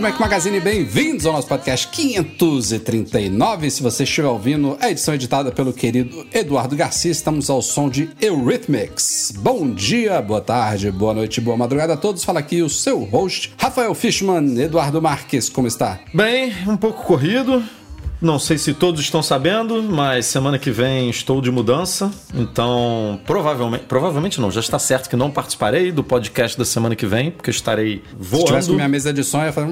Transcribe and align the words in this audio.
Do 0.00 0.02
Mac 0.02 0.18
Magazine, 0.18 0.58
bem-vindos 0.60 1.26
ao 1.26 1.34
nosso 1.34 1.46
podcast 1.46 1.86
539. 1.88 3.70
Se 3.70 3.82
você 3.82 4.04
estiver 4.04 4.26
ouvindo, 4.26 4.78
a 4.80 4.90
edição 4.90 5.12
é 5.12 5.16
editada 5.16 5.52
pelo 5.52 5.74
querido 5.74 6.26
Eduardo 6.32 6.74
Garcia. 6.74 7.10
Estamos 7.10 7.50
ao 7.50 7.60
som 7.60 7.90
de 7.90 8.08
Eurythmics. 8.18 9.34
Bom 9.36 9.70
dia, 9.70 10.22
boa 10.22 10.40
tarde, 10.40 10.90
boa 10.90 11.12
noite, 11.12 11.38
boa 11.40 11.56
madrugada 11.56 11.92
a 11.92 11.96
todos. 11.98 12.24
Fala 12.24 12.40
aqui 12.40 12.62
o 12.62 12.70
seu 12.70 13.04
host, 13.04 13.52
Rafael 13.58 13.94
Fishman, 13.94 14.58
Eduardo 14.58 15.02
Marques, 15.02 15.50
como 15.50 15.68
está? 15.68 16.00
Bem, 16.14 16.50
um 16.66 16.78
pouco 16.78 17.04
corrido. 17.04 17.62
Não 18.20 18.38
sei 18.38 18.58
se 18.58 18.74
todos 18.74 19.00
estão 19.00 19.22
sabendo, 19.22 19.82
mas 19.82 20.26
semana 20.26 20.58
que 20.58 20.70
vem 20.70 21.08
estou 21.08 21.40
de 21.40 21.50
mudança. 21.50 22.10
Então, 22.34 23.18
provavelmente, 23.26 23.84
provavelmente 23.84 24.40
não, 24.40 24.50
já 24.50 24.60
está 24.60 24.78
certo 24.78 25.08
que 25.08 25.16
não 25.16 25.30
participarei 25.30 25.90
do 25.90 26.04
podcast 26.04 26.58
da 26.58 26.64
semana 26.64 26.94
que 26.94 27.06
vem, 27.06 27.30
porque 27.30 27.50
estarei 27.50 28.02
voando. 28.18 28.40
Se 28.40 28.46
tivesse 28.46 28.68
com 28.68 28.74
minha 28.74 28.88
mesa 28.88 29.12
de 29.12 29.24
som, 29.24 29.38
eu 29.38 29.46
ia 29.46 29.52
fazer. 29.52 29.68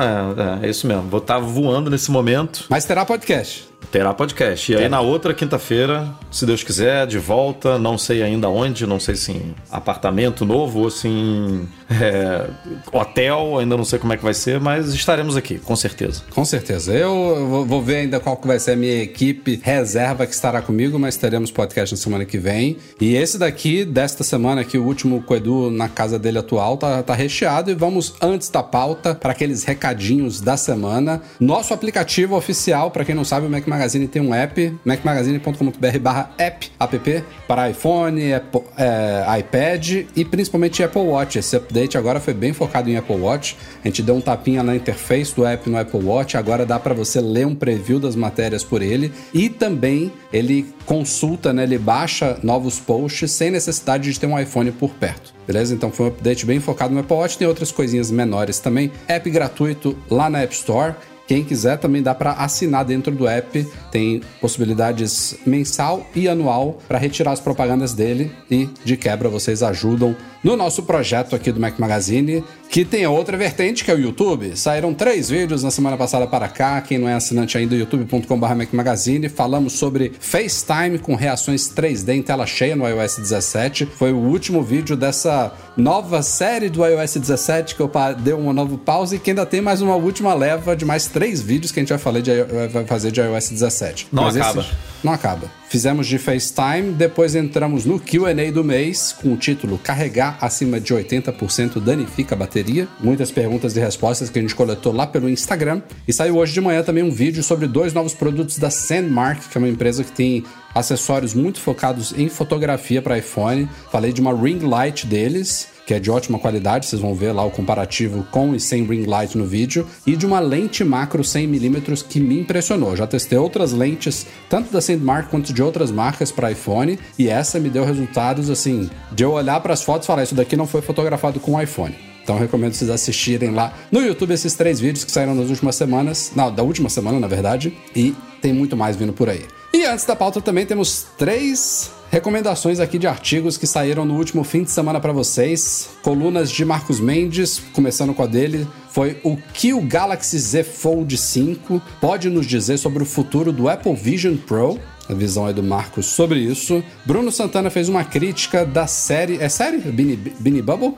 É, 0.00 0.62
é, 0.62 0.66
é 0.66 0.70
isso 0.70 0.86
mesmo. 0.86 1.02
Vou 1.02 1.18
estar 1.18 1.38
voando 1.38 1.90
nesse 1.90 2.10
momento. 2.10 2.64
Mas 2.68 2.84
terá 2.84 3.04
podcast. 3.04 3.67
Terá 3.90 4.12
podcast. 4.12 4.70
E 4.70 4.76
aí 4.76 4.88
na 4.88 5.00
outra 5.00 5.32
quinta-feira, 5.32 6.08
se 6.30 6.44
Deus 6.44 6.62
quiser, 6.62 7.06
de 7.06 7.18
volta, 7.18 7.78
não 7.78 7.96
sei 7.96 8.22
ainda 8.22 8.48
onde, 8.48 8.86
não 8.86 9.00
sei 9.00 9.16
se 9.16 9.32
em 9.32 9.54
apartamento 9.70 10.44
novo 10.44 10.80
ou 10.80 10.90
se 10.90 11.08
em 11.08 11.66
é, 11.90 12.46
hotel, 12.92 13.58
ainda 13.58 13.76
não 13.78 13.84
sei 13.84 13.98
como 13.98 14.12
é 14.12 14.16
que 14.18 14.22
vai 14.22 14.34
ser, 14.34 14.60
mas 14.60 14.92
estaremos 14.92 15.38
aqui, 15.38 15.58
com 15.58 15.74
certeza. 15.74 16.22
Com 16.30 16.44
certeza. 16.44 16.92
Eu 16.92 17.64
vou 17.66 17.80
ver 17.82 17.96
ainda 17.96 18.20
qual 18.20 18.36
que 18.36 18.46
vai 18.46 18.58
ser 18.58 18.72
a 18.72 18.76
minha 18.76 19.02
equipe 19.02 19.58
reserva 19.62 20.26
que 20.26 20.34
estará 20.34 20.60
comigo, 20.60 20.98
mas 20.98 21.16
teremos 21.16 21.50
podcast 21.50 21.94
na 21.94 22.00
semana 22.00 22.24
que 22.26 22.36
vem. 22.36 22.76
E 23.00 23.14
esse 23.14 23.38
daqui, 23.38 23.86
desta 23.86 24.22
semana 24.22 24.60
aqui, 24.60 24.76
o 24.76 24.84
último 24.84 25.22
com 25.22 25.32
o 25.32 25.36
Edu 25.36 25.70
na 25.70 25.88
casa 25.88 26.18
dele 26.18 26.38
atual, 26.38 26.76
tá, 26.76 27.02
tá 27.02 27.14
recheado. 27.14 27.70
E 27.70 27.74
vamos, 27.74 28.14
antes 28.20 28.50
da 28.50 28.62
pauta, 28.62 29.14
para 29.14 29.32
aqueles 29.32 29.64
recadinhos 29.64 30.42
da 30.42 30.58
semana. 30.58 31.22
Nosso 31.40 31.72
aplicativo 31.72 32.36
oficial, 32.36 32.90
para 32.90 33.04
quem 33.04 33.14
não 33.14 33.24
sabe, 33.24 33.46
o 33.46 33.50
Mac 33.50 33.66
Magazine 33.68 34.08
tem 34.08 34.20
um 34.20 34.34
app, 34.34 34.74
macmagazine.com.br 34.84 35.98
barra 36.00 36.30
app, 36.38 36.70
app, 36.78 37.24
para 37.46 37.70
iPhone, 37.70 38.32
Apple, 38.32 38.62
é, 38.76 39.38
iPad 39.38 40.06
e 40.16 40.24
principalmente 40.24 40.82
Apple 40.82 41.02
Watch. 41.02 41.38
Esse 41.38 41.56
update 41.56 41.96
agora 41.96 42.20
foi 42.20 42.34
bem 42.34 42.52
focado 42.52 42.90
em 42.90 42.96
Apple 42.96 43.16
Watch. 43.16 43.56
A 43.84 43.88
gente 43.88 44.02
deu 44.02 44.16
um 44.16 44.20
tapinha 44.20 44.62
na 44.62 44.74
interface 44.74 45.34
do 45.34 45.46
app 45.46 45.68
no 45.68 45.78
Apple 45.78 46.04
Watch, 46.04 46.36
agora 46.36 46.66
dá 46.66 46.78
para 46.78 46.94
você 46.94 47.20
ler 47.20 47.46
um 47.46 47.54
preview 47.54 48.00
das 48.00 48.16
matérias 48.16 48.64
por 48.64 48.82
ele 48.82 49.12
e 49.32 49.48
também 49.48 50.12
ele 50.32 50.66
consulta, 50.84 51.52
né, 51.52 51.62
ele 51.62 51.78
baixa 51.78 52.38
novos 52.42 52.80
posts 52.80 53.30
sem 53.30 53.50
necessidade 53.50 54.10
de 54.10 54.18
ter 54.18 54.26
um 54.26 54.38
iPhone 54.38 54.72
por 54.72 54.90
perto. 54.90 55.34
Beleza? 55.46 55.74
Então 55.74 55.90
foi 55.90 56.06
um 56.06 56.08
update 56.10 56.44
bem 56.44 56.60
focado 56.60 56.92
no 56.92 57.00
Apple 57.00 57.16
Watch, 57.16 57.38
tem 57.38 57.48
outras 57.48 57.72
coisinhas 57.72 58.10
menores 58.10 58.58
também. 58.58 58.92
App 59.06 59.30
gratuito 59.30 59.96
lá 60.10 60.28
na 60.28 60.40
App 60.40 60.54
Store. 60.54 60.94
Quem 61.28 61.44
quiser 61.44 61.76
também 61.76 62.02
dá 62.02 62.14
para 62.14 62.32
assinar 62.32 62.86
dentro 62.86 63.14
do 63.14 63.28
app, 63.28 63.68
tem 63.92 64.22
possibilidades 64.40 65.36
mensal 65.44 66.06
e 66.16 66.26
anual 66.26 66.78
para 66.88 66.96
retirar 66.96 67.32
as 67.32 67.40
propagandas 67.40 67.92
dele. 67.92 68.32
E 68.50 68.66
de 68.82 68.96
quebra 68.96 69.28
vocês 69.28 69.62
ajudam 69.62 70.16
no 70.42 70.56
nosso 70.56 70.82
projeto 70.82 71.34
aqui 71.34 71.50
do 71.50 71.60
Mac 71.60 71.78
Magazine, 71.78 72.44
que 72.70 72.84
tem 72.84 73.06
outra 73.06 73.36
vertente 73.36 73.84
que 73.84 73.90
é 73.90 73.94
o 73.94 73.98
YouTube. 73.98 74.56
Saíram 74.56 74.92
três 74.94 75.30
vídeos 75.30 75.62
na 75.62 75.70
semana 75.70 75.96
passada 75.96 76.26
para 76.26 76.48
cá. 76.48 76.80
Quem 76.80 76.98
não 76.98 77.08
é 77.08 77.14
assinante 77.14 77.56
ainda, 77.56 77.74
youtube.com.br 77.74 78.54
Mac 78.54 78.72
Magazine. 78.72 79.28
Falamos 79.28 79.72
sobre 79.72 80.12
FaceTime 80.18 80.98
com 80.98 81.14
reações 81.14 81.68
3D 81.68 82.14
em 82.14 82.22
tela 82.22 82.46
cheia 82.46 82.76
no 82.76 82.86
iOS 82.86 83.16
17. 83.16 83.86
Foi 83.86 84.12
o 84.12 84.18
último 84.18 84.62
vídeo 84.62 84.96
dessa 84.96 85.52
nova 85.76 86.22
série 86.22 86.68
do 86.68 86.84
iOS 86.84 87.16
17 87.16 87.74
que 87.74 87.80
eu 87.80 87.90
dei 88.18 88.34
uma 88.34 88.52
nova 88.52 88.76
pausa 88.76 89.16
e 89.16 89.18
que 89.18 89.30
ainda 89.30 89.46
tem 89.46 89.60
mais 89.60 89.80
uma 89.80 89.94
última 89.94 90.34
leva 90.34 90.76
de 90.76 90.84
mais 90.84 91.06
três 91.06 91.40
vídeos 91.40 91.72
que 91.72 91.80
a 91.80 91.82
gente 91.82 91.90
vai, 91.90 91.98
falar 91.98 92.20
de, 92.20 92.30
vai 92.70 92.84
fazer 92.84 93.10
de 93.10 93.20
iOS 93.20 93.50
17. 93.50 94.08
Não 94.12 94.24
Mas 94.24 94.36
acaba. 94.36 94.60
Esse, 94.60 94.70
não 95.02 95.12
acaba. 95.12 95.50
Fizemos 95.68 96.06
de 96.06 96.16
FaceTime, 96.16 96.92
depois 96.92 97.34
entramos 97.34 97.84
no 97.84 98.00
QA 98.00 98.50
do 98.50 98.64
mês 98.64 99.12
com 99.12 99.34
o 99.34 99.36
título 99.36 99.76
Carregar 99.76 100.38
acima 100.40 100.80
de 100.80 100.94
80% 100.94 101.78
danifica 101.78 102.34
a 102.34 102.38
bateria. 102.38 102.88
Muitas 102.98 103.30
perguntas 103.30 103.76
e 103.76 103.80
respostas 103.80 104.30
que 104.30 104.38
a 104.38 104.42
gente 104.42 104.54
coletou 104.54 104.94
lá 104.94 105.06
pelo 105.06 105.28
Instagram. 105.28 105.82
E 106.06 106.12
saiu 106.12 106.38
hoje 106.38 106.54
de 106.54 106.60
manhã 106.62 106.82
também 106.82 107.04
um 107.04 107.10
vídeo 107.10 107.42
sobre 107.42 107.66
dois 107.66 107.92
novos 107.92 108.14
produtos 108.14 108.56
da 108.56 108.70
Sandmark, 108.70 109.46
que 109.50 109.58
é 109.58 109.60
uma 109.60 109.68
empresa 109.68 110.02
que 110.02 110.12
tem 110.12 110.42
acessórios 110.74 111.34
muito 111.34 111.60
focados 111.60 112.14
em 112.16 112.30
fotografia 112.30 113.02
para 113.02 113.18
iPhone. 113.18 113.68
Falei 113.92 114.10
de 114.10 114.22
uma 114.22 114.34
ring 114.34 114.60
light 114.60 115.06
deles 115.06 115.68
que 115.88 115.94
é 115.94 115.98
de 115.98 116.10
ótima 116.10 116.38
qualidade, 116.38 116.84
vocês 116.84 117.00
vão 117.00 117.14
ver 117.14 117.32
lá 117.32 117.42
o 117.42 117.50
comparativo 117.50 118.22
com 118.30 118.54
e 118.54 118.60
sem 118.60 118.84
ring 118.84 119.06
light 119.06 119.38
no 119.38 119.46
vídeo, 119.46 119.86
e 120.06 120.16
de 120.16 120.26
uma 120.26 120.38
lente 120.38 120.84
macro 120.84 121.22
100mm 121.22 122.04
que 122.06 122.20
me 122.20 122.38
impressionou. 122.38 122.94
Já 122.94 123.06
testei 123.06 123.38
outras 123.38 123.72
lentes, 123.72 124.26
tanto 124.50 124.70
da 124.70 124.82
Sandmark 124.82 125.30
quanto 125.30 125.50
de 125.50 125.62
outras 125.62 125.90
marcas 125.90 126.30
para 126.30 126.52
iPhone, 126.52 126.98
e 127.18 127.26
essa 127.30 127.58
me 127.58 127.70
deu 127.70 127.86
resultados 127.86 128.50
assim, 128.50 128.90
de 129.12 129.24
eu 129.24 129.32
olhar 129.32 129.58
para 129.60 129.72
as 129.72 129.82
fotos 129.82 130.04
e 130.04 130.08
falar: 130.08 130.24
isso 130.24 130.34
daqui 130.34 130.56
não 130.56 130.66
foi 130.66 130.82
fotografado 130.82 131.40
com 131.40 131.58
iPhone. 131.58 131.96
Então 132.22 132.38
recomendo 132.38 132.74
vocês 132.74 132.90
assistirem 132.90 133.52
lá 133.52 133.72
no 133.90 134.02
YouTube 134.02 134.34
esses 134.34 134.52
três 134.52 134.78
vídeos 134.78 135.04
que 135.04 135.10
saíram 135.10 135.34
nas 135.34 135.48
últimas 135.48 135.74
semanas, 135.74 136.32
não, 136.36 136.54
da 136.54 136.62
última 136.62 136.90
semana, 136.90 137.18
na 137.18 137.26
verdade, 137.26 137.74
e 137.96 138.14
tem 138.42 138.52
muito 138.52 138.76
mais 138.76 138.94
vindo 138.94 139.14
por 139.14 139.30
aí. 139.30 139.46
E 139.72 139.86
antes 139.86 140.04
da 140.04 140.14
pauta 140.14 140.38
também 140.42 140.66
temos 140.66 141.06
três 141.16 141.90
recomendações 142.10 142.80
aqui 142.80 142.98
de 142.98 143.06
artigos 143.06 143.56
que 143.56 143.66
saíram 143.66 144.04
no 144.04 144.14
último 144.14 144.44
fim 144.44 144.62
de 144.62 144.70
semana 144.70 145.00
para 145.00 145.12
vocês. 145.12 145.88
Colunas 146.02 146.50
de 146.50 146.64
Marcos 146.64 147.00
Mendes, 147.00 147.60
começando 147.72 148.14
com 148.14 148.22
a 148.22 148.26
dele, 148.26 148.66
foi 148.90 149.20
o 149.22 149.36
que 149.36 149.72
o 149.72 149.80
Galaxy 149.80 150.38
Z 150.38 150.64
Fold 150.64 151.16
5 151.16 151.80
pode 152.00 152.28
nos 152.30 152.46
dizer 152.46 152.78
sobre 152.78 153.02
o 153.02 153.06
futuro 153.06 153.52
do 153.52 153.68
Apple 153.68 153.94
Vision 153.94 154.36
Pro. 154.36 154.78
A 155.08 155.14
visão 155.14 155.48
é 155.48 155.52
do 155.52 155.62
Marcos 155.62 156.06
sobre 156.06 156.38
isso. 156.40 156.82
Bruno 157.04 157.32
Santana 157.32 157.70
fez 157.70 157.88
uma 157.88 158.04
crítica 158.04 158.64
da 158.64 158.86
série. 158.86 159.38
É 159.38 159.48
série? 159.48 159.78
Beanie, 159.78 160.62
Bubble? 160.62 160.94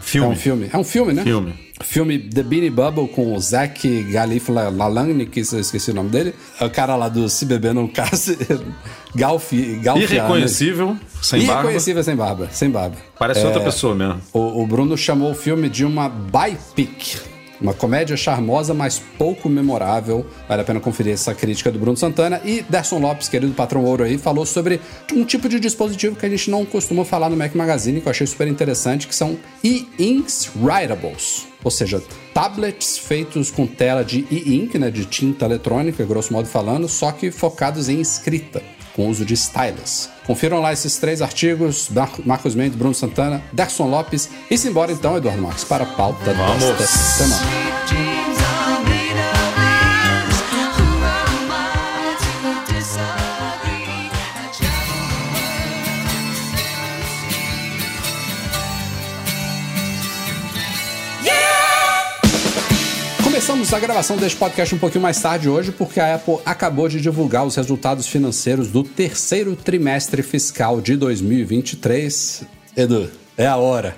Filme. 0.00 0.28
É 0.28 0.30
um 0.30 0.36
filme. 0.36 0.70
É 0.72 0.78
um 0.78 0.84
filme, 0.84 1.12
né? 1.12 1.22
Filme. 1.22 1.69
Filme 1.82 2.18
The 2.18 2.42
Beanie 2.42 2.70
Bubble 2.70 3.08
com 3.08 3.34
o 3.34 3.40
Zac 3.40 4.02
Galifianakis, 4.04 5.50
que 5.50 5.56
eu 5.56 5.60
esqueci 5.60 5.90
o 5.90 5.94
nome 5.94 6.10
dele. 6.10 6.34
É 6.60 6.64
o 6.64 6.70
cara 6.70 6.94
lá 6.94 7.08
do 7.08 7.28
Se 7.28 7.44
Beber 7.44 7.74
Não 7.74 7.88
Case. 7.88 8.38
Galfi, 9.14 9.80
Galfi, 9.82 10.04
Irreconhecível, 10.04 10.96
sem 11.20 11.40
barba. 11.40 11.62
Irreconhecível 11.62 12.02
sem 12.04 12.16
barba, 12.16 12.48
sem 12.52 12.70
barba. 12.70 12.96
Parece 13.18 13.40
é, 13.40 13.46
outra 13.46 13.60
pessoa 13.60 13.94
mesmo. 13.94 14.20
O, 14.32 14.62
o 14.62 14.66
Bruno 14.66 14.96
chamou 14.96 15.32
o 15.32 15.34
filme 15.34 15.68
de 15.68 15.84
uma 15.84 16.08
biopic. 16.08 17.18
Uma 17.60 17.74
comédia 17.74 18.16
charmosa, 18.16 18.72
mas 18.72 19.02
pouco 19.18 19.48
memorável. 19.48 20.24
Vale 20.48 20.62
a 20.62 20.64
pena 20.64 20.80
conferir 20.80 21.12
essa 21.12 21.34
crítica 21.34 21.70
do 21.70 21.78
Bruno 21.78 21.96
Santana. 21.96 22.40
E 22.42 22.62
Derson 22.62 22.98
Lopes, 22.98 23.28
querido 23.28 23.52
patrão 23.52 23.84
ouro 23.84 24.04
aí, 24.04 24.16
falou 24.16 24.46
sobre 24.46 24.80
um 25.12 25.24
tipo 25.24 25.46
de 25.48 25.60
dispositivo 25.60 26.16
que 26.16 26.24
a 26.24 26.28
gente 26.28 26.50
não 26.50 26.64
costuma 26.64 27.04
falar 27.04 27.28
no 27.28 27.36
Mac 27.36 27.54
Magazine, 27.54 28.00
que 28.00 28.06
eu 28.06 28.10
achei 28.10 28.26
super 28.26 28.48
interessante, 28.48 29.06
que 29.06 29.14
são 29.14 29.36
e-inks 29.62 30.50
writables. 30.56 31.49
Ou 31.62 31.70
seja, 31.70 32.02
tablets 32.32 32.98
feitos 32.98 33.50
com 33.50 33.66
tela 33.66 34.02
de 34.04 34.26
e-ink, 34.30 34.78
né, 34.78 34.90
de 34.90 35.04
tinta 35.04 35.44
eletrônica, 35.44 36.04
grosso 36.04 36.32
modo 36.32 36.48
falando, 36.48 36.88
só 36.88 37.12
que 37.12 37.30
focados 37.30 37.88
em 37.88 38.00
escrita 38.00 38.62
com 38.94 39.08
uso 39.08 39.24
de 39.24 39.34
stylus. 39.34 40.08
Confiram 40.26 40.60
lá 40.60 40.72
esses 40.72 40.96
três 40.96 41.22
artigos, 41.22 41.88
Marcos 42.24 42.54
Mendes, 42.54 42.76
Bruno 42.76 42.94
Santana, 42.94 43.42
Derson 43.52 43.88
Lopes. 43.88 44.28
E 44.50 44.58
se 44.58 44.68
embora 44.68 44.92
então, 44.92 45.16
Eduardo 45.16 45.42
Marques, 45.42 45.64
para 45.64 45.84
a 45.84 45.86
pauta 45.86 46.32
Vamos. 46.32 46.64
desta 46.78 46.86
semana. 46.86 48.39
Começamos 63.60 63.84
a 63.84 63.86
gravação 63.86 64.16
deste 64.16 64.38
podcast 64.38 64.74
um 64.74 64.78
pouquinho 64.78 65.02
mais 65.02 65.20
tarde 65.20 65.46
hoje, 65.46 65.70
porque 65.70 66.00
a 66.00 66.14
Apple 66.14 66.38
acabou 66.46 66.88
de 66.88 66.98
divulgar 66.98 67.44
os 67.44 67.56
resultados 67.56 68.06
financeiros 68.06 68.68
do 68.68 68.82
terceiro 68.82 69.54
trimestre 69.54 70.22
fiscal 70.22 70.80
de 70.80 70.96
2023. 70.96 72.44
Edu, 72.74 73.10
é 73.36 73.46
a 73.46 73.56
hora. 73.56 73.94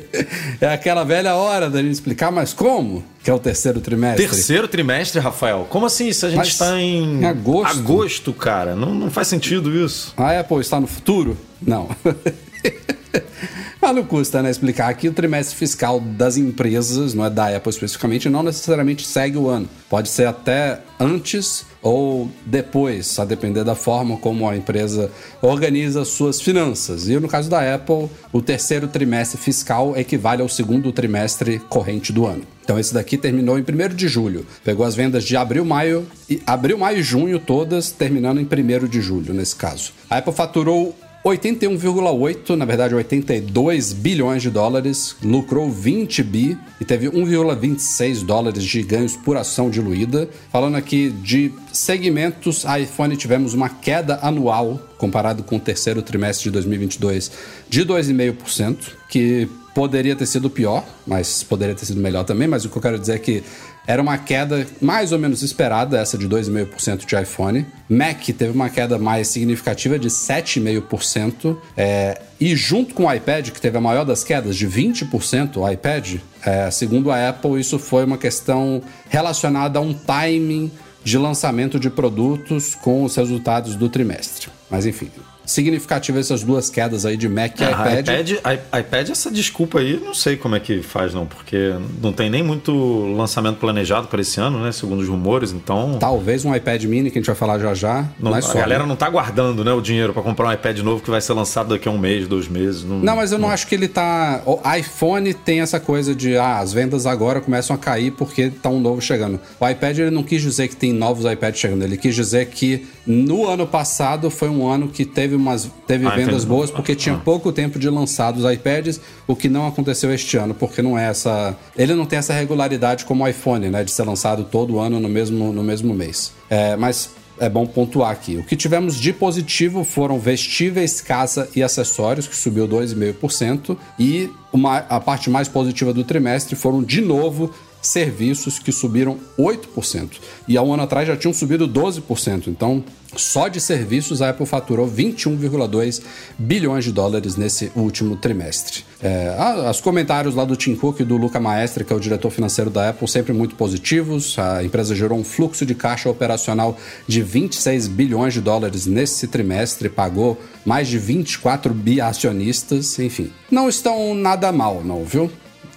é 0.58 0.72
aquela 0.72 1.04
velha 1.04 1.34
hora 1.34 1.68
da 1.68 1.82
gente 1.82 1.92
explicar, 1.92 2.32
mas 2.32 2.54
como 2.54 3.04
que 3.22 3.28
é 3.28 3.34
o 3.34 3.38
terceiro 3.38 3.82
trimestre? 3.82 4.26
Terceiro 4.26 4.66
trimestre, 4.66 5.20
Rafael? 5.20 5.66
Como 5.68 5.84
assim? 5.84 6.10
Se 6.10 6.24
a 6.24 6.30
gente 6.30 6.48
está 6.48 6.80
em... 6.80 7.20
em 7.20 7.24
agosto. 7.26 7.78
Agosto, 7.78 8.32
cara. 8.32 8.74
Não, 8.74 8.94
não 8.94 9.10
faz 9.10 9.28
sentido 9.28 9.76
isso. 9.84 10.14
A 10.16 10.40
Apple 10.40 10.60
está 10.60 10.80
no 10.80 10.86
futuro? 10.86 11.36
Não. 11.60 11.86
Mas 13.82 13.96
não 13.96 14.04
custa, 14.04 14.40
né? 14.40 14.48
Explicar 14.48 14.94
que 14.94 15.08
o 15.08 15.12
trimestre 15.12 15.56
fiscal 15.56 15.98
das 15.98 16.36
empresas, 16.36 17.14
não 17.14 17.24
é 17.24 17.30
da 17.30 17.48
Apple 17.48 17.68
especificamente, 17.68 18.30
não 18.30 18.44
necessariamente 18.44 19.04
segue 19.04 19.36
o 19.36 19.48
ano. 19.48 19.68
Pode 19.90 20.08
ser 20.08 20.26
até 20.26 20.78
antes 21.00 21.66
ou 21.82 22.30
depois, 22.46 23.18
a 23.18 23.24
depender 23.24 23.64
da 23.64 23.74
forma 23.74 24.16
como 24.18 24.48
a 24.48 24.56
empresa 24.56 25.10
organiza 25.42 26.04
suas 26.04 26.40
finanças. 26.40 27.08
E 27.08 27.18
no 27.18 27.26
caso 27.26 27.50
da 27.50 27.74
Apple, 27.74 28.08
o 28.32 28.40
terceiro 28.40 28.86
trimestre 28.86 29.36
fiscal 29.36 29.96
equivale 29.96 30.42
ao 30.42 30.48
segundo 30.48 30.92
trimestre 30.92 31.58
corrente 31.68 32.12
do 32.12 32.24
ano. 32.24 32.44
Então 32.62 32.78
esse 32.78 32.94
daqui 32.94 33.18
terminou 33.18 33.58
em 33.58 33.62
1 33.62 33.96
de 33.96 34.06
julho. 34.06 34.46
Pegou 34.64 34.86
as 34.86 34.94
vendas 34.94 35.24
de 35.24 35.36
abril, 35.36 35.64
maio 35.64 36.06
e 36.30 36.40
abril, 36.46 36.78
maio 36.78 36.98
e 37.00 37.02
junho 37.02 37.40
todas, 37.40 37.90
terminando 37.90 38.38
em 38.40 38.44
1 38.44 38.86
de 38.86 39.00
julho 39.00 39.34
nesse 39.34 39.56
caso. 39.56 39.92
A 40.08 40.18
Apple 40.18 40.32
faturou 40.32 40.96
81,8, 41.24 42.56
na 42.56 42.64
verdade 42.64 42.96
82 42.96 43.92
bilhões 43.92 44.42
de 44.42 44.50
dólares, 44.50 45.14
lucrou 45.22 45.70
20 45.70 46.20
bi 46.24 46.58
e 46.80 46.84
teve 46.84 47.08
1,26 47.08 48.24
dólares 48.24 48.64
de 48.64 48.82
ganhos 48.82 49.14
por 49.14 49.36
ação 49.36 49.70
diluída. 49.70 50.28
Falando 50.50 50.76
aqui 50.76 51.10
de 51.10 51.52
segmentos, 51.72 52.64
iPhone 52.64 53.16
tivemos 53.16 53.54
uma 53.54 53.68
queda 53.68 54.18
anual 54.20 54.80
comparado 54.98 55.44
com 55.44 55.56
o 55.56 55.60
terceiro 55.60 56.02
trimestre 56.02 56.44
de 56.44 56.50
2022 56.50 57.30
de 57.68 57.84
2,5%, 57.84 58.76
que 59.08 59.48
poderia 59.74 60.14
ter 60.14 60.26
sido 60.26 60.50
pior, 60.50 60.84
mas 61.06 61.42
poderia 61.42 61.74
ter 61.74 61.86
sido 61.86 62.00
melhor 62.00 62.24
também, 62.24 62.46
mas 62.46 62.64
o 62.64 62.68
que 62.68 62.76
eu 62.76 62.82
quero 62.82 62.98
dizer 62.98 63.14
é 63.14 63.18
que 63.18 63.42
era 63.86 64.00
uma 64.00 64.16
queda 64.16 64.66
mais 64.80 65.12
ou 65.12 65.18
menos 65.18 65.42
esperada, 65.42 65.98
essa 65.98 66.16
de 66.16 66.28
2,5% 66.28 67.04
de 67.04 67.16
iPhone. 67.16 67.66
Mac 67.88 68.22
teve 68.26 68.50
uma 68.50 68.70
queda 68.70 68.98
mais 68.98 69.28
significativa 69.28 69.98
de 69.98 70.08
7,5%. 70.08 71.56
É, 71.76 72.20
e 72.40 72.54
junto 72.54 72.94
com 72.94 73.06
o 73.06 73.12
iPad, 73.12 73.50
que 73.50 73.60
teve 73.60 73.76
a 73.76 73.80
maior 73.80 74.04
das 74.04 74.22
quedas, 74.22 74.56
de 74.56 74.68
20%, 74.68 75.56
o 75.56 75.68
iPad, 75.68 76.16
é, 76.44 76.70
segundo 76.70 77.10
a 77.10 77.28
Apple, 77.28 77.60
isso 77.60 77.78
foi 77.78 78.04
uma 78.04 78.18
questão 78.18 78.82
relacionada 79.08 79.78
a 79.78 79.82
um 79.82 79.92
timing 79.92 80.70
de 81.04 81.18
lançamento 81.18 81.80
de 81.80 81.90
produtos 81.90 82.74
com 82.74 83.02
os 83.04 83.16
resultados 83.16 83.74
do 83.74 83.88
trimestre. 83.88 84.48
Mas 84.70 84.86
enfim, 84.86 85.10
significativa 85.44 86.18
essas 86.18 86.42
duas 86.42 86.70
quedas 86.70 87.04
aí 87.04 87.16
de 87.16 87.28
Mac 87.28 87.60
e 87.60 87.64
Ah, 87.64 87.98
iPad. 88.00 88.30
iPad, 88.30 88.58
iPad, 88.80 89.10
essa 89.10 89.30
desculpa 89.30 89.80
aí, 89.80 90.00
não 90.02 90.14
sei 90.14 90.36
como 90.36 90.54
é 90.56 90.60
que 90.60 90.82
faz, 90.82 91.12
não, 91.14 91.26
porque 91.26 91.74
não 92.00 92.12
tem 92.12 92.30
nem 92.30 92.42
muito 92.42 92.72
lançamento 93.16 93.56
planejado 93.58 94.08
para 94.08 94.20
esse 94.20 94.40
ano, 94.40 94.62
né? 94.62 94.72
Segundo 94.72 95.00
os 95.00 95.08
rumores, 95.08 95.52
então. 95.52 95.96
Talvez 95.98 96.44
um 96.44 96.54
iPad 96.54 96.82
mini, 96.84 97.10
que 97.10 97.18
a 97.18 97.20
gente 97.20 97.26
vai 97.26 97.36
falar 97.36 97.58
já 97.58 97.74
já. 97.74 98.06
não- 98.20 98.30
mas 98.30 98.44
a 98.46 98.52
só, 98.52 98.58
galera 98.58 98.82
né? 98.82 98.88
não 98.88 98.96
tá 98.96 99.08
guardando 99.10 99.64
né, 99.64 99.72
o 99.72 99.80
dinheiro 99.80 100.12
para 100.12 100.22
comprar 100.22 100.48
um 100.48 100.52
iPad 100.52 100.78
novo 100.80 101.02
que 101.02 101.10
vai 101.10 101.20
ser 101.20 101.32
lançado 101.32 101.68
daqui 101.70 101.88
a 101.88 101.90
um 101.90 101.98
mês, 101.98 102.26
dois 102.28 102.48
meses. 102.48 102.82
Não, 102.84 102.98
Não, 103.00 103.16
mas 103.16 103.32
eu 103.32 103.38
não 103.38 103.48
acho 103.50 103.66
que 103.66 103.74
ele 103.74 103.88
tá. 103.88 104.42
O 104.46 104.60
iPhone 104.76 105.32
tem 105.34 105.60
essa 105.60 105.78
coisa 105.80 106.14
de 106.14 106.36
ah, 106.36 106.58
as 106.58 106.72
vendas 106.72 107.06
agora 107.06 107.40
começam 107.40 107.74
a 107.74 107.78
cair 107.78 108.12
porque 108.12 108.50
tá 108.50 108.68
um 108.68 108.80
novo 108.80 109.00
chegando. 109.00 109.40
O 109.58 109.68
iPad 109.68 109.98
ele 109.98 110.10
não 110.10 110.22
quis 110.22 110.40
dizer 110.42 110.68
que 110.68 110.76
tem 110.76 110.92
novos 110.92 111.30
iPads 111.30 111.60
chegando, 111.60 111.82
ele 111.84 111.96
quis 111.96 112.14
dizer 112.14 112.46
que 112.46 112.86
no 113.06 113.46
ano 113.48 113.66
passado 113.66 114.30
foi 114.30 114.48
um 114.48 114.66
ano 114.68 114.88
que 114.88 115.04
teve 115.04 115.31
umas 115.34 115.70
teve 115.86 116.06
Ah, 116.06 116.10
vendas 116.10 116.28
entendi. 116.34 116.46
boas 116.46 116.70
porque 116.70 116.94
tinha 116.94 117.16
pouco 117.16 117.52
tempo 117.52 117.78
de 117.78 117.88
lançados 117.88 118.44
os 118.44 118.52
iPads, 118.52 119.00
o 119.26 119.34
que 119.36 119.48
não 119.48 119.66
aconteceu 119.66 120.12
este 120.12 120.36
ano, 120.36 120.54
porque 120.54 120.82
não 120.82 120.98
é 120.98 121.06
essa, 121.08 121.56
ele 121.76 121.94
não 121.94 122.06
tem 122.06 122.18
essa 122.18 122.32
regularidade 122.32 123.04
como 123.04 123.24
o 123.24 123.28
iPhone, 123.28 123.68
né, 123.70 123.84
de 123.84 123.90
ser 123.90 124.04
lançado 124.04 124.44
todo 124.44 124.78
ano 124.78 124.98
no 125.00 125.08
mesmo 125.08 125.52
no 125.52 125.62
mesmo 125.62 125.92
mês. 125.94 126.32
É, 126.48 126.76
mas 126.76 127.10
é 127.38 127.48
bom 127.48 127.66
pontuar 127.66 128.10
aqui. 128.12 128.36
O 128.36 128.44
que 128.44 128.54
tivemos 128.54 129.00
de 129.00 129.12
positivo 129.12 129.82
foram 129.84 130.18
vestíveis, 130.18 131.00
casa 131.00 131.48
e 131.56 131.62
acessórios, 131.62 132.28
que 132.28 132.36
subiu 132.36 132.68
2,5%, 132.68 133.76
e 133.98 134.30
uma, 134.52 134.78
a 134.78 135.00
parte 135.00 135.28
mais 135.30 135.48
positiva 135.48 135.92
do 135.92 136.04
trimestre 136.04 136.54
foram, 136.54 136.82
de 136.82 137.00
novo, 137.00 137.50
serviços 137.82 138.58
que 138.58 138.70
subiram 138.70 139.18
8%. 139.36 140.12
E 140.46 140.56
há 140.56 140.62
um 140.62 140.72
ano 140.72 140.84
atrás 140.84 141.06
já 141.08 141.16
tinham 141.16 141.34
subido 141.34 141.68
12%. 141.68 142.46
Então, 142.46 142.84
só 143.14 143.48
de 143.48 143.60
serviços 143.60 144.22
a 144.22 144.30
Apple 144.30 144.46
faturou 144.46 144.88
21,2 144.88 146.02
bilhões 146.38 146.84
de 146.84 146.92
dólares 146.92 147.36
nesse 147.36 147.70
último 147.76 148.16
trimestre. 148.16 148.84
É, 149.02 149.34
os 149.68 149.80
comentários 149.80 150.34
lá 150.34 150.44
do 150.44 150.56
Tim 150.56 150.74
Cook 150.74 151.00
e 151.00 151.04
do 151.04 151.16
Luca 151.16 151.38
Maestre, 151.38 151.84
que 151.84 151.92
é 151.92 151.96
o 151.96 152.00
diretor 152.00 152.30
financeiro 152.30 152.70
da 152.70 152.88
Apple, 152.88 153.06
sempre 153.06 153.32
muito 153.32 153.54
positivos. 153.54 154.38
A 154.38 154.64
empresa 154.64 154.94
gerou 154.94 155.18
um 155.18 155.24
fluxo 155.24 155.66
de 155.66 155.74
caixa 155.74 156.08
operacional 156.08 156.78
de 157.06 157.20
26 157.20 157.88
bilhões 157.88 158.32
de 158.32 158.40
dólares 158.40 158.86
nesse 158.86 159.26
trimestre, 159.26 159.90
pagou 159.90 160.40
mais 160.64 160.88
de 160.88 160.98
24 160.98 161.74
bi 161.74 162.00
acionistas, 162.00 162.98
enfim. 162.98 163.30
Não 163.50 163.68
estão 163.68 164.14
nada 164.14 164.50
mal, 164.52 164.82
não, 164.82 165.04
viu? 165.04 165.30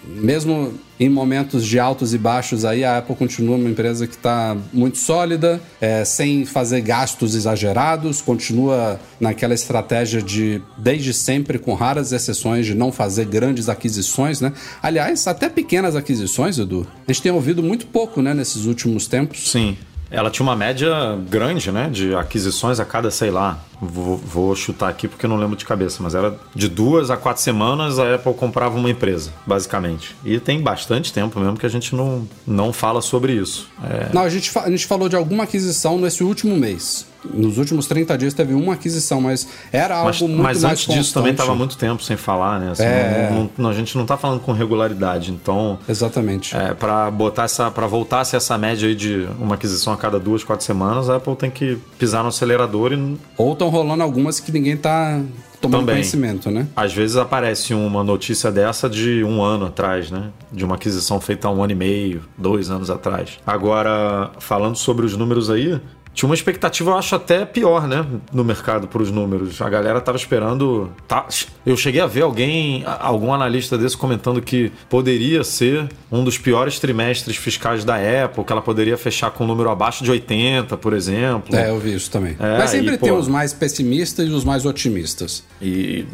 mesmo 0.07 0.73
em 0.99 1.09
momentos 1.09 1.65
de 1.65 1.79
altos 1.79 2.13
e 2.13 2.17
baixos 2.17 2.63
aí, 2.63 2.83
a 2.83 2.97
Apple 2.99 3.15
continua 3.15 3.57
uma 3.57 3.69
empresa 3.69 4.07
que 4.07 4.15
está 4.15 4.55
muito 4.71 4.97
sólida, 4.97 5.61
é, 5.81 6.05
sem 6.05 6.45
fazer 6.45 6.81
gastos 6.81 7.35
exagerados, 7.35 8.21
continua 8.21 8.99
naquela 9.19 9.53
estratégia 9.53 10.21
de, 10.21 10.61
desde 10.77 11.13
sempre, 11.13 11.59
com 11.59 11.73
raras 11.73 12.11
exceções, 12.11 12.65
de 12.65 12.73
não 12.73 12.91
fazer 12.91 13.25
grandes 13.25 13.67
aquisições, 13.67 14.39
né? 14.39 14.53
Aliás, 14.81 15.27
até 15.27 15.49
pequenas 15.49 15.95
aquisições, 15.95 16.57
Edu. 16.57 16.87
A 17.07 17.11
gente 17.11 17.21
tem 17.21 17.31
ouvido 17.31 17.61
muito 17.61 17.87
pouco, 17.87 18.21
né, 18.21 18.33
nesses 18.33 18.65
últimos 18.65 19.07
tempos. 19.07 19.51
Sim. 19.51 19.77
Ela 20.15 20.29
tinha 20.29 20.45
uma 20.45 20.55
média 20.55 21.17
grande, 21.29 21.71
né? 21.71 21.89
De 21.91 22.15
aquisições 22.15 22.79
a 22.79 22.85
cada, 22.85 23.11
sei 23.11 23.29
lá. 23.29 23.59
Vou, 23.81 24.17
vou 24.17 24.55
chutar 24.55 24.89
aqui 24.89 25.07
porque 25.07 25.27
não 25.27 25.35
lembro 25.35 25.55
de 25.57 25.65
cabeça, 25.65 26.01
mas 26.01 26.15
era 26.15 26.37
de 26.55 26.69
duas 26.69 27.11
a 27.11 27.17
quatro 27.17 27.43
semanas 27.43 27.99
a 27.99 28.15
Apple 28.15 28.33
comprava 28.33 28.77
uma 28.77 28.89
empresa, 28.89 29.31
basicamente. 29.45 30.15
E 30.23 30.39
tem 30.39 30.61
bastante 30.61 31.11
tempo 31.11 31.39
mesmo 31.39 31.57
que 31.57 31.65
a 31.65 31.69
gente 31.69 31.93
não, 31.93 32.27
não 32.47 32.71
fala 32.71 33.01
sobre 33.01 33.33
isso. 33.33 33.69
É, 33.83 34.09
Não, 34.13 34.21
a 34.21 34.29
gente, 34.29 34.57
a 34.57 34.69
gente 34.69 34.87
falou 34.87 35.09
de 35.09 35.15
alguma 35.15 35.43
aquisição 35.43 35.99
nesse 35.99 36.23
último 36.23 36.55
mês. 36.55 37.05
Nos 37.33 37.57
últimos 37.57 37.87
30 37.87 38.17
dias 38.17 38.33
teve 38.33 38.53
uma 38.53 38.73
aquisição, 38.73 39.19
mas 39.21 39.47
era 39.71 39.95
algo 39.97 40.07
mas 40.07 40.21
muito 40.21 40.37
mas 40.43 40.61
mais 40.63 40.73
antes 40.73 40.93
disso 40.93 41.13
também 41.13 41.31
estava 41.31 41.55
muito 41.55 41.77
tempo 41.77 42.01
sem 42.03 42.15
falar, 42.17 42.59
né? 42.59 42.71
Assim, 42.71 42.83
É. 42.83 43.29
não- 43.31 43.49
não- 43.57 43.69
a 43.69 43.73
gente 43.73 43.95
não 43.95 44.03
está 44.03 44.15
falando 44.17 44.39
com 44.39 44.51
regularidade, 44.51 45.31
então 45.31 45.77
Exatamente. 45.87 46.55
É, 46.55 46.73
para 46.73 47.09
botar 47.11 47.43
essa, 47.43 47.69
para 47.71 47.87
voltar-se 47.87 48.35
essa 48.35 48.57
média 48.57 48.87
aí 48.87 48.95
de 48.95 49.27
uma 49.39 49.55
aquisição 49.55 49.93
a 49.93 49.97
cada 49.97 50.19
duas, 50.19 50.43
quatro 50.43 50.65
semanas, 50.65 51.09
a 51.09 51.15
Apple 51.17 51.35
tem 51.35 51.49
que 51.49 51.77
pisar 51.97 52.21
no 52.23 52.29
acelerador 52.29 52.93
e 52.93 53.17
Ou 53.37 53.53
estão 53.53 53.69
rolando 53.69 54.03
algumas 54.03 54.39
que 54.39 54.51
ninguém 54.51 54.77
tá 54.77 55.19
tomando 55.61 55.79
Também. 55.81 55.95
conhecimento, 55.95 56.51
né? 56.51 56.67
às 56.75 56.93
vezes 56.93 57.15
aparece 57.17 57.73
uma 57.73 58.03
notícia 58.03 58.51
dessa 58.51 58.87
de 58.89 59.23
um 59.23 59.41
ano 59.41 59.65
atrás, 59.65 60.11
né? 60.11 60.25
De 60.51 60.63
uma 60.63 60.75
aquisição 60.75 61.19
feita 61.19 61.47
há 61.47 61.51
um 61.51 61.63
ano 61.63 61.71
e 61.71 61.75
meio, 61.75 62.21
dois 62.37 62.69
anos 62.69 62.89
atrás. 62.89 63.39
Agora, 63.47 64.29
falando 64.39 64.75
sobre 64.75 65.05
os 65.05 65.15
números 65.17 65.49
aí. 65.49 65.79
Tinha 66.15 66.27
uma 66.29 66.33
expectativa, 66.33 66.91
eu 66.91 66.97
acho, 66.97 67.13
até 67.13 67.45
pior, 67.45 67.87
né? 67.87 68.05
No 68.33 68.43
mercado 68.43 68.87
para 68.87 69.01
os 69.01 69.11
números. 69.11 69.61
A 69.61 69.69
galera 69.69 69.99
tava 69.99 70.17
esperando. 70.17 70.89
Tá, 71.07 71.27
eu 71.65 71.75
cheguei 71.75 71.99
a 71.99 72.07
ver 72.07 72.21
alguém, 72.23 72.83
algum 72.85 73.33
analista 73.33 73.77
desse 73.77 73.97
comentando 73.97 74.41
que 74.41 74.71
poderia 74.89 75.43
ser 75.43 75.89
um 76.09 76.23
dos 76.23 76.37
piores 76.37 76.79
trimestres 76.79 77.35
fiscais 77.35 77.83
da 77.83 77.95
Apple, 77.97 78.45
que 78.45 78.51
ela 78.51 78.61
poderia 78.61 78.97
fechar 78.97 79.29
com 79.31 79.43
um 79.43 79.47
número 79.47 79.69
abaixo 79.69 80.03
de 80.05 80.09
80, 80.09 80.77
por 80.77 80.93
exemplo. 80.93 81.53
É, 81.53 81.69
eu 81.69 81.77
vi 81.79 81.93
isso 81.93 82.09
também. 82.09 82.37
É, 82.39 82.57
Mas 82.59 82.69
sempre 82.69 82.95
e, 82.95 82.97
tem 82.97 83.09
pô- 83.11 83.17
os 83.19 83.27
mais 83.27 83.51
pessimistas 83.51 84.25
e 84.27 84.31
os 84.31 84.45
mais 84.45 84.65
otimistas. 84.65 85.43
E 85.61 86.05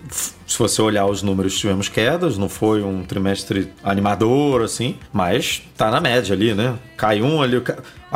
se 0.47 0.57
você 0.57 0.81
olhar 0.81 1.05
os 1.05 1.21
números, 1.21 1.57
tivemos 1.57 1.87
quedas, 1.87 2.39
não 2.39 2.49
foi 2.49 2.81
um 2.81 3.03
trimestre 3.03 3.71
animador, 3.83 4.63
assim, 4.63 4.95
mas 5.13 5.61
tá 5.77 5.91
na 5.91 6.01
média 6.01 6.33
ali, 6.35 6.53
né? 6.55 6.73
Cai 6.97 7.21
um 7.21 7.41
ali, 7.41 7.61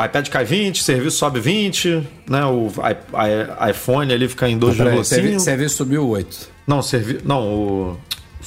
iPad 0.04 0.28
cai 0.28 0.44
20, 0.44 0.82
serviço 0.82 1.16
sobe 1.18 1.40
20, 1.40 2.02
né? 2.28 2.44
O 2.44 2.68
i- 2.68 3.68
i- 3.68 3.70
iPhone 3.70 4.12
ali 4.12 4.28
fica 4.28 4.48
em 4.48 4.58
Peraí, 4.58 4.76
2,5. 4.76 5.04
servi- 5.04 5.40
serviço 5.40 5.76
subiu 5.76 6.06
8. 6.08 6.48
Não, 6.66 6.82
servi... 6.82 7.18
não, 7.24 7.42
o. 7.42 7.98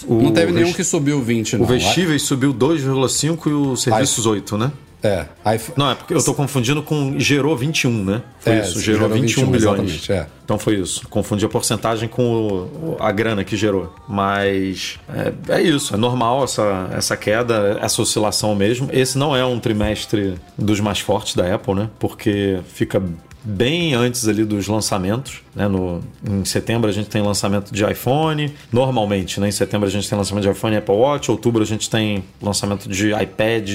o 0.07 0.21
Não 0.23 0.31
teve 0.31 0.51
nenhum 0.51 0.71
que 0.73 0.83
subiu 0.83 1.21
20, 1.21 1.57
não. 1.57 1.63
O 1.63 1.67
vestíveis 1.67 2.21
subiu 2.23 2.53
2,5 2.53 3.47
e 3.49 3.53
o 3.53 3.75
serviços 3.75 4.25
8, 4.25 4.57
né? 4.57 4.71
É. 5.01 5.25
Aí, 5.45 5.59
Não, 5.77 5.89
é 5.91 5.95
porque 5.95 6.13
eu 6.13 6.21
tô 6.21 6.33
confundindo 6.33 6.83
com 6.83 7.15
gerou 7.17 7.55
21, 7.55 8.03
né? 8.03 8.21
Foi 8.41 8.53
É, 8.53 8.59
isso, 8.61 8.81
gerou, 8.81 9.03
gerou 9.07 9.09
21, 9.21 9.45
21, 9.45 9.51
bilhões. 9.51 9.91
exatamente, 9.93 10.11
é. 10.11 10.27
Então 10.49 10.57
foi 10.57 10.79
isso. 10.79 11.07
Confundi 11.09 11.45
a 11.45 11.47
porcentagem 11.47 12.09
com 12.09 12.23
o, 12.23 12.97
a 12.99 13.11
grana 13.11 13.43
que 13.43 13.55
gerou. 13.55 13.93
Mas 14.07 14.99
é, 15.07 15.57
é, 15.57 15.61
isso, 15.61 15.93
é 15.93 15.97
normal 15.97 16.43
essa, 16.43 16.89
essa 16.91 17.15
queda, 17.15 17.77
essa 17.79 18.01
oscilação 18.01 18.55
mesmo. 18.55 18.89
Esse 18.91 19.15
não 19.15 19.35
é 19.35 19.45
um 19.45 19.59
trimestre 19.59 20.33
dos 20.57 20.79
mais 20.79 20.99
fortes 21.01 21.35
da 21.35 21.53
Apple, 21.53 21.75
né? 21.75 21.89
Porque 21.99 22.61
fica 22.73 22.99
bem 23.43 23.93
antes 23.93 24.27
ali 24.27 24.43
dos 24.43 24.67
lançamentos. 24.67 25.43
Né? 25.53 25.67
No, 25.67 26.01
em 26.27 26.43
setembro 26.43 26.89
a 26.89 26.93
gente 26.93 27.09
tem 27.09 27.21
lançamento 27.21 27.71
de 27.71 27.85
iPhone, 27.85 28.51
normalmente, 28.73 29.39
né? 29.39 29.49
Em 29.49 29.51
setembro 29.51 29.87
a 29.87 29.91
gente 29.91 30.09
tem 30.09 30.17
lançamento 30.17 30.45
de 30.45 30.49
iPhone 30.49 30.73
e 30.73 30.79
Apple 30.79 30.95
Watch, 30.95 31.29
outubro 31.29 31.61
a 31.61 31.65
gente 31.65 31.87
tem 31.91 32.23
lançamento 32.41 32.89
de 32.89 33.11
iPad 33.13 33.69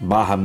barra. 0.00 0.36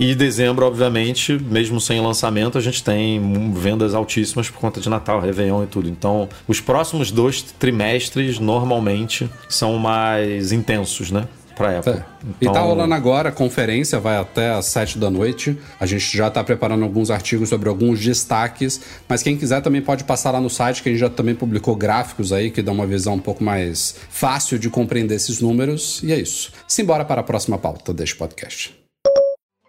E 0.00 0.14
dezembro, 0.14 0.64
obviamente, 0.64 1.38
mesmo 1.38 1.78
sem 1.78 2.00
lançamento, 2.00 2.56
a 2.56 2.60
gente 2.62 2.82
tem 2.82 3.52
vendas 3.52 3.92
altíssimas 3.92 4.48
por 4.48 4.58
conta 4.58 4.80
de 4.80 4.88
Natal, 4.88 5.20
Réveillon 5.20 5.64
e 5.64 5.66
tudo. 5.66 5.90
Então, 5.90 6.26
os 6.48 6.58
próximos 6.58 7.10
dois 7.10 7.42
trimestres 7.42 8.38
normalmente 8.38 9.28
são 9.46 9.76
mais 9.76 10.52
intensos, 10.52 11.10
né? 11.10 11.28
Pra 11.54 11.80
Apple. 11.80 11.92
É. 11.92 11.96
Então... 11.96 12.34
E 12.40 12.44
tá 12.46 12.50
então- 12.50 12.66
rolando 12.66 12.94
agora, 12.94 13.28
a 13.28 13.32
conferência 13.32 14.00
vai 14.00 14.16
até 14.16 14.52
às 14.52 14.64
7 14.68 14.98
da 14.98 15.10
noite. 15.10 15.58
A 15.78 15.84
gente 15.84 16.16
já 16.16 16.30
tá 16.30 16.42
preparando 16.42 16.82
alguns 16.82 17.10
artigos 17.10 17.50
sobre 17.50 17.68
alguns 17.68 18.00
destaques, 18.02 18.80
mas 19.06 19.22
quem 19.22 19.36
quiser 19.36 19.60
também 19.60 19.82
pode 19.82 20.04
passar 20.04 20.30
lá 20.30 20.40
no 20.40 20.48
site, 20.48 20.82
que 20.82 20.88
a 20.88 20.92
gente 20.92 21.00
já 21.02 21.10
também 21.10 21.34
publicou 21.34 21.76
gráficos 21.76 22.32
aí 22.32 22.50
que 22.50 22.62
dão 22.62 22.72
uma 22.72 22.86
visão 22.86 23.16
um 23.16 23.20
pouco 23.20 23.44
mais 23.44 23.96
fácil 24.08 24.58
de 24.58 24.70
compreender 24.70 25.16
esses 25.16 25.42
números. 25.42 26.02
E 26.02 26.10
é 26.10 26.18
isso. 26.18 26.50
Simbora 26.66 27.04
para 27.04 27.20
a 27.20 27.24
próxima 27.24 27.58
pauta 27.58 27.92
deste 27.92 28.16
podcast. 28.16 28.79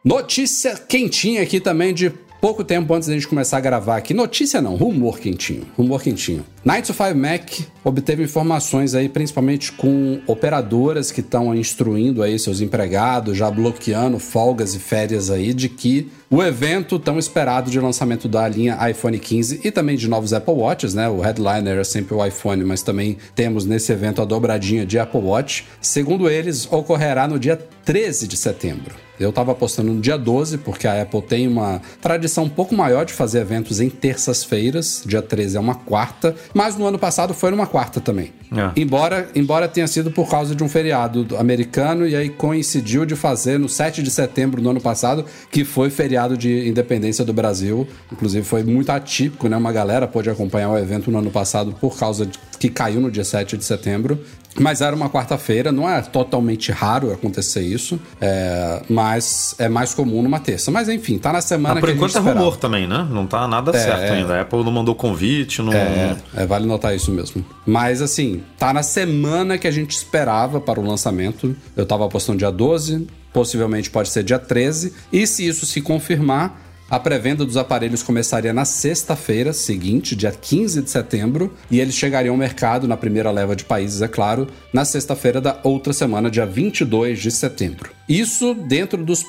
Notícia 0.03 0.75
quentinha 0.75 1.43
aqui 1.43 1.59
também 1.59 1.93
de 1.93 2.11
pouco 2.41 2.63
tempo 2.63 2.91
antes 2.91 3.07
da 3.07 3.13
gente 3.13 3.27
começar 3.27 3.57
a 3.57 3.61
gravar 3.61 3.97
aqui. 3.97 4.15
Notícia 4.15 4.59
não, 4.59 4.75
rumor 4.75 5.19
quentinho. 5.19 5.67
Rumor 5.77 6.01
quentinho. 6.01 6.43
9 6.65 6.81
to 6.81 6.93
5 6.93 7.15
Mac 7.15 7.51
obteve 7.83 8.23
informações 8.23 8.95
aí, 8.95 9.07
principalmente 9.07 9.71
com 9.71 10.19
operadoras 10.25 11.11
que 11.11 11.21
estão 11.21 11.53
instruindo 11.53 12.23
aí 12.23 12.39
seus 12.39 12.61
empregados, 12.61 13.37
já 13.37 13.51
bloqueando 13.51 14.17
folgas 14.17 14.73
e 14.73 14.79
férias 14.79 15.29
aí, 15.29 15.53
de 15.53 15.69
que 15.69 16.09
o 16.31 16.41
evento 16.41 16.97
tão 16.97 17.19
esperado 17.19 17.69
de 17.69 17.77
lançamento 17.77 18.29
da 18.29 18.47
linha 18.47 18.77
iPhone 18.89 19.19
15 19.19 19.59
e 19.65 19.69
também 19.69 19.97
de 19.97 20.07
novos 20.07 20.31
Apple 20.31 20.53
Watches, 20.53 20.93
né? 20.93 21.09
O 21.09 21.19
headliner 21.19 21.77
é 21.77 21.83
sempre 21.83 22.15
o 22.15 22.25
iPhone, 22.25 22.63
mas 22.63 22.81
também 22.81 23.17
temos 23.35 23.65
nesse 23.65 23.91
evento 23.91 24.21
a 24.21 24.25
dobradinha 24.25 24.85
de 24.85 24.97
Apple 24.97 25.19
Watch. 25.19 25.67
Segundo 25.81 26.29
eles, 26.29 26.65
ocorrerá 26.71 27.27
no 27.27 27.37
dia 27.37 27.59
13 27.83 28.29
de 28.29 28.37
setembro. 28.37 28.95
Eu 29.19 29.29
estava 29.29 29.51
apostando 29.51 29.93
no 29.93 30.01
dia 30.01 30.17
12, 30.17 30.57
porque 30.59 30.87
a 30.87 30.99
Apple 30.99 31.21
tem 31.21 31.47
uma 31.47 31.79
tradição 32.01 32.45
um 32.45 32.49
pouco 32.49 32.73
maior 32.73 33.05
de 33.05 33.13
fazer 33.13 33.41
eventos 33.41 33.79
em 33.79 33.87
terças-feiras. 33.87 35.03
Dia 35.05 35.21
13 35.21 35.57
é 35.57 35.59
uma 35.59 35.75
quarta, 35.75 36.35
mas 36.55 36.75
no 36.75 36.87
ano 36.87 36.97
passado 36.97 37.31
foi 37.31 37.51
numa 37.51 37.67
quarta 37.67 38.01
também. 38.01 38.33
É. 38.51 38.81
Embora, 38.81 39.29
embora 39.35 39.67
tenha 39.67 39.85
sido 39.85 40.09
por 40.09 40.27
causa 40.27 40.55
de 40.55 40.63
um 40.63 40.69
feriado 40.69 41.37
americano, 41.37 42.07
e 42.07 42.15
aí 42.15 42.29
coincidiu 42.29 43.05
de 43.05 43.15
fazer 43.15 43.59
no 43.59 43.69
7 43.69 44.01
de 44.01 44.09
setembro 44.09 44.59
do 44.59 44.69
ano 44.69 44.81
passado, 44.81 45.23
que 45.51 45.63
foi 45.63 45.91
feriado 45.91 46.20
de 46.29 46.67
independência 46.67 47.23
do 47.23 47.33
Brasil. 47.33 47.87
Inclusive 48.11 48.45
foi 48.45 48.63
muito 48.63 48.91
atípico, 48.91 49.47
né? 49.47 49.57
Uma 49.57 49.71
galera 49.71 50.07
pôde 50.07 50.29
acompanhar 50.29 50.69
o 50.69 50.77
evento 50.77 51.11
no 51.11 51.19
ano 51.19 51.31
passado 51.31 51.75
por 51.79 51.97
causa 51.97 52.25
de 52.25 52.39
que 52.59 52.69
caiu 52.69 53.01
no 53.01 53.09
dia 53.09 53.23
7 53.23 53.57
de 53.57 53.65
setembro. 53.65 54.19
Mas 54.59 54.81
era 54.81 54.95
uma 54.95 55.09
quarta-feira, 55.09 55.71
não 55.71 55.89
é 55.89 56.01
totalmente 56.01 56.71
raro 56.71 57.11
acontecer 57.11 57.61
isso, 57.61 57.99
é, 58.19 58.81
mas 58.89 59.55
é 59.57 59.69
mais 59.69 59.93
comum 59.93 60.21
numa 60.21 60.39
terça. 60.39 60.69
Mas 60.69 60.89
enfim, 60.89 61.17
tá 61.17 61.31
na 61.31 61.41
semana 61.41 61.75
ah, 61.75 61.79
por 61.79 61.87
que 61.87 61.95
enquanto 61.95 62.17
é 62.17 62.19
rumor 62.19 62.57
também, 62.57 62.85
né? 62.85 63.07
Não 63.09 63.25
tá 63.25 63.47
nada 63.47 63.71
é, 63.71 63.79
certo 63.79 64.01
é, 64.01 64.09
ainda. 64.11 64.35
A 64.35 64.41
Apple 64.41 64.63
não 64.63 64.71
mandou 64.71 64.93
convite, 64.93 65.61
não. 65.61 65.71
É, 65.71 66.17
é, 66.35 66.45
vale 66.45 66.65
notar 66.65 66.93
isso 66.93 67.11
mesmo. 67.11 67.45
Mas 67.65 68.01
assim, 68.01 68.43
tá 68.59 68.73
na 68.73 68.83
semana 68.83 69.57
que 69.57 69.67
a 69.67 69.71
gente 69.71 69.91
esperava 69.91 70.59
para 70.59 70.79
o 70.79 70.85
lançamento. 70.85 71.55
Eu 71.75 71.85
tava 71.85 72.05
apostando 72.05 72.37
dia 72.37 72.51
12, 72.51 73.07
possivelmente 73.33 73.89
pode 73.89 74.09
ser 74.09 74.23
dia 74.23 74.39
13. 74.39 74.93
E 75.11 75.25
se 75.25 75.47
isso 75.47 75.65
se 75.65 75.81
confirmar, 75.81 76.61
a 76.91 76.99
pré-venda 76.99 77.45
dos 77.45 77.55
aparelhos 77.55 78.03
começaria 78.03 78.51
na 78.51 78.65
sexta-feira 78.65 79.53
seguinte, 79.53 80.13
dia 80.13 80.29
15 80.29 80.81
de 80.81 80.89
setembro, 80.89 81.53
e 81.71 81.79
eles 81.79 81.95
chegariam 81.95 82.33
ao 82.33 82.37
mercado 82.37 82.85
na 82.85 82.97
primeira 82.97 83.31
leva 83.31 83.55
de 83.55 83.63
países, 83.63 84.01
é 84.01 84.09
claro, 84.09 84.45
na 84.73 84.83
sexta-feira 84.83 85.39
da 85.39 85.57
outra 85.63 85.93
semana, 85.93 86.29
dia 86.29 86.45
22 86.45 87.21
de 87.21 87.31
setembro. 87.31 87.91
Isso 88.09 88.53
dentro 88.53 89.05
dos, 89.05 89.23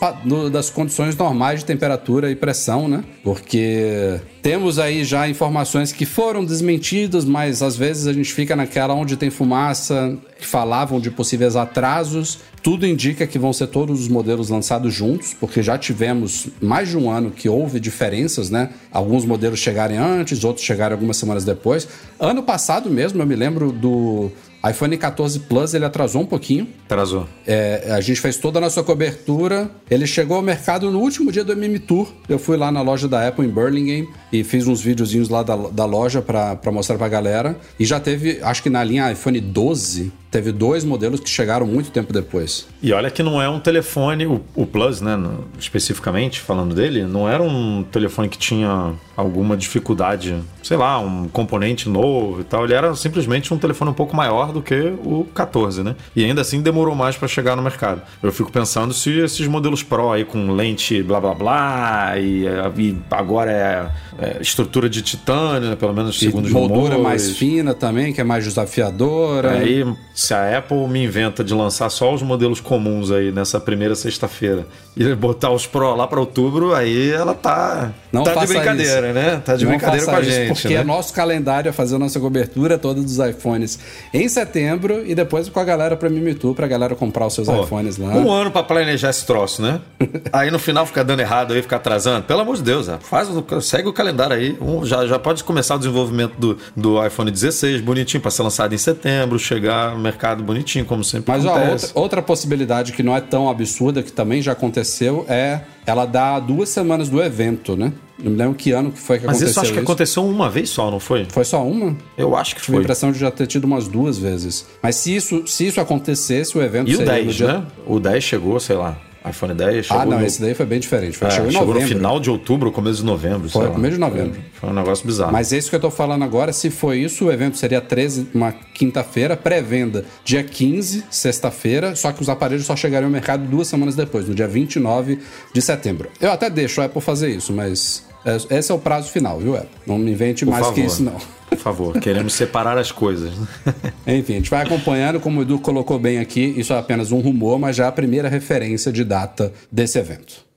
das 0.51 0.71
condições 0.71 1.15
normais 1.15 1.61
de 1.61 1.67
temperatura 1.67 2.33
e 2.33 2.35
pressão, 2.35 2.89
né? 2.89 3.05
Porque 3.23 4.21
temos 4.43 4.81
aí 4.81 5.05
já 5.05 5.29
informações 5.29 5.93
que 5.93 6.05
foram 6.05 6.45
desmentidas, 6.45 7.25
mas 7.25 7.63
às 7.63 7.77
vezes 7.77 8.09
a 8.09 8.13
gente 8.13 8.35
fica 8.35 8.57
naquela 8.57 8.93
onde 8.93 9.17
tem 9.17 9.31
fumaça, 9.31 10.19
que 10.43 10.49
falavam 10.49 11.01
de 11.01 11.09
possíveis 11.09 11.55
atrasos. 11.55 12.41
Tudo 12.63 12.85
indica 12.85 13.27
que 13.27 13.39
vão 13.39 13.53
ser 13.53 13.69
todos 13.69 14.01
os 14.01 14.09
modelos 14.09 14.49
lançados 14.49 14.93
juntos, 14.93 15.35
porque 15.39 15.63
já 15.63 15.79
tivemos 15.79 16.49
mais 16.61 16.89
de 16.89 16.99
um 16.99 17.09
ano 17.09 17.31
que 17.31 17.49
houve 17.49 17.79
diferenças, 17.79 18.51
né? 18.51 18.71
Alguns 18.91 19.25
modelos 19.25 19.61
chegarem 19.61 19.97
antes, 19.97 20.43
outros 20.43 20.67
chegarem 20.67 20.95
algumas 20.95 21.17
semanas 21.17 21.45
depois. 21.45 21.87
Ano 22.19 22.43
passado 22.43 22.91
mesmo, 22.91 23.23
eu 23.23 23.27
me 23.27 23.37
lembro 23.37 23.71
do 23.71 24.31
iPhone 24.69 24.97
14 24.97 25.41
Plus 25.41 25.75
ele 25.75 25.85
atrasou 25.85 26.23
um 26.23 26.27
pouquinho. 26.27 26.69
Atrasou. 26.85 27.27
É, 27.47 27.93
a 27.93 28.01
gente 28.01 28.21
fez 28.21 28.37
toda 28.37 28.59
a 28.59 28.63
nossa 28.63 28.83
cobertura. 28.83 29.71
Ele 29.91 30.07
chegou 30.07 30.37
ao 30.37 30.43
mercado 30.43 30.91
no 30.91 31.01
último 31.01 31.33
dia 31.33 31.45
do 31.45 31.53
MM 31.53 31.79
Tour. 31.79 32.09
Eu 32.29 32.39
fui 32.39 32.57
lá 32.57 32.71
na 32.71 32.83
loja 32.83 33.09
da 33.09 33.27
Apple 33.27 33.45
em 33.45 33.49
Burlingame 33.49 34.09
e 34.33 34.45
fiz 34.45 34.67
uns 34.67 34.81
videozinhos 34.81 35.29
lá 35.29 35.43
da, 35.43 35.57
da 35.57 35.85
loja 35.85 36.23
para 36.23 36.73
mostrar 36.73 36.97
pra 36.97 37.09
galera. 37.09 37.57
E 37.79 37.85
já 37.85 37.99
teve, 37.99 38.41
acho 38.43 38.63
que 38.63 38.71
na 38.71 38.83
linha 38.85 39.11
iPhone 39.11 39.41
12, 39.41 40.13
teve 40.33 40.51
dois 40.51 40.83
modelos 40.83 41.21
que 41.21 41.29
chegaram 41.29 41.67
muito 41.67 41.91
tempo 41.91 42.13
depois. 42.13 42.67
E 42.83 42.93
olha 42.93 43.11
que 43.11 43.23
não 43.23 43.41
é 43.41 43.49
um 43.49 43.61
telefone, 43.61 44.27
o, 44.27 44.41
o 44.55 44.65
Plus, 44.65 45.03
né, 45.03 45.15
no, 45.15 45.45
especificamente 45.59 46.41
falando 46.41 46.75
dele, 46.75 47.05
não 47.05 47.29
era 47.29 47.43
um 47.43 47.85
telefone 47.85 48.29
que 48.31 48.39
tinha 48.39 48.95
alguma 49.15 49.57
dificuldade, 49.57 50.43
sei 50.63 50.79
lá, 50.79 50.99
um 50.99 51.29
componente 51.29 51.89
novo 51.89 52.41
e 52.41 52.45
tal. 52.45 52.65
Ele 52.65 52.73
era 52.73 52.95
simplesmente 52.97 53.53
um 53.53 53.59
telefone 53.59 53.91
um 53.91 53.95
pouco 53.95 54.17
maior 54.17 54.52
do 54.53 54.63
que 54.63 54.95
o 55.05 55.27
14, 55.35 55.83
né? 55.83 55.97
E 56.15 56.25
ainda 56.25 56.43
assim 56.43 56.61
demorou 56.61 56.95
mais 56.95 57.17
para 57.17 57.27
chegar 57.27 57.57
no 57.57 57.63
mercado. 57.63 58.03
Eu 58.23 58.33
fico 58.33 58.53
pensando 58.53 58.95
se 58.95 59.11
esses 59.19 59.47
modelos 59.47 59.83
Pro 59.83 60.13
aí 60.13 60.25
com 60.25 60.53
lente 60.53 61.03
blá 61.03 61.21
blá 61.21 61.35
blá 61.35 62.13
e, 62.19 62.45
e 62.45 62.97
agora 63.11 63.51
é, 63.51 63.91
é, 64.19 64.39
estrutura 64.41 64.89
de 64.89 65.03
titânio, 65.03 65.71
né, 65.71 65.77
pelo 65.77 65.93
menos 65.93 66.19
segundo 66.19 66.47
os 66.47 66.53
moldura 66.53 66.99
mais 66.99 67.37
fina 67.37 67.75
também, 67.75 68.13
que 68.13 68.21
é 68.21 68.25
mais 68.25 68.45
desafiadora. 68.45 69.53
Aí 69.53 69.85
se 70.15 70.35
a 70.35 70.59
Apple 70.59 70.87
me 70.89 71.05
inventa 71.05 71.43
de 71.43 71.55
lançar 71.55 71.89
só 71.91 72.13
os 72.13 72.23
modelos 72.23 72.61
comuns 72.61 73.11
aí 73.11 73.33
nessa 73.33 73.59
primeira 73.59 73.95
sexta-feira 73.95 74.67
e 74.97 75.15
botar 75.15 75.51
os 75.51 75.67
Pro 75.67 75.95
lá 75.95 76.07
para 76.07 76.21
outubro, 76.21 76.75
aí 76.75 77.11
ela 77.11 77.35
tá, 77.35 77.93
não 78.13 78.25
tá 78.25 78.35
de 78.35 78.47
brincadeira, 78.47 79.07
isso. 79.07 79.15
né? 79.15 79.43
Tá 79.45 79.57
de 79.57 79.65
não 79.65 79.73
brincadeira 79.73 80.07
com 80.07 80.17
a 80.17 80.23
gente. 80.23 80.49
Porque 80.49 80.75
né? 80.75 80.81
é 80.81 80.85
nosso 80.85 81.15
calendário 81.15 81.69
é 81.69 81.73
fazer 81.73 81.97
a 81.97 81.99
nossa 81.99 82.21
cobertura 82.21 82.77
toda 82.77 83.01
dos 83.01 83.19
iPhones 83.19 83.79
em 84.13 84.29
setembro 84.43 85.05
e 85.07 85.15
depois 85.15 85.49
com 85.49 85.61
a 85.61 85.65
galera 85.65 85.97
para 85.97 86.09
Mimitu, 86.09 86.55
pra 86.55 86.67
galera 86.67 86.95
comprar 86.95 87.27
os 87.27 87.35
seus 87.35 87.49
Pô, 87.49 87.63
iPhones 87.63 87.97
lá. 87.97 88.09
Um 88.09 88.31
ano 88.31 88.51
para 88.51 88.63
planejar 88.63 89.11
esse 89.11 89.25
troço, 89.25 89.63
né? 89.63 89.81
aí 90.33 90.51
no 90.51 90.59
final 90.59 90.85
fica 90.85 91.05
dando 91.05 91.21
errado 91.21 91.53
aí, 91.53 91.63
fica 91.63 91.77
atrasando. 91.77 92.25
Pelo 92.25 92.41
amor 92.41 92.57
de 92.57 92.63
Deus, 92.63 92.89
faz, 93.01 93.29
segue 93.63 93.89
o 93.89 93.93
calendário 93.93 94.37
aí. 94.37 94.57
Um, 94.61 94.85
já, 94.85 95.07
já 95.07 95.19
pode 95.19 95.45
começar 95.45 95.77
o 95.77 95.79
desenvolvimento 95.79 96.35
do, 96.39 96.59
do 96.77 97.05
iPhone 97.05 97.31
16, 97.31 97.81
bonitinho, 97.81 98.21
para 98.21 98.31
ser 98.31 98.43
lançado 98.43 98.75
em 98.75 98.79
setembro, 98.79 99.39
chegar 99.39 99.97
mercado 99.99 100.43
bonitinho, 100.43 100.85
como 100.85 101.05
sempre 101.05 101.33
Mas 101.33 101.47
acontece. 101.47 101.71
Mas 101.71 101.83
outra, 101.85 102.01
outra 102.01 102.23
possibilidade 102.23 102.93
que 102.93 103.03
não 103.03 103.17
é 103.17 103.21
tão 103.21 103.49
absurda, 103.49 104.03
que 104.03 104.13
também 104.13 104.43
já 104.43 104.53
aconteceu, 104.53 105.25
é 105.29 105.61
ela 105.87 106.07
dá 106.07 106.39
duas 106.39 106.69
semanas 106.69 107.09
do 107.09 107.23
evento, 107.23 107.77
né? 107.77 107.93
Não 108.23 108.33
me 108.33 108.39
lembro 108.39 108.55
que 108.55 108.71
ano 108.73 108.93
que 108.93 108.99
foi 108.99 109.19
que 109.19 109.27
Mas 109.27 109.37
aconteceu. 109.37 109.47
Mas 109.47 109.51
isso 109.51 109.61
acho 109.61 109.73
que 109.73 109.79
isso. 109.79 109.85
aconteceu 109.85 110.25
uma 110.25 110.49
vez 110.49 110.71
só, 110.71 110.91
não 110.91 111.01
foi? 111.01 111.27
Foi 111.29 111.45
só 111.45 111.67
uma? 111.67 111.97
Eu 112.17 112.37
acho 112.37 112.55
que 112.55 112.61
foi. 112.61 112.67
Tive 112.67 112.79
a 112.79 112.81
impressão 112.83 113.13
de 113.13 113.19
já 113.19 113.31
ter 113.31 113.47
tido 113.47 113.65
umas 113.65 113.89
duas 113.89 114.19
vezes. 114.19 114.67
Mas 114.83 114.97
se 114.97 115.15
isso, 115.15 115.47
se 115.47 115.67
isso 115.67 115.81
acontecesse, 115.81 116.57
o 116.57 116.63
evento 116.63 116.91
e 116.91 116.97
seria. 116.97 117.19
E 117.19 117.23
o 117.23 117.25
10, 117.25 117.35
dia... 117.35 117.47
né? 117.47 117.67
O 117.87 117.99
10 118.01 118.25
chegou, 118.25 118.61
sei 118.61 118.77
lá 118.77 118.99
iPhone 119.29 119.55
10 119.55 119.87
chegou. 119.87 120.03
Ah, 120.03 120.07
não, 120.07 120.19
no... 120.19 120.27
esse 120.27 120.41
daí 120.41 120.55
foi 120.55 120.67
bem 120.67 120.81
diferente. 120.81 121.17
Foi, 121.17 121.29
é, 121.29 121.31
chegou, 121.31 121.51
chegou 121.51 121.75
no 121.75 121.81
final 121.83 122.19
de 122.19 122.31
outubro, 122.31 122.71
começo 122.73 123.01
de 123.01 123.05
novembro. 123.05 123.49
Foi, 123.49 123.71
começo 123.71 123.95
de 123.95 124.01
novembro. 124.01 124.35
Foi, 124.35 124.61
foi, 124.61 124.71
um 124.71 124.73
negócio 124.73 125.07
bizarro. 125.07 125.33
Mas 125.33 125.53
é 125.53 125.59
isso 125.59 125.71
que 125.71 125.77
eu 125.77 125.81
tô 125.81 125.91
falando 125.91 126.25
agora. 126.25 126.53
Se 126.53 126.71
foi 126.71 126.99
isso, 126.99 127.27
o 127.27 127.33
evento 127.33 127.57
seria 127.57 127.81
13, 127.81 128.29
uma 128.35 128.53
quinta-feira, 128.53 129.37
pré-venda 129.37 130.05
dia 130.25 130.43
15, 130.43 131.05
sexta-feira, 131.11 131.95
só 131.95 132.13
que 132.13 132.21
os 132.21 132.29
aparelhos 132.29 132.67
só 132.67 132.75
chegariam 132.75 133.09
ao 133.09 133.13
mercado 133.13 133.45
duas 133.47 133.69
semanas 133.69 133.95
depois, 133.95 134.29
no 134.29 134.35
dia 134.35 134.49
29 134.49 135.19
de 135.53 135.63
setembro. 135.63 136.11
Eu 136.21 136.33
até 136.33 136.51
deixo 136.51 136.81
a 136.81 136.87
Apple 136.87 137.01
fazer 137.01 137.31
isso, 137.31 137.53
mas 137.53 138.05
é, 138.09 138.12
esse 138.51 138.71
é 138.71 138.75
o 138.75 138.79
prazo 138.79 139.11
final, 139.11 139.39
viu, 139.39 139.57
Apple? 139.57 139.69
Não 139.87 139.99
me 139.99 140.11
invente 140.11 140.45
Por 140.45 140.51
mais 140.51 140.67
favor. 140.67 140.75
que 140.75 140.87
isso, 140.87 141.03
não. 141.03 141.17
Por 141.49 141.59
favor, 141.59 142.01
queremos 142.01 142.33
separar 142.33 142.79
as 142.79 142.91
coisas. 142.91 143.33
Enfim, 144.07 144.35
a 144.35 144.37
gente 144.37 144.51
vai 144.51 144.63
acompanhando, 144.63 145.21
como 145.21 145.41
o 145.41 145.43
Edu 145.43 145.59
colocou 145.59 145.99
bem 145.99 146.19
aqui, 146.19 146.55
isso 146.57 146.73
é 146.73 146.79
apenas 146.79 147.13
um 147.13 147.21
rumor, 147.21 147.59
mas 147.59 147.77
já 147.77 147.85
é 147.85 147.89
a 147.89 147.93
primeira 147.93 148.29
referência 148.29 148.91
de 148.91 149.05
data 149.05 149.53
desse 149.71 149.99
evento. 149.99 150.52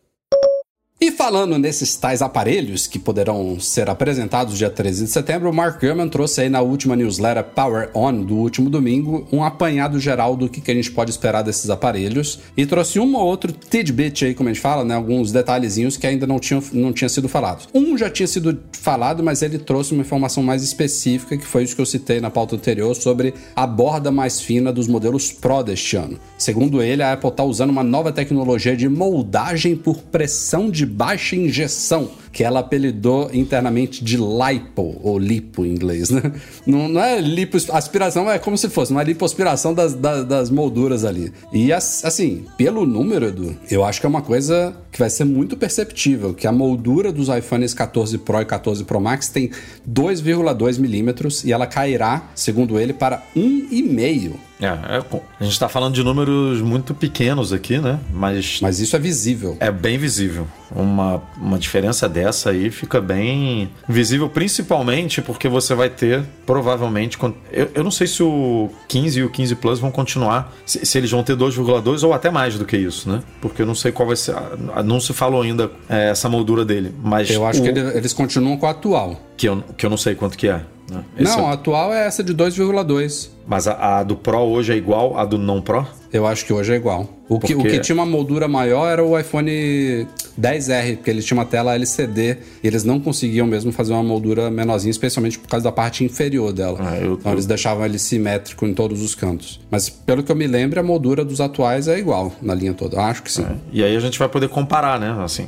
E 1.05 1.11
falando 1.11 1.59
nesses 1.59 1.95
tais 1.95 2.23
aparelhos 2.23 2.87
que 2.87 2.97
poderão 2.97 3.59
ser 3.59 3.91
apresentados 3.91 4.57
dia 4.57 4.71
13 4.71 5.03
de 5.03 5.11
setembro, 5.11 5.51
o 5.51 5.53
Mark 5.53 5.79
Gurman 5.79 6.09
trouxe 6.09 6.41
aí 6.41 6.49
na 6.49 6.61
última 6.61 6.95
newsletter 6.95 7.43
Power 7.43 7.91
On 7.93 8.23
do 8.23 8.35
último 8.35 8.71
domingo 8.71 9.27
um 9.31 9.43
apanhado 9.43 9.99
geral 9.99 10.35
do 10.35 10.49
que, 10.49 10.59
que 10.59 10.71
a 10.71 10.73
gente 10.73 10.89
pode 10.89 11.11
esperar 11.11 11.43
desses 11.43 11.69
aparelhos 11.69 12.39
e 12.57 12.65
trouxe 12.65 12.99
um 12.99 13.15
ou 13.15 13.23
outro 13.23 13.51
tidbit 13.53 14.25
aí, 14.25 14.33
como 14.33 14.49
a 14.49 14.51
gente 14.51 14.63
fala, 14.63 14.83
né? 14.83 14.95
Alguns 14.95 15.31
detalhezinhos 15.31 15.95
que 15.95 16.07
ainda 16.07 16.25
não 16.25 16.39
tinham, 16.39 16.63
não 16.73 16.91
tinha 16.91 17.07
sido 17.07 17.29
falados. 17.29 17.69
Um 17.71 17.95
já 17.95 18.09
tinha 18.09 18.25
sido 18.25 18.57
falado, 18.71 19.21
mas 19.21 19.43
ele 19.43 19.59
trouxe 19.59 19.93
uma 19.93 20.01
informação 20.01 20.41
mais 20.41 20.63
específica, 20.63 21.37
que 21.37 21.45
foi 21.45 21.65
isso 21.65 21.75
que 21.75 21.81
eu 21.83 21.85
citei 21.85 22.19
na 22.19 22.31
pauta 22.31 22.55
anterior, 22.55 22.95
sobre 22.95 23.31
a 23.55 23.67
borda 23.67 24.09
mais 24.09 24.41
fina 24.41 24.73
dos 24.73 24.87
modelos 24.87 25.31
Pro 25.31 25.61
deste 25.61 25.97
ano. 25.97 26.17
Segundo 26.35 26.81
ele, 26.81 27.03
a 27.03 27.13
Apple 27.13 27.29
está 27.29 27.43
usando 27.43 27.69
uma 27.69 27.83
nova 27.83 28.11
tecnologia 28.11 28.75
de 28.75 28.89
moldagem 28.89 29.75
por 29.75 29.97
pressão 29.97 30.67
de 30.67 30.94
baixa 30.95 31.35
injeção 31.35 32.11
que 32.35 32.43
ela 32.43 32.59
apelidou 32.59 33.29
internamente 33.33 34.03
de 34.03 34.17
lipo, 34.17 34.99
ou 35.01 35.17
lipo 35.17 35.65
em 35.65 35.69
inglês, 35.69 36.09
né? 36.09 36.33
Não, 36.67 36.89
não 36.89 37.01
é 37.01 37.21
lipoaspiração, 37.21 38.29
é 38.29 38.37
como 38.37 38.57
se 38.57 38.67
fosse 38.67 38.91
uma 38.91 39.03
lipoaspiração 39.03 39.73
das, 39.73 39.93
das, 39.93 40.25
das 40.25 40.49
molduras 40.49 41.05
ali. 41.05 41.31
E 41.53 41.71
assim, 41.71 42.45
pelo 42.57 42.85
número, 42.85 43.27
Edu, 43.27 43.55
eu 43.71 43.85
acho 43.85 44.01
que 44.01 44.05
é 44.05 44.09
uma 44.09 44.21
coisa 44.21 44.75
que 44.91 44.99
vai 44.99 45.09
ser 45.09 45.23
muito 45.23 45.55
perceptível, 45.55 46.33
que 46.33 46.45
a 46.45 46.51
moldura 46.51 47.09
dos 47.09 47.29
iPhones 47.29 47.73
14 47.73 48.17
Pro 48.17 48.41
e 48.41 48.45
14 48.45 48.83
Pro 48.83 48.99
Max 48.99 49.29
tem 49.29 49.49
2,2 49.89 50.77
milímetros 50.77 51.45
e 51.45 51.53
ela 51.53 51.65
cairá, 51.65 52.31
segundo 52.35 52.77
ele, 52.77 52.91
para 52.91 53.23
1,5 53.33 54.33
é, 54.59 54.67
é, 54.67 55.21
a 55.39 55.43
gente 55.43 55.53
está 55.53 55.67
falando 55.67 55.93
de 55.93 56.03
números 56.03 56.61
muito 56.61 56.93
pequenos 56.93 57.51
aqui, 57.51 57.77
né? 57.77 57.99
Mas. 58.09 58.59
Mas 58.61 58.79
isso 58.79 58.95
é 58.95 58.99
visível. 58.99 59.57
É 59.59 59.69
bem 59.69 59.97
visível. 59.97 60.47
Uma, 60.71 61.21
uma 61.37 61.59
diferença 61.59 62.07
dessa 62.07 62.24
aí 62.49 62.69
fica 62.71 62.99
bem 63.01 63.69
visível, 63.87 64.29
principalmente 64.29 65.21
porque 65.21 65.47
você 65.47 65.73
vai 65.73 65.89
ter, 65.89 66.23
provavelmente. 66.45 67.17
Eu, 67.51 67.69
eu 67.73 67.83
não 67.83 67.91
sei 67.91 68.07
se 68.07 68.23
o 68.23 68.69
15 68.87 69.19
e 69.19 69.23
o 69.23 69.29
15 69.29 69.55
Plus 69.55 69.79
vão 69.79 69.91
continuar, 69.91 70.53
se, 70.65 70.85
se 70.85 70.97
eles 70.97 71.11
vão 71.11 71.23
ter 71.23 71.35
2,2 71.35 72.03
ou 72.03 72.13
até 72.13 72.29
mais 72.29 72.57
do 72.57 72.65
que 72.65 72.77
isso, 72.77 73.09
né? 73.09 73.21
Porque 73.41 73.61
eu 73.61 73.65
não 73.65 73.75
sei 73.75 73.91
qual 73.91 74.07
vai 74.07 74.15
ser. 74.15 74.35
Não 74.83 74.99
se 74.99 75.13
falou 75.13 75.41
ainda 75.41 75.71
é, 75.89 76.09
essa 76.09 76.29
moldura 76.29 76.65
dele. 76.65 76.93
Mas 77.03 77.29
eu 77.29 77.45
acho 77.45 77.59
o... 77.59 77.63
que 77.63 77.69
ele, 77.69 77.79
eles 77.79 78.13
continuam 78.13 78.57
com 78.57 78.65
a 78.65 78.71
atual. 78.71 79.19
Que 79.37 79.47
eu, 79.47 79.63
que 79.77 79.85
eu 79.85 79.89
não 79.89 79.97
sei 79.97 80.15
quanto 80.15 80.37
que 80.37 80.47
é. 80.47 80.61
Né? 80.89 81.03
Não, 81.19 81.39
é... 81.39 81.45
a 81.45 81.51
atual 81.53 81.93
é 81.93 82.05
essa 82.05 82.23
de 82.23 82.33
2,2. 82.33 83.29
Mas 83.47 83.67
a, 83.67 83.99
a, 83.99 84.03
do 84.03 84.15
Pro 84.15 84.39
hoje 84.39 84.73
é 84.73 84.75
igual 84.75 85.17
à 85.17 85.25
do 85.25 85.37
não 85.37 85.61
Pro? 85.61 85.85
Eu 86.11 86.25
acho 86.25 86.45
que 86.45 86.53
hoje 86.53 86.73
é 86.73 86.75
igual. 86.75 87.09
O, 87.27 87.39
porque... 87.39 87.47
que, 87.47 87.55
o 87.55 87.63
que 87.63 87.79
tinha 87.79 87.95
uma 87.95 88.05
moldura 88.05 88.47
maior 88.47 88.87
era 88.87 89.03
o 89.03 89.19
iPhone 89.19 90.07
10R, 90.39 90.97
porque 90.97 91.09
ele 91.09 91.21
tinha 91.21 91.37
uma 91.37 91.45
tela 91.45 91.73
LCD 91.73 92.37
e 92.63 92.67
eles 92.67 92.83
não 92.83 92.99
conseguiam 92.99 93.47
mesmo 93.47 93.71
fazer 93.71 93.93
uma 93.93 94.03
moldura 94.03 94.51
menorzinha, 94.51 94.91
especialmente 94.91 95.39
por 95.39 95.49
causa 95.49 95.63
da 95.63 95.71
parte 95.71 96.03
inferior 96.03 96.53
dela. 96.53 96.77
Ah, 96.81 96.97
eu, 96.97 97.13
então 97.13 97.31
eu... 97.31 97.35
eles 97.35 97.45
deixavam 97.45 97.83
ele 97.83 97.97
simétrico 97.97 98.65
em 98.65 98.73
todos 98.73 99.01
os 99.01 99.15
cantos. 99.15 99.59
Mas 99.71 99.89
pelo 99.89 100.23
que 100.23 100.31
eu 100.31 100.35
me 100.35 100.45
lembro, 100.45 100.79
a 100.79 100.83
moldura 100.83 101.25
dos 101.25 101.41
atuais 101.41 101.87
é 101.87 101.97
igual 101.97 102.31
na 102.41 102.53
linha 102.53 102.73
toda. 102.73 103.01
Acho 103.01 103.23
que 103.23 103.31
sim. 103.31 103.43
É. 103.43 103.55
E 103.71 103.83
aí 103.83 103.95
a 103.95 103.99
gente 103.99 104.19
vai 104.19 104.29
poder 104.29 104.47
comparar, 104.47 104.99
né? 104.99 105.15
Assim, 105.23 105.47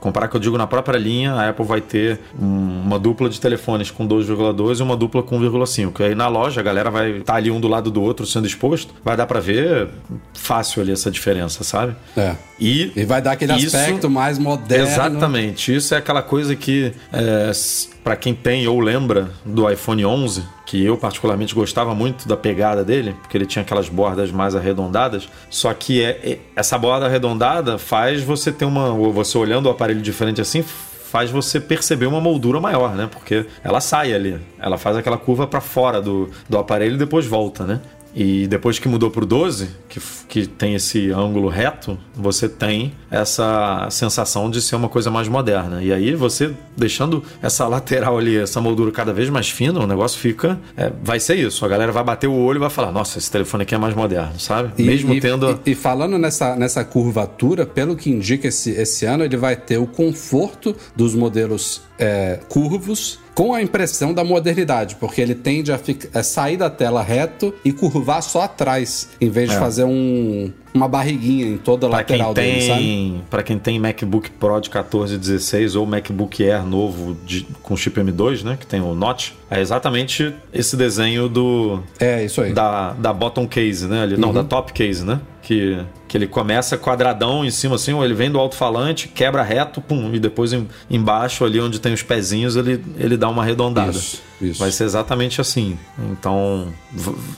comparar 0.00 0.28
que 0.28 0.36
eu 0.36 0.40
digo 0.40 0.58
na 0.58 0.66
própria 0.66 0.98
linha, 0.98 1.32
a 1.32 1.48
Apple 1.48 1.64
vai 1.64 1.80
ter 1.80 2.18
um, 2.40 2.82
uma 2.82 2.98
dupla 2.98 3.28
de 3.28 3.40
telefones 3.40 3.90
com 3.90 4.06
2,2 4.06 4.71
e 4.80 4.82
uma 4.82 4.96
dupla 4.96 5.22
com 5.22 5.38
1,5. 5.38 6.04
Aí 6.04 6.14
na 6.14 6.28
loja 6.28 6.60
a 6.60 6.64
galera 6.64 6.90
vai 6.90 7.18
estar 7.18 7.32
tá 7.32 7.34
ali 7.34 7.50
um 7.50 7.60
do 7.60 7.68
lado 7.68 7.90
do 7.90 8.02
outro 8.02 8.26
sendo 8.26 8.46
exposto, 8.46 8.94
vai 9.04 9.16
dar 9.16 9.26
para 9.26 9.40
ver 9.40 9.88
fácil 10.34 10.82
ali 10.82 10.92
essa 10.92 11.10
diferença, 11.10 11.64
sabe? 11.64 11.94
É. 12.16 12.34
E, 12.58 12.92
e 12.94 13.04
vai 13.04 13.20
dar 13.20 13.32
aquele 13.32 13.54
isso, 13.54 13.76
aspecto 13.76 14.08
mais 14.08 14.38
moderno. 14.38 14.86
Exatamente. 14.86 15.74
Isso 15.74 15.94
é 15.94 15.98
aquela 15.98 16.22
coisa 16.22 16.54
que, 16.54 16.92
é, 17.12 17.50
para 18.04 18.16
quem 18.16 18.34
tem 18.34 18.66
ou 18.68 18.78
lembra 18.80 19.30
do 19.44 19.68
iPhone 19.68 20.04
11, 20.04 20.44
que 20.64 20.84
eu 20.84 20.96
particularmente 20.96 21.54
gostava 21.54 21.94
muito 21.94 22.26
da 22.26 22.36
pegada 22.36 22.84
dele, 22.84 23.16
porque 23.20 23.36
ele 23.36 23.46
tinha 23.46 23.62
aquelas 23.62 23.88
bordas 23.88 24.30
mais 24.30 24.54
arredondadas. 24.54 25.28
Só 25.50 25.72
que 25.74 26.02
é, 26.02 26.10
é 26.22 26.38
essa 26.54 26.78
borda 26.78 27.06
arredondada 27.06 27.78
faz 27.78 28.22
você 28.22 28.52
ter 28.52 28.64
uma. 28.64 28.90
Você 29.12 29.36
olhando 29.36 29.66
o 29.66 29.70
aparelho 29.70 30.00
diferente 30.00 30.40
assim, 30.40 30.64
faz 31.12 31.30
você 31.30 31.60
perceber 31.60 32.06
uma 32.06 32.22
moldura 32.22 32.58
maior, 32.58 32.94
né? 32.94 33.06
Porque 33.06 33.44
ela 33.62 33.82
sai 33.82 34.14
ali, 34.14 34.40
ela 34.58 34.78
faz 34.78 34.96
aquela 34.96 35.18
curva 35.18 35.46
para 35.46 35.60
fora 35.60 36.00
do, 36.00 36.30
do 36.48 36.56
aparelho 36.56 36.94
e 36.94 36.98
depois 36.98 37.26
volta, 37.26 37.66
né? 37.66 37.82
E 38.14 38.46
depois 38.46 38.78
que 38.78 38.88
mudou 38.88 39.10
para 39.10 39.24
o 39.24 39.26
12, 39.26 39.68
que, 39.88 40.00
que 40.28 40.46
tem 40.46 40.74
esse 40.74 41.10
ângulo 41.10 41.48
reto, 41.48 41.98
você 42.14 42.48
tem 42.48 42.92
essa 43.10 43.88
sensação 43.90 44.50
de 44.50 44.60
ser 44.60 44.76
uma 44.76 44.88
coisa 44.88 45.10
mais 45.10 45.28
moderna. 45.28 45.82
E 45.82 45.92
aí 45.92 46.14
você 46.14 46.54
deixando 46.76 47.22
essa 47.42 47.66
lateral 47.68 48.18
ali, 48.18 48.36
essa 48.36 48.60
moldura 48.60 48.90
cada 48.92 49.12
vez 49.12 49.30
mais 49.30 49.48
fina, 49.48 49.80
o 49.80 49.86
negócio 49.86 50.18
fica. 50.18 50.58
É, 50.76 50.92
vai 51.02 51.18
ser 51.20 51.36
isso. 51.36 51.64
A 51.64 51.68
galera 51.68 51.92
vai 51.92 52.04
bater 52.04 52.26
o 52.26 52.34
olho 52.34 52.58
e 52.58 52.60
vai 52.60 52.70
falar: 52.70 52.92
nossa, 52.92 53.18
esse 53.18 53.30
telefone 53.30 53.62
aqui 53.62 53.74
é 53.74 53.78
mais 53.78 53.94
moderno, 53.94 54.38
sabe? 54.38 54.72
E, 54.76 54.82
Mesmo 54.82 55.14
e, 55.14 55.20
tendo. 55.20 55.58
E, 55.64 55.70
e, 55.70 55.74
falando 55.74 56.18
nessa, 56.18 56.54
nessa 56.56 56.84
curvatura, 56.84 57.64
pelo 57.64 57.96
que 57.96 58.10
indica 58.10 58.48
esse, 58.48 58.70
esse 58.70 59.06
ano, 59.06 59.24
ele 59.24 59.36
vai 59.36 59.56
ter 59.56 59.78
o 59.78 59.86
conforto 59.86 60.76
dos 60.94 61.14
modelos 61.14 61.82
é, 61.98 62.40
curvos 62.48 63.21
com 63.34 63.54
a 63.54 63.62
impressão 63.62 64.12
da 64.12 64.22
modernidade, 64.22 64.96
porque 64.96 65.20
ele 65.20 65.34
tende 65.34 65.72
a, 65.72 65.78
ficar, 65.78 66.18
a 66.18 66.22
sair 66.22 66.56
da 66.56 66.68
tela 66.68 67.02
reto 67.02 67.54
e 67.64 67.72
curvar 67.72 68.22
só 68.22 68.42
atrás, 68.42 69.08
em 69.20 69.30
vez 69.30 69.50
de 69.50 69.56
é. 69.56 69.58
fazer 69.58 69.84
um, 69.84 70.52
uma 70.74 70.86
barriguinha 70.86 71.46
em 71.46 71.56
toda 71.56 71.86
a 71.86 71.90
pra 71.90 71.98
lateral 71.98 72.34
quem 72.34 72.44
tem, 72.44 72.54
dele, 72.54 72.66
sabe? 72.66 73.22
Para 73.30 73.42
quem 73.42 73.58
tem 73.58 73.78
MacBook 73.78 74.30
Pro 74.30 74.60
de 74.60 74.70
14 74.70 75.14
e 75.14 75.18
16 75.18 75.76
ou 75.76 75.86
MacBook 75.86 76.42
Air 76.42 76.64
novo 76.66 77.16
de, 77.24 77.46
com 77.62 77.76
chip 77.76 77.98
M2, 77.98 78.42
né, 78.44 78.56
que 78.58 78.66
tem 78.66 78.80
o 78.80 78.94
Notch, 78.94 79.30
é 79.50 79.60
exatamente 79.60 80.34
esse 80.52 80.76
desenho 80.76 81.28
do 81.28 81.82
É, 81.98 82.24
isso 82.24 82.40
aí. 82.40 82.52
Da, 82.52 82.92
da 82.92 83.12
bottom 83.12 83.46
case, 83.46 83.86
né, 83.86 84.02
ali, 84.02 84.14
uhum. 84.14 84.20
não, 84.20 84.32
da 84.32 84.44
top 84.44 84.72
case, 84.72 85.04
né? 85.04 85.20
Que, 85.52 85.78
que 86.08 86.16
ele 86.16 86.26
começa 86.26 86.78
quadradão 86.78 87.44
em 87.44 87.50
cima 87.50 87.74
assim, 87.74 88.00
ele 88.02 88.14
vem 88.14 88.30
do 88.30 88.38
alto-falante, 88.38 89.06
quebra 89.08 89.42
reto, 89.42 89.82
pum, 89.82 90.10
e 90.14 90.18
depois 90.18 90.52
em, 90.52 90.66
embaixo 90.90 91.44
ali 91.44 91.60
onde 91.60 91.78
tem 91.78 91.92
os 91.92 92.02
pezinhos, 92.02 92.56
ele, 92.56 92.82
ele 92.98 93.18
dá 93.18 93.28
uma 93.28 93.42
arredondada. 93.42 93.90
Isso, 93.90 94.22
isso. 94.40 94.58
Vai 94.58 94.70
ser 94.70 94.84
exatamente 94.84 95.40
assim. 95.42 95.78
Então, 96.10 96.68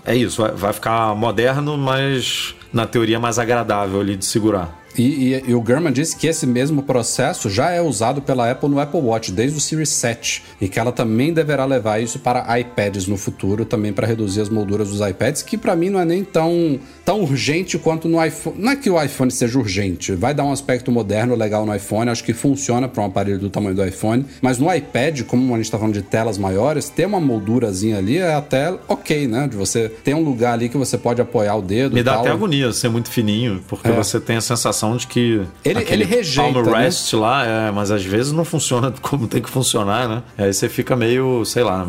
é 0.05 0.15
isso, 0.15 0.43
vai, 0.43 0.53
vai 0.53 0.73
ficar 0.73 1.15
moderno, 1.17 1.77
mas 1.77 2.55
na 2.73 2.87
teoria 2.87 3.19
mais 3.19 3.39
agradável 3.39 4.01
ali 4.01 4.15
de 4.15 4.25
segurar. 4.25 4.84
E, 4.97 5.03
e, 5.03 5.51
e, 5.51 5.55
o 5.55 5.65
German 5.67 5.93
disse 5.93 6.17
que 6.17 6.27
esse 6.27 6.47
mesmo 6.47 6.83
processo 6.83 7.51
já 7.51 7.71
é 7.71 7.81
usado 7.81 8.23
pela 8.23 8.51
Apple 8.51 8.69
no 8.69 8.79
Apple 8.79 9.01
Watch 9.01 9.33
desde 9.33 9.59
o 9.59 9.61
Series 9.61 9.89
7 9.89 10.43
e 10.61 10.69
que 10.69 10.79
ela 10.79 10.93
também 10.93 11.33
deverá 11.33 11.65
levar 11.65 12.01
isso 12.01 12.19
para 12.19 12.59
iPads 12.59 13.07
no 13.07 13.17
futuro, 13.17 13.65
também 13.65 13.93
para 13.93 14.07
reduzir 14.07 14.41
as 14.41 14.49
molduras 14.49 14.91
dos 14.91 15.01
iPads, 15.01 15.43
que 15.43 15.59
para 15.59 15.75
mim 15.75 15.91
não 15.91 16.01
é 16.01 16.05
nem 16.05 16.23
tão, 16.25 16.79
tão 17.05 17.23
urgente 17.23 17.79
quanto 17.79 18.09
no 18.09 18.25
iPhone. 18.25 18.57
Não 18.59 18.71
é 18.73 18.77
que 18.77 18.89
o 18.89 19.03
iPhone 19.03 19.31
seja 19.31 19.59
urgente, 19.59 20.13
vai 20.13 20.33
dar 20.33 20.45
um 20.45 20.53
aspecto 20.53 20.93
moderno 20.93 21.35
legal 21.35 21.67
no 21.67 21.75
iPhone, 21.75 22.11
acho 22.11 22.23
que 22.23 22.33
funciona 22.33 22.89
para 22.89 23.03
um 23.03 23.07
aparelho 23.07 23.39
do 23.39 23.51
tamanho 23.51 23.75
do 23.75 23.85
iPhone, 23.85 24.25
mas 24.41 24.59
no 24.59 24.73
iPad, 24.73 25.23
como 25.23 25.53
a 25.55 25.57
gente 25.57 25.67
está 25.67 25.79
falando 25.79 25.95
de 25.95 26.03
telas 26.03 26.39
maiores, 26.39 26.89
ter 26.89 27.07
uma 27.07 27.21
moldurazinha 27.21 27.99
ali 27.99 28.19
é 28.19 28.35
até 28.35 28.75
ok, 28.89 29.27
né? 29.27 29.49
De 29.49 29.57
você 29.57 29.89
ter 29.89 30.15
um 30.15 30.23
lugar 30.23 30.55
ali 30.55 30.69
que 30.69 30.77
você 30.77 30.97
pode 30.97 31.21
apoiar 31.21 31.57
o 31.57 31.63
dedo. 31.63 31.95
Me 31.95 32.03
dá 32.03 32.13
tal. 32.13 32.21
até 32.23 32.31
agonia 32.31 32.73
ser 32.73 32.89
muito 32.89 33.11
fininho, 33.11 33.63
porque 33.69 33.89
é. 33.89 33.93
você 33.93 34.21
tem 34.21 34.37
a 34.37 34.41
sensação 34.41 34.84
sensação 34.85 34.97
de 34.97 35.07
que 35.07 35.43
ele, 35.65 35.87
ele 35.89 36.05
rejeita, 36.05 36.53
palm 36.53 36.67
né? 36.67 36.85
rest 36.85 37.13
né? 37.13 37.21
lá, 37.21 37.47
é, 37.47 37.71
mas 37.71 37.91
às 37.91 38.05
vezes 38.05 38.33
não 38.33 38.45
funciona 38.45 38.93
como 39.01 39.27
tem 39.27 39.41
que 39.41 39.49
funcionar, 39.49 40.09
né? 40.09 40.23
Aí 40.37 40.53
você 40.53 40.69
fica 40.69 40.95
meio, 40.95 41.45
sei 41.45 41.63
lá, 41.63 41.87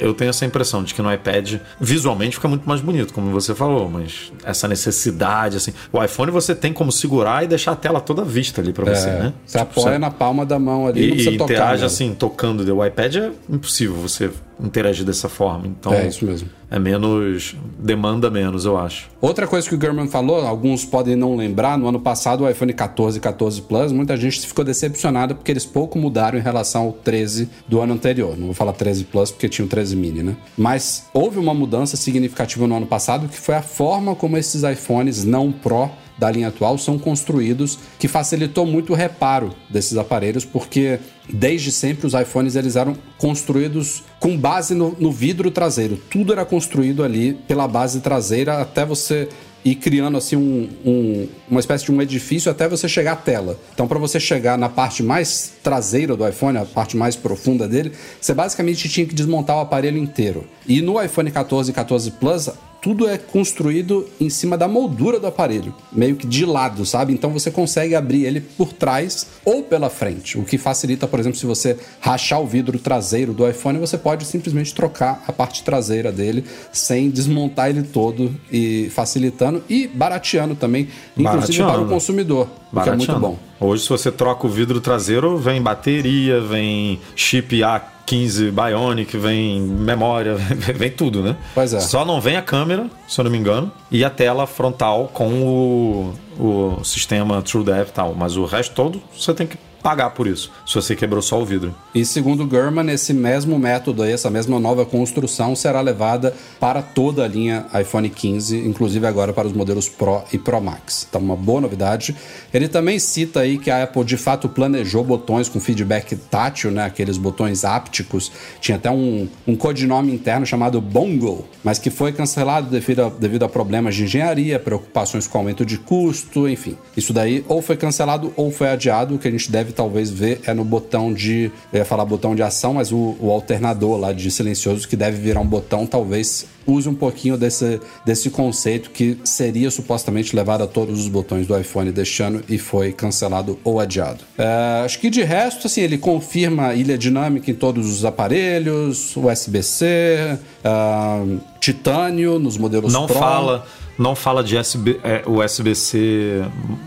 eu 0.00 0.12
tenho 0.14 0.30
essa 0.30 0.44
impressão 0.44 0.82
de 0.82 0.92
que 0.94 1.00
no 1.00 1.12
iPad 1.12 1.56
visualmente 1.80 2.36
fica 2.36 2.48
muito 2.48 2.68
mais 2.68 2.80
bonito, 2.80 3.12
como 3.12 3.30
você 3.30 3.54
falou, 3.54 3.88
mas 3.88 4.32
essa 4.44 4.66
necessidade, 4.66 5.56
assim, 5.56 5.72
o 5.92 6.02
iPhone 6.02 6.30
você 6.30 6.54
tem 6.54 6.72
como 6.72 6.90
segurar 6.90 7.44
e 7.44 7.46
deixar 7.46 7.72
a 7.72 7.76
tela 7.76 8.00
toda 8.00 8.24
vista 8.24 8.60
ali 8.60 8.72
você, 8.72 9.08
é, 9.08 9.12
né? 9.12 9.32
Você 9.46 9.58
tipo, 9.58 9.70
apoia 9.70 9.94
você... 9.94 9.98
na 9.98 10.10
palma 10.10 10.44
da 10.44 10.58
mão 10.58 10.86
ali 10.86 11.12
e, 11.12 11.28
e 11.28 11.34
interage 11.34 11.84
assim, 11.84 12.14
tocando. 12.14 12.64
O 12.74 12.84
iPad 12.84 13.16
é 13.16 13.30
impossível 13.48 13.94
você 13.96 14.30
interagir 14.62 15.04
dessa 15.04 15.28
forma. 15.28 15.66
Então, 15.66 15.92
é 15.92 16.06
isso 16.06 16.24
mesmo. 16.24 16.48
É 16.70 16.78
menos. 16.78 17.56
demanda 17.78 18.30
menos, 18.30 18.64
eu 18.64 18.76
acho. 18.76 19.08
Outra 19.20 19.46
coisa 19.46 19.68
que 19.68 19.74
o 19.74 19.80
German 19.80 20.08
falou, 20.08 20.46
alguns 20.46 20.84
podem 20.84 21.16
não 21.16 21.36
lembrar, 21.36 21.78
no 21.78 21.88
ano 21.88 22.00
passado 22.00 22.44
o 22.44 22.50
iPhone 22.50 22.72
14 22.72 23.18
e 23.18 23.20
14 23.20 23.62
Plus, 23.62 23.92
muita 23.92 24.16
gente 24.16 24.46
ficou 24.46 24.64
decepcionada 24.64 25.34
porque 25.34 25.50
eles 25.50 25.64
pouco 25.64 25.98
mudaram 25.98 26.38
em 26.38 26.42
relação 26.42 26.82
ao 26.82 26.92
13 26.92 27.48
do 27.68 27.80
ano 27.80 27.94
anterior. 27.94 28.36
Não 28.36 28.46
vou 28.46 28.54
falar 28.54 28.72
13 28.72 29.04
Plus 29.04 29.30
porque 29.30 29.48
tinha 29.48 29.64
o 29.64 29.68
13 29.68 29.96
mini, 29.96 30.22
né? 30.22 30.36
Mas 30.56 31.06
houve 31.12 31.38
uma 31.38 31.54
mudança 31.54 31.96
significativa 31.96 32.66
no 32.66 32.76
ano 32.76 32.86
passado 32.86 33.28
que 33.28 33.38
foi 33.38 33.54
a 33.54 33.62
forma 33.62 34.14
como 34.14 34.36
esses 34.36 34.62
iPhones 34.62 35.24
não 35.24 35.52
Pro 35.52 35.90
da 36.18 36.30
linha 36.30 36.48
atual 36.48 36.78
são 36.78 36.98
construídos, 36.98 37.78
que 37.98 38.08
facilitou 38.08 38.64
muito 38.64 38.92
o 38.92 38.96
reparo 38.96 39.50
desses 39.68 39.96
aparelhos, 39.96 40.44
porque 40.44 40.98
desde 41.28 41.72
sempre 41.72 42.06
os 42.06 42.14
iPhones 42.14 42.56
eles 42.56 42.76
eram 42.76 42.96
construídos 43.18 44.02
com 44.20 44.36
base 44.36 44.74
no, 44.74 44.96
no 44.98 45.10
vidro 45.10 45.50
traseiro. 45.50 45.98
Tudo 46.10 46.32
era 46.32 46.44
construído 46.44 47.02
ali 47.02 47.34
pela 47.34 47.66
base 47.66 48.00
traseira 48.00 48.60
até 48.60 48.84
você 48.84 49.28
e 49.64 49.74
criando 49.74 50.18
assim 50.18 50.36
um, 50.36 50.68
um, 50.84 51.28
uma 51.48 51.58
espécie 51.58 51.86
de 51.86 51.92
um 51.92 52.02
edifício 52.02 52.50
até 52.50 52.68
você 52.68 52.86
chegar 52.86 53.12
à 53.12 53.16
tela. 53.16 53.58
Então, 53.72 53.88
para 53.88 53.98
você 53.98 54.20
chegar 54.20 54.58
na 54.58 54.68
parte 54.68 55.02
mais 55.02 55.54
traseira 55.62 56.14
do 56.14 56.28
iPhone, 56.28 56.58
a 56.58 56.66
parte 56.66 56.96
mais 56.96 57.16
profunda 57.16 57.66
dele, 57.66 57.92
você 58.20 58.34
basicamente 58.34 58.88
tinha 58.88 59.06
que 59.06 59.14
desmontar 59.14 59.56
o 59.56 59.60
aparelho 59.60 59.96
inteiro. 59.96 60.46
E 60.68 60.82
no 60.82 61.02
iPhone 61.02 61.30
14 61.30 61.70
e 61.70 61.74
14 61.74 62.10
Plus, 62.10 62.50
tudo 62.84 63.08
é 63.08 63.16
construído 63.16 64.06
em 64.20 64.28
cima 64.28 64.58
da 64.58 64.68
moldura 64.68 65.18
do 65.18 65.26
aparelho, 65.26 65.74
meio 65.90 66.16
que 66.16 66.26
de 66.26 66.44
lado, 66.44 66.84
sabe? 66.84 67.14
Então 67.14 67.30
você 67.30 67.50
consegue 67.50 67.94
abrir 67.94 68.26
ele 68.26 68.42
por 68.42 68.74
trás 68.74 69.26
ou 69.42 69.62
pela 69.62 69.88
frente, 69.88 70.36
o 70.36 70.44
que 70.44 70.58
facilita, 70.58 71.08
por 71.08 71.18
exemplo, 71.18 71.38
se 71.38 71.46
você 71.46 71.78
rachar 71.98 72.42
o 72.42 72.46
vidro 72.46 72.78
traseiro 72.78 73.32
do 73.32 73.48
iPhone, 73.48 73.78
você 73.78 73.96
pode 73.96 74.26
simplesmente 74.26 74.74
trocar 74.74 75.24
a 75.26 75.32
parte 75.32 75.64
traseira 75.64 76.12
dele 76.12 76.44
sem 76.70 77.08
desmontar 77.08 77.70
ele 77.70 77.84
todo 77.84 78.30
e 78.52 78.90
facilitando 78.90 79.64
e 79.66 79.88
barateando 79.88 80.54
também, 80.54 80.86
inclusive 81.16 81.60
Barateando. 81.60 81.72
para 81.72 81.80
o 81.80 81.88
consumidor, 81.88 82.48
que 82.70 82.88
é 82.90 82.96
muito 82.96 83.18
bom. 83.18 83.38
Hoje, 83.58 83.84
se 83.84 83.88
você 83.88 84.12
troca 84.12 84.46
o 84.46 84.50
vidro 84.50 84.78
traseiro, 84.78 85.38
vem 85.38 85.62
bateria, 85.62 86.38
vem 86.38 87.00
chip 87.16 87.62
A15 88.06 88.50
Bionic, 88.50 89.16
vem 89.16 89.60
memória, 89.60 90.34
vem 90.74 90.90
tudo, 90.90 91.22
né? 91.22 91.36
Pois 91.54 91.72
é. 91.72 91.80
Só 91.80 92.04
não 92.04 92.20
vem 92.20 92.36
a 92.36 92.42
câmera, 92.42 92.88
se 93.08 93.20
eu 93.20 93.24
não 93.24 93.30
me 93.30 93.38
engano, 93.38 93.70
e 93.90 94.04
a 94.04 94.10
tela 94.10 94.46
frontal 94.46 95.10
com 95.12 95.28
o, 95.42 96.14
o 96.38 96.84
sistema 96.84 97.40
TrueDepth 97.42 97.88
e 97.88 97.92
tal. 97.92 98.14
Mas 98.14 98.36
o 98.36 98.44
resto 98.44 98.74
todo, 98.74 99.02
você 99.16 99.32
tem 99.32 99.46
que 99.46 99.58
pagar 99.84 100.08
por 100.10 100.26
isso, 100.26 100.50
se 100.66 100.74
você 100.74 100.96
quebrou 100.96 101.20
só 101.20 101.38
o 101.42 101.44
vidro. 101.44 101.74
E 101.94 102.06
segundo 102.06 102.46
Gurman, 102.46 102.90
esse 102.90 103.12
mesmo 103.12 103.58
método 103.58 104.02
aí, 104.02 104.12
essa 104.12 104.30
mesma 104.30 104.58
nova 104.58 104.86
construção 104.86 105.54
será 105.54 105.82
levada 105.82 106.34
para 106.58 106.80
toda 106.80 107.22
a 107.22 107.28
linha 107.28 107.66
iPhone 107.78 108.08
15, 108.08 108.56
inclusive 108.66 109.06
agora 109.06 109.34
para 109.34 109.46
os 109.46 109.52
modelos 109.52 109.86
Pro 109.86 110.22
e 110.32 110.38
Pro 110.38 110.58
Max. 110.58 111.06
Então, 111.06 111.20
uma 111.20 111.36
boa 111.36 111.60
novidade. 111.60 112.16
Ele 112.52 112.66
também 112.66 112.98
cita 112.98 113.40
aí 113.40 113.58
que 113.58 113.70
a 113.70 113.82
Apple 113.82 114.04
de 114.04 114.16
fato 114.16 114.48
planejou 114.48 115.04
botões 115.04 115.50
com 115.50 115.60
feedback 115.60 116.16
tátil, 116.16 116.70
né? 116.70 116.86
Aqueles 116.86 117.18
botões 117.18 117.62
ápticos. 117.62 118.32
Tinha 118.62 118.78
até 118.78 118.90
um, 118.90 119.28
um 119.46 119.54
codinome 119.54 120.14
interno 120.14 120.46
chamado 120.46 120.80
Bongo, 120.80 121.44
mas 121.62 121.78
que 121.78 121.90
foi 121.90 122.10
cancelado 122.10 122.70
devido 122.70 123.04
a, 123.04 123.08
devido 123.10 123.44
a 123.44 123.50
problemas 123.50 123.94
de 123.94 124.04
engenharia, 124.04 124.58
preocupações 124.58 125.26
com 125.26 125.36
aumento 125.36 125.66
de 125.66 125.76
custo, 125.76 126.48
enfim. 126.48 126.78
Isso 126.96 127.12
daí 127.12 127.44
ou 127.48 127.60
foi 127.60 127.76
cancelado 127.76 128.32
ou 128.34 128.50
foi 128.50 128.70
adiado. 128.70 129.16
O 129.16 129.18
que 129.18 129.28
a 129.28 129.30
gente 129.30 129.52
deve 129.52 129.73
talvez 129.74 130.10
ver 130.10 130.40
é 130.46 130.54
no 130.54 130.64
botão 130.64 131.12
de. 131.12 131.50
Eu 131.72 131.78
ia 131.78 131.84
falar 131.84 132.04
botão 132.04 132.34
de 132.34 132.42
ação, 132.42 132.74
mas 132.74 132.92
o, 132.92 133.16
o 133.20 133.30
alternador 133.30 133.98
lá 133.98 134.12
de 134.12 134.30
silencioso, 134.30 134.88
que 134.88 134.96
deve 134.96 135.18
virar 135.20 135.40
um 135.40 135.46
botão, 135.46 135.86
talvez 135.86 136.46
use 136.66 136.88
um 136.88 136.94
pouquinho 136.94 137.36
desse, 137.36 137.80
desse 138.04 138.30
conceito 138.30 138.90
que 138.90 139.18
seria 139.24 139.70
supostamente 139.70 140.34
levado 140.34 140.62
a 140.62 140.66
todos 140.66 140.98
os 141.00 141.08
botões 141.08 141.46
do 141.46 141.58
iPhone 141.58 141.92
deste 141.92 142.22
ano 142.22 142.42
e 142.48 142.58
foi 142.58 142.92
cancelado 142.92 143.58
ou 143.62 143.80
adiado. 143.80 144.24
É, 144.38 144.82
acho 144.84 144.98
que 144.98 145.10
de 145.10 145.22
resto, 145.22 145.66
assim, 145.66 145.82
ele 145.82 145.98
confirma 145.98 146.74
ilha 146.74 146.96
dinâmica 146.96 147.50
em 147.50 147.54
todos 147.54 147.90
os 147.90 148.04
aparelhos, 148.04 149.14
USB-C, 149.16 150.38
ah, 150.64 151.22
titânio 151.60 152.38
nos 152.38 152.56
modelos 152.56 152.92
Não 152.92 153.06
Pro. 153.06 153.18
fala, 153.18 153.66
não 153.98 154.14
fala 154.14 154.42
de 154.42 154.56
USB, 154.56 154.98
é, 155.04 155.22
USB-C 155.26 156.44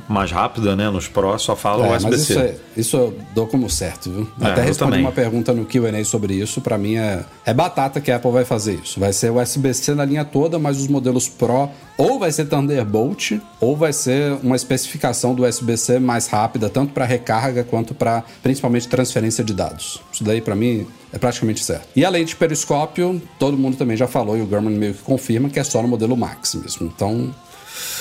mais 0.07 0.31
rápida, 0.31 0.75
né? 0.75 0.89
Nos 0.89 1.07
Pro, 1.07 1.37
só 1.39 1.55
fala 1.55 1.87
É, 1.87 1.95
USB-C. 1.97 2.17
isso, 2.33 2.39
é- 2.39 2.55
isso 2.75 2.97
eu 2.97 3.17
dou 3.33 3.47
como 3.47 3.69
certo, 3.69 4.09
viu? 4.09 4.29
É, 4.41 4.45
Até 4.51 4.61
respondi 4.61 4.91
também. 4.91 5.01
uma 5.01 5.11
pergunta 5.11 5.53
no 5.53 5.65
Q&A 5.65 6.03
sobre 6.05 6.33
isso. 6.35 6.61
Pra 6.61 6.77
mim 6.77 6.95
é, 6.95 7.23
é 7.45 7.53
batata 7.53 7.99
que 8.01 8.11
a 8.11 8.17
Apple 8.17 8.31
vai 8.31 8.45
fazer 8.45 8.75
isso. 8.83 8.99
Vai 8.99 9.13
ser 9.13 9.31
USB-C 9.31 9.93
na 9.95 10.05
linha 10.05 10.25
toda, 10.25 10.57
mas 10.59 10.77
os 10.79 10.87
modelos 10.87 11.27
Pro 11.27 11.69
ou 11.97 12.19
vai 12.19 12.31
ser 12.31 12.45
Thunderbolt 12.45 13.39
ou 13.59 13.75
vai 13.75 13.91
ser 13.91 14.33
uma 14.43 14.55
especificação 14.55 15.33
do 15.33 15.43
USB-C 15.43 15.99
mais 15.99 16.27
rápida, 16.27 16.69
tanto 16.69 16.93
para 16.93 17.05
recarga 17.05 17.63
quanto 17.63 17.93
para 17.93 18.23
principalmente 18.43 18.87
transferência 18.87 19.43
de 19.43 19.53
dados. 19.53 20.01
Isso 20.13 20.23
daí 20.23 20.39
pra 20.39 20.55
mim 20.55 20.85
é 21.11 21.17
praticamente 21.17 21.63
certo. 21.63 21.87
E 21.95 22.05
a 22.05 22.09
lente 22.09 22.29
de 22.29 22.35
periscópio, 22.35 23.21
todo 23.39 23.57
mundo 23.57 23.77
também 23.77 23.97
já 23.97 24.07
falou 24.07 24.37
e 24.37 24.41
o 24.41 24.45
Gurman 24.45 24.75
meio 24.75 24.93
que 24.93 25.01
confirma 25.01 25.49
que 25.49 25.59
é 25.59 25.63
só 25.63 25.81
no 25.81 25.87
modelo 25.87 26.15
Max 26.15 26.55
mesmo. 26.55 26.91
Então, 26.95 27.33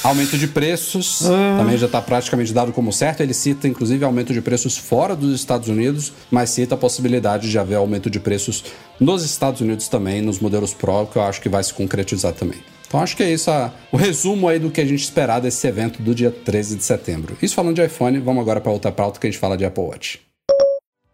Aumento 0.03 0.39
de 0.39 0.47
preços 0.47 1.21
também 1.59 1.77
já 1.77 1.87
está 1.87 2.01
praticamente 2.01 2.53
dado 2.53 2.73
como 2.73 2.93
certo. 2.93 3.23
Ele 3.23 3.35
cita, 3.35 3.67
inclusive, 3.67 4.05
aumento 4.05 4.33
de 4.33 4.41
preços 4.41 4.77
fora 4.77 5.17
dos 5.17 5.35
Estados 5.35 5.69
Unidos, 5.69 6.13
mas 6.31 6.51
cita 6.51 6.75
a 6.75 6.79
possibilidade 6.79 7.51
de 7.51 7.59
haver 7.59 7.75
aumento 7.75 8.09
de 8.09 8.21
preços 8.21 8.65
nos 9.01 9.25
Estados 9.25 9.61
Unidos 9.61 9.89
também, 9.89 10.23
nos 10.23 10.39
modelos 10.39 10.73
Pro, 10.73 11.07
que 11.07 11.17
eu 11.19 11.23
acho 11.23 11.41
que 11.41 11.49
vai 11.49 11.63
se 11.63 11.75
concretizar 11.75 12.33
também. 12.33 12.59
Então 12.89 13.01
acho 13.01 13.17
que 13.17 13.23
é 13.23 13.31
isso, 13.33 13.51
a- 13.51 13.73
o 13.91 13.97
resumo 13.97 14.49
aí 14.49 14.59
do 14.59 14.71
que 14.71 14.81
a 14.81 14.85
gente 14.85 15.03
esperar 15.03 15.41
desse 15.41 15.67
evento 15.67 16.03
do 16.03 16.15
dia 16.15 16.31
13 16.31 16.77
de 16.77 16.85
setembro. 16.85 17.37
Isso 17.43 17.55
falando 17.55 17.75
de 17.77 17.85
iPhone, 17.85 18.19
vamos 18.21 18.41
agora 18.43 18.61
para 18.61 18.73
outra 18.73 18.93
pauta 18.93 19.19
que 19.21 19.27
a 19.27 19.31
gente 19.31 19.39
fala 19.41 19.57
de 19.57 19.65
Apple 19.65 19.83
Watch. 19.85 20.26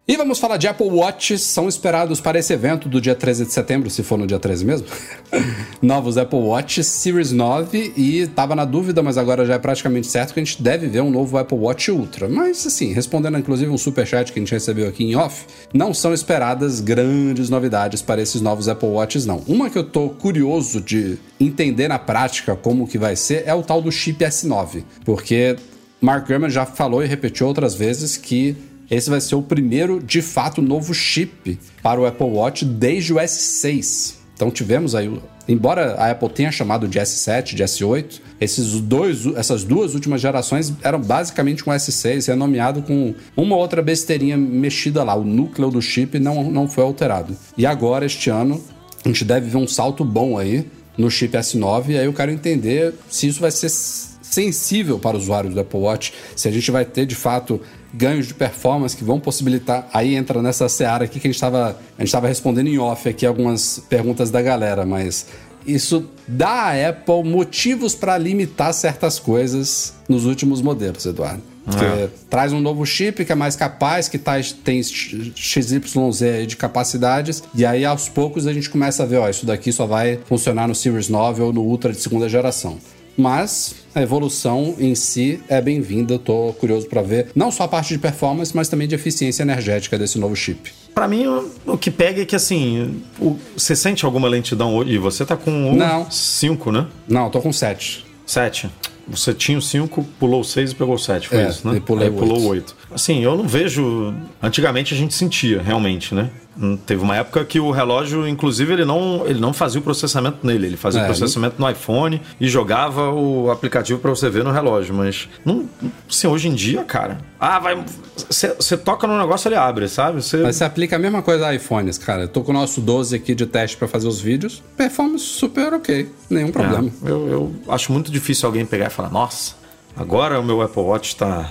E 0.07 0.17
vamos 0.17 0.41
falar 0.41 0.57
de 0.57 0.67
Apple 0.67 0.89
Watch, 0.89 1.39
são 1.39 1.69
esperados 1.69 2.21
para 2.21 2.37
esse 2.37 2.53
evento 2.53 2.89
do 2.89 3.01
dia 3.01 3.15
13 3.15 3.47
de 3.47 3.53
setembro, 3.53 3.89
se 3.89 4.03
for 4.03 4.19
no 4.19 4.27
dia 4.27 4.39
13 4.39 4.65
mesmo. 4.65 4.89
Novos 5.81 6.19
Apple 6.19 6.41
Watch 6.41 6.83
Series 6.83 7.31
9 7.31 7.93
e 7.97 8.27
tava 8.27 8.57
na 8.57 8.65
dúvida, 8.65 9.01
mas 9.01 9.17
agora 9.17 9.47
já 9.47 9.55
é 9.55 9.59
praticamente 9.61 10.09
certo 10.09 10.35
que 10.35 10.41
a 10.41 10.45
gente 10.45 10.61
deve 10.61 10.89
ver 10.89 11.03
um 11.03 11.11
novo 11.11 11.39
Apple 11.39 11.57
Watch 11.57 11.89
Ultra. 11.93 12.29
Mas 12.29 12.67
assim, 12.67 12.93
respondendo 12.93 13.39
inclusive 13.39 13.71
um 13.71 13.79
superchat 13.79 14.33
que 14.33 14.41
a 14.41 14.43
gente 14.43 14.51
recebeu 14.51 14.89
aqui 14.89 15.05
em 15.05 15.15
off, 15.15 15.47
não 15.73 15.95
são 15.95 16.13
esperadas 16.13 16.81
grandes 16.81 17.49
novidades 17.49 18.03
para 18.03 18.21
esses 18.21 18.41
novos 18.41 18.69
Apple 18.69 18.89
Watches 18.89 19.25
não. 19.25 19.45
Uma 19.47 19.71
que 19.71 19.79
eu 19.79 19.85
tô 19.85 20.09
curioso 20.09 20.81
de 20.81 21.17
entender 21.39 21.87
na 21.87 22.01
prática 22.01 22.57
como 22.57 22.89
que 22.89 22.99
vai 22.99 23.15
ser 23.15 23.45
é 23.47 23.55
o 23.55 23.63
tal 23.63 23.81
do 23.81 23.93
chip 23.93 24.25
S9, 24.25 24.83
porque 25.05 25.55
Mark 26.01 26.27
Gurman 26.27 26.51
já 26.51 26.67
falou 26.67 27.05
e 27.05 27.07
repetiu 27.07 27.47
outras 27.47 27.77
vezes 27.77 28.17
que 28.17 28.57
esse 28.97 29.09
vai 29.09 29.21
ser 29.21 29.35
o 29.35 29.43
primeiro, 29.43 30.03
de 30.03 30.21
fato, 30.21 30.61
novo 30.61 30.93
chip 30.93 31.59
para 31.83 31.99
o 31.99 32.05
Apple 32.05 32.27
Watch 32.27 32.65
desde 32.65 33.15
o 33.15 33.17
S6. 33.17 34.17
Então 34.35 34.51
tivemos 34.51 34.95
aí, 34.95 35.11
embora 35.49 35.95
a 35.95 36.11
Apple 36.11 36.29
tenha 36.29 36.53
chamado 36.53 36.87
de 36.87 36.99
S7, 36.99 37.55
de 37.55 37.65
S8, 37.65 38.21
esses 38.39 38.81
dois, 38.81 39.25
essas 39.35 39.65
duas 39.65 39.95
últimas 39.95 40.21
gerações 40.21 40.73
eram 40.83 41.01
basicamente 41.01 41.67
um 41.67 41.73
S6, 41.73 42.27
renomeado 42.27 42.83
com 42.83 43.15
uma 43.35 43.57
outra 43.57 43.81
besteirinha 43.81 44.37
mexida 44.37 45.03
lá. 45.03 45.15
O 45.15 45.25
núcleo 45.25 45.71
do 45.71 45.81
chip 45.81 46.19
não, 46.19 46.51
não 46.51 46.69
foi 46.69 46.85
alterado. 46.85 47.35
E 47.57 47.65
agora, 47.65 48.05
este 48.05 48.29
ano, 48.29 48.63
a 49.03 49.09
gente 49.09 49.25
deve 49.25 49.49
ver 49.49 49.57
um 49.57 49.67
salto 49.67 50.05
bom 50.05 50.37
aí 50.37 50.67
no 50.99 51.11
chip 51.11 51.35
S9, 51.35 51.89
e 51.89 51.99
aí 51.99 52.05
eu 52.05 52.13
quero 52.13 52.31
entender 52.31 52.93
se 53.09 53.27
isso 53.27 53.41
vai 53.41 53.51
ser 53.51 53.71
sensível 53.71 54.99
para 54.99 55.17
os 55.17 55.25
usuários 55.25 55.55
do 55.55 55.61
Apple 55.61 55.81
Watch, 55.81 56.13
se 56.35 56.49
a 56.49 56.51
gente 56.51 56.71
vai 56.71 56.85
ter 56.85 57.07
de 57.07 57.15
fato 57.15 57.61
ganhos 57.93 58.27
de 58.27 58.35
performance 58.35 58.97
que 58.97 59.05
vão 59.05 59.21
possibilitar. 59.21 59.89
Aí 59.93 60.15
entra 60.15 60.41
nessa 60.43 60.69
seara 60.69 61.05
aqui 61.05 61.21
que 61.21 61.27
a 61.27 61.31
gente 61.31 61.37
estava 61.37 61.79
estava 61.99 62.27
respondendo 62.29 62.69
em 62.69 62.79
off 62.79 63.09
aqui 63.09 63.27
algumas 63.27 63.83
perguntas 63.89 64.31
da 64.31 64.41
galera, 64.41 64.85
mas 64.87 65.27
isso 65.67 66.07
dá 66.27 66.49
à 66.71 66.89
Apple 66.89 67.23
motivos 67.25 67.95
para 67.95 68.17
limitar 68.19 68.73
certas 68.75 69.19
coisas 69.19 69.95
nos 70.09 70.25
últimos 70.25 70.61
modelos, 70.61 71.07
Eduardo. 71.07 71.43
Porque 71.65 71.85
É. 71.85 72.09
traz 72.29 72.53
um 72.53 72.61
novo 72.61 72.85
chip 72.85 73.25
que 73.25 73.31
é 73.31 73.37
mais 73.37 73.55
capaz, 73.55 74.09
que 74.09 74.19
tá, 74.19 74.33
tem 74.65 74.83
XYZ 74.83 76.47
de 76.47 76.57
capacidades, 76.57 77.43
e 77.55 77.65
aí 77.65 77.85
aos 77.85 78.09
poucos 78.09 78.49
a 78.49 78.53
gente 78.53 78.69
começa 78.69 79.05
a 79.05 79.07
ver, 79.07 79.19
ó, 79.19 79.29
isso 79.29 79.47
daqui 79.47 79.71
só 79.71 79.87
vai 79.87 80.19
funcionar 80.25 80.67
no 80.67 80.75
Series 80.75 81.09
9 81.09 81.43
ou 81.43 81.53
no 81.53 81.63
Ultra 81.63 81.93
de 81.93 82.01
segunda 82.01 82.29
geração. 82.29 82.79
Mas 83.17 83.75
a 83.95 84.01
evolução 84.03 84.75
em 84.79 84.95
si 84.95 85.41
é 85.49 85.61
bem-vinda, 85.61 86.19
tô 86.19 86.53
curioso 86.59 86.87
para 86.87 87.03
ver 87.03 87.29
não 87.35 87.51
só 87.51 87.65
a 87.65 87.69
parte 87.69 87.89
de 87.93 87.99
performance, 87.99 88.55
mas 88.57 88.69
também 88.69 88.89
de 88.89 88.95
eficiência 88.95 89.43
energética 89.43 89.99
desse 89.99 90.19
novo 90.19 90.35
chip. 90.35 90.73
Pra 90.95 91.07
mim, 91.09 91.27
o, 91.67 91.77
que 91.79 91.91
pega 91.91 92.23
é 92.23 92.25
que 92.25 92.37
assim, 92.37 93.03
o- 93.21 93.37
você 93.57 93.75
sente 93.77 94.05
alguma 94.05 94.29
lentidão 94.29 94.75
hoje? 94.77 94.93
E 94.95 94.99
você 94.99 95.25
tá 95.25 95.37
com 95.37 95.51
um 95.51 95.75
Não. 95.75 96.11
5, 96.11 96.71
né? 96.73 96.87
Não, 97.09 97.31
tô 97.31 97.41
com 97.41 97.53
7. 97.53 98.05
7. 98.27 98.71
Você 99.09 99.35
tinha 99.35 99.59
o 99.59 99.63
5, 99.63 100.05
pulou 100.19 100.41
o 100.41 100.45
6 100.45 100.71
e 100.71 100.75
pegou 100.75 100.95
o 100.95 100.99
7, 100.99 101.29
foi 101.29 101.39
É, 101.39 101.49
isso, 101.49 101.67
né? 101.69 101.77
e 101.77 101.81
pulei 101.81 102.09
Aí 102.09 102.15
o 102.15 102.17
pulou 102.17 102.37
oito. 102.37 102.47
o 102.47 102.49
8. 102.51 102.77
Assim, 102.95 103.21
eu 103.23 103.37
não 103.37 103.49
vejo. 103.49 104.15
Antigamente 104.41 104.95
a 104.95 104.97
gente 104.97 105.13
sentia, 105.13 105.61
realmente, 105.61 106.15
né? 106.15 106.31
Hum, 106.61 106.77
Teve 106.77 107.03
uma 107.03 107.17
época 107.17 107.45
que 107.45 107.59
o 107.59 107.71
relógio, 107.71 108.27
inclusive, 108.29 108.73
ele 108.73 108.85
não, 108.85 109.23
ele 109.27 109.41
não 109.41 109.53
fazia 109.53 109.81
o 109.81 109.83
processamento 109.83 110.47
nele, 110.47 110.67
ele 110.67 110.77
fazia 110.77 111.01
É, 111.01 111.05
o 111.05 111.07
processamento 111.07 111.57
no 111.59 111.69
iPhone 111.71 112.21
e 112.41 112.49
jogava 112.49 113.11
o 113.11 113.51
aplicativo 113.51 113.99
pra 113.99 114.11
você 114.11 114.29
ver 114.29 114.45
no 114.45 114.51
relógio. 114.51 114.95
Mas, 114.95 115.29
não, 115.45 115.69
assim, 116.09 116.27
hoje 116.27 116.49
em 116.49 116.55
dia, 116.55 116.85
cara. 116.85 117.19
Ah, 117.41 117.59
vai. 117.59 117.83
Você 118.29 118.77
toca 118.77 119.07
no 119.07 119.19
negócio, 119.19 119.49
ele 119.49 119.57
abre, 119.57 119.89
sabe? 119.89 120.23
Você. 120.23 120.37
Mas 120.39 120.57
você 120.57 120.65
aplica 120.65 120.97
a 120.97 120.99
mesma 120.99 121.23
coisa 121.23 121.47
a 121.47 121.55
iPhones, 121.55 121.99
cara. 121.99 122.23
Eu 122.23 122.29
tô 122.29 122.43
com 122.43 122.51
o 122.51 122.55
nosso 122.55 122.81
12 122.81 123.17
aqui 123.17 123.35
de 123.35 123.47
teste 123.47 123.77
para 123.77 123.89
fazer 123.89 124.07
os 124.07 124.21
vídeos. 124.21 124.63
Performance 124.77 125.25
super 125.25 125.73
ok, 125.73 126.09
nenhum 126.29 126.51
problema. 126.53 126.89
É, 127.05 127.11
eu, 127.11 127.29
eu 127.29 127.73
acho 127.73 127.93
muito 127.93 128.11
difícil 128.13 128.47
alguém 128.47 128.65
pegar 128.67 128.87
e 128.87 128.91
falar, 128.91 129.11
nossa, 129.11 129.55
agora 129.97 130.41
o 130.41 130.45
meu 130.45 130.61
Apple 130.63 130.83
Watch 130.83 131.17
tá 131.17 131.51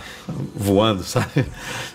voando, 0.56 1.04
sabe? 1.04 1.46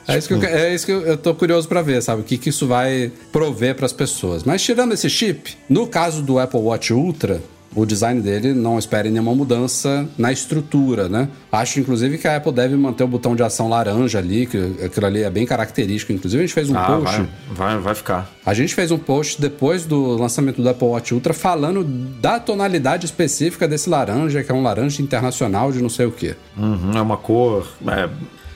É 0.06 0.16
isso 0.16 0.28
que, 0.28 0.34
eu, 0.34 0.40
Tipo, 0.40 0.52
é 0.52 0.74
isso 0.74 0.86
que 0.86 0.92
eu, 0.92 1.00
eu 1.02 1.16
tô 1.16 1.34
curioso 1.34 1.66
pra 1.66 1.82
ver, 1.82 2.02
sabe? 2.02 2.20
O 2.22 2.24
que, 2.24 2.38
que 2.38 2.50
isso 2.50 2.66
vai 2.66 3.10
prover 3.32 3.74
pras 3.74 3.92
pessoas. 3.92 4.44
Mas 4.44 4.62
tirando 4.62 4.92
esse 4.92 5.10
chip, 5.10 5.56
no 5.68 5.86
caso 5.86 6.22
do 6.22 6.38
Apple 6.38 6.60
Watch 6.60 6.92
Ultra, 6.92 7.42
o 7.76 7.86
design 7.86 8.20
dele 8.20 8.52
não 8.54 8.78
espere 8.78 9.10
nenhuma 9.10 9.34
mudança 9.34 10.08
na 10.18 10.32
estrutura, 10.32 11.08
né? 11.08 11.28
Acho, 11.52 11.78
inclusive, 11.78 12.16
que 12.18 12.26
a 12.26 12.36
Apple 12.36 12.50
deve 12.52 12.74
manter 12.74 13.04
o 13.04 13.06
botão 13.06 13.36
de 13.36 13.42
ação 13.42 13.68
laranja 13.68 14.18
ali, 14.18 14.46
que 14.46 14.56
aquilo 14.84 15.06
ali 15.06 15.22
é 15.22 15.30
bem 15.30 15.44
característico. 15.46 16.12
Inclusive, 16.12 16.42
a 16.42 16.46
gente 16.46 16.54
fez 16.54 16.70
um 16.70 16.76
Ah, 16.76 16.86
post. 16.86 17.16
vai, 17.16 17.28
vai, 17.52 17.78
vai 17.78 17.94
ficar. 17.94 18.30
A 18.44 18.54
gente 18.54 18.74
fez 18.74 18.90
um 18.90 18.98
post 18.98 19.40
depois 19.40 19.84
do 19.84 20.16
lançamento 20.16 20.60
do 20.62 20.68
Apple 20.68 20.88
Watch 20.88 21.12
Ultra 21.14 21.34
falando 21.34 21.84
da 21.84 22.40
tonalidade 22.40 23.04
específica 23.06 23.68
desse 23.68 23.88
laranja, 23.90 24.42
que 24.42 24.50
é 24.50 24.54
um 24.54 24.62
laranja 24.62 25.02
internacional 25.02 25.70
de 25.70 25.82
não 25.82 25.90
sei 25.90 26.06
o 26.06 26.10
quê. 26.12 26.34
Uhum, 26.56 26.92
é 26.96 27.00
uma 27.00 27.16
cor 27.18 27.68
é, 27.86 28.08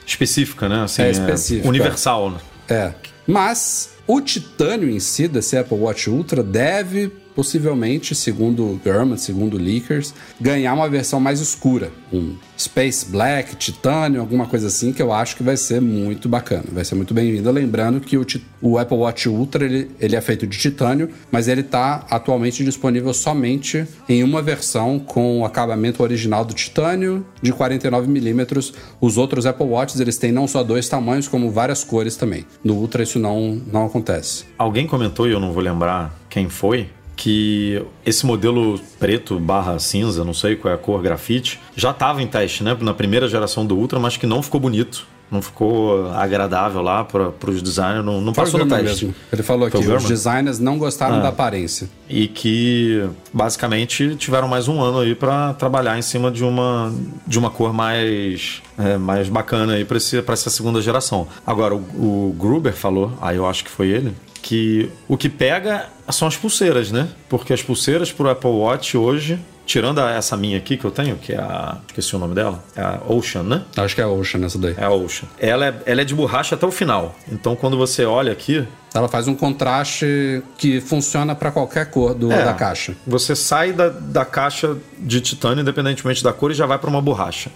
específica, 0.05 0.67
né? 0.67 0.83
Assim, 0.83 1.03
É 1.03 1.11
específica. 1.11 1.67
universal, 1.69 2.31
né? 2.31 2.37
É. 2.67 2.91
Mas 3.27 3.91
o 4.07 4.19
titânio 4.19 4.89
em 4.89 4.99
si 4.99 5.27
desse 5.27 5.55
Apple 5.55 5.77
Watch 5.77 6.09
Ultra 6.09 6.41
deve 6.41 7.11
possivelmente, 7.35 8.13
segundo 8.15 8.79
Gurman, 8.83 9.17
segundo 9.17 9.57
leakers, 9.57 10.13
ganhar 10.39 10.73
uma 10.73 10.89
versão 10.89 11.19
mais 11.19 11.39
escura, 11.39 11.91
um 12.11 12.35
Space 12.57 13.05
Black, 13.09 13.55
titânio, 13.55 14.21
alguma 14.21 14.45
coisa 14.45 14.67
assim, 14.67 14.93
que 14.93 15.01
eu 15.01 15.11
acho 15.11 15.35
que 15.35 15.43
vai 15.43 15.57
ser 15.57 15.81
muito 15.81 16.29
bacana, 16.29 16.65
vai 16.71 16.85
ser 16.85 16.95
muito 16.95 17.13
bem-vindo. 17.13 17.49
Lembrando 17.51 17.99
que 17.99 18.17
o, 18.17 18.25
o 18.61 18.77
Apple 18.77 18.97
Watch 18.97 19.27
Ultra 19.27 19.65
ele, 19.65 19.89
ele 19.99 20.15
é 20.15 20.21
feito 20.21 20.45
de 20.45 20.57
titânio, 20.57 21.09
mas 21.31 21.47
ele 21.47 21.61
está 21.61 22.05
atualmente 22.09 22.63
disponível 22.63 23.13
somente 23.13 23.85
em 24.07 24.23
uma 24.23 24.41
versão 24.41 24.99
com 24.99 25.39
o 25.39 25.45
acabamento 25.45 26.03
original 26.03 26.45
do 26.45 26.53
titânio 26.53 27.25
de 27.41 27.51
49mm. 27.51 28.73
Os 28.99 29.17
outros 29.17 29.45
Apple 29.45 29.65
Watches 29.65 29.99
eles 29.99 30.17
têm 30.17 30.31
não 30.31 30.47
só 30.47 30.63
dois 30.63 30.87
tamanhos, 30.87 31.27
como 31.27 31.49
várias 31.49 31.83
cores 31.83 32.15
também. 32.15 32.45
No 32.63 32.75
Ultra 32.75 33.03
isso 33.03 33.17
não, 33.17 33.61
não 33.71 33.85
acontece. 33.85 34.45
Alguém 34.57 34.85
comentou, 34.85 35.27
e 35.27 35.31
eu 35.31 35.39
não 35.39 35.51
vou 35.51 35.63
lembrar 35.63 36.15
quem 36.29 36.47
foi, 36.47 36.89
que 37.21 37.79
esse 38.03 38.25
modelo 38.25 38.79
preto 38.99 39.39
barra 39.39 39.77
cinza, 39.77 40.25
não 40.25 40.33
sei 40.33 40.55
qual 40.55 40.71
é 40.71 40.75
a 40.75 40.77
cor, 40.77 40.99
grafite, 41.03 41.59
já 41.75 41.91
estava 41.91 42.19
em 42.19 42.25
teste, 42.25 42.63
né? 42.63 42.75
Na 42.81 42.95
primeira 42.95 43.27
geração 43.29 43.63
do 43.63 43.77
Ultra, 43.77 43.99
mas 43.99 44.17
que 44.17 44.25
não 44.25 44.41
ficou 44.41 44.59
bonito. 44.59 45.05
Não 45.29 45.39
ficou 45.41 46.11
agradável 46.11 46.81
lá 46.81 47.05
para 47.05 47.31
os 47.49 47.61
designers, 47.61 48.03
não, 48.03 48.19
não 48.19 48.33
passou 48.33 48.59
no 48.59 48.65
teste. 48.65 49.05
mesmo. 49.05 49.15
Ele 49.31 49.43
falou 49.43 49.65
aqui, 49.67 49.77
o 49.77 49.95
os 49.95 50.03
designers 50.03 50.59
não 50.59 50.77
gostaram 50.77 51.17
Ah. 51.17 51.19
da 51.21 51.29
aparência. 51.29 51.87
E 52.09 52.27
que 52.27 53.07
basicamente 53.31 54.15
tiveram 54.17 54.47
mais 54.49 54.67
um 54.67 54.81
ano 54.81 54.99
aí 54.99 55.15
para 55.15 55.53
trabalhar 55.53 55.97
em 55.97 56.01
cima 56.01 56.29
de 56.31 56.43
uma, 56.43 56.91
de 57.25 57.39
uma 57.39 57.49
cor 57.49 57.71
mais, 57.71 58.61
é, 58.77 58.97
mais 58.97 59.29
bacana 59.29 59.73
aí 59.75 59.85
para 59.85 59.95
essa 60.33 60.49
segunda 60.49 60.81
geração. 60.81 61.25
Agora, 61.47 61.75
o, 61.75 61.77
o 62.29 62.35
Gruber 62.37 62.73
falou, 62.73 63.13
aí 63.21 63.37
eu 63.37 63.45
acho 63.45 63.63
que 63.63 63.71
foi 63.71 63.87
ele, 63.87 64.13
que 64.41 64.89
o 65.07 65.15
que 65.15 65.29
pega 65.29 65.85
são 66.11 66.27
as 66.27 66.35
pulseiras, 66.37 66.91
né? 66.91 67.07
Porque 67.29 67.53
as 67.53 67.61
pulseiras 67.61 68.11
pro 68.11 68.29
Apple 68.29 68.49
Watch 68.49 68.97
hoje, 68.97 69.39
tirando 69.65 69.99
essa 70.01 70.35
minha 70.35 70.57
aqui 70.57 70.75
que 70.77 70.85
eu 70.85 70.91
tenho, 70.91 71.15
que 71.15 71.33
é 71.33 71.37
a. 71.37 71.77
Esqueci 71.87 72.15
o 72.15 72.19
nome 72.19 72.35
dela. 72.35 72.63
É 72.75 72.81
a 72.81 72.99
Ocean, 73.07 73.43
né? 73.43 73.61
Acho 73.77 73.95
que 73.95 74.01
é 74.01 74.03
a 74.03 74.07
Ocean 74.09 74.45
essa 74.45 74.57
daí. 74.57 74.75
É 74.77 74.83
a 74.83 74.89
Ocean. 74.91 75.27
Ela 75.39 75.67
é, 75.67 75.73
ela 75.85 76.01
é 76.01 76.03
de 76.03 76.13
borracha 76.15 76.55
até 76.55 76.65
o 76.65 76.71
final. 76.71 77.15
Então 77.31 77.55
quando 77.55 77.77
você 77.77 78.03
olha 78.05 78.31
aqui, 78.31 78.65
Ela 78.93 79.07
faz 79.07 79.25
um 79.27 79.35
contraste 79.35 80.43
que 80.57 80.81
funciona 80.81 81.33
para 81.33 81.49
qualquer 81.51 81.85
cor 81.89 82.13
do, 82.13 82.29
É. 82.31 82.43
da 82.43 82.53
caixa. 82.53 82.93
Você 83.07 83.35
sai 83.37 83.71
da, 83.71 83.87
da 83.87 84.25
caixa 84.25 84.75
de 84.99 85.21
titânio, 85.21 85.61
independentemente 85.61 86.21
da 86.21 86.33
cor, 86.33 86.51
e 86.51 86.53
já 86.53 86.65
vai 86.65 86.77
para 86.77 86.89
uma 86.89 87.01
borracha. 87.01 87.49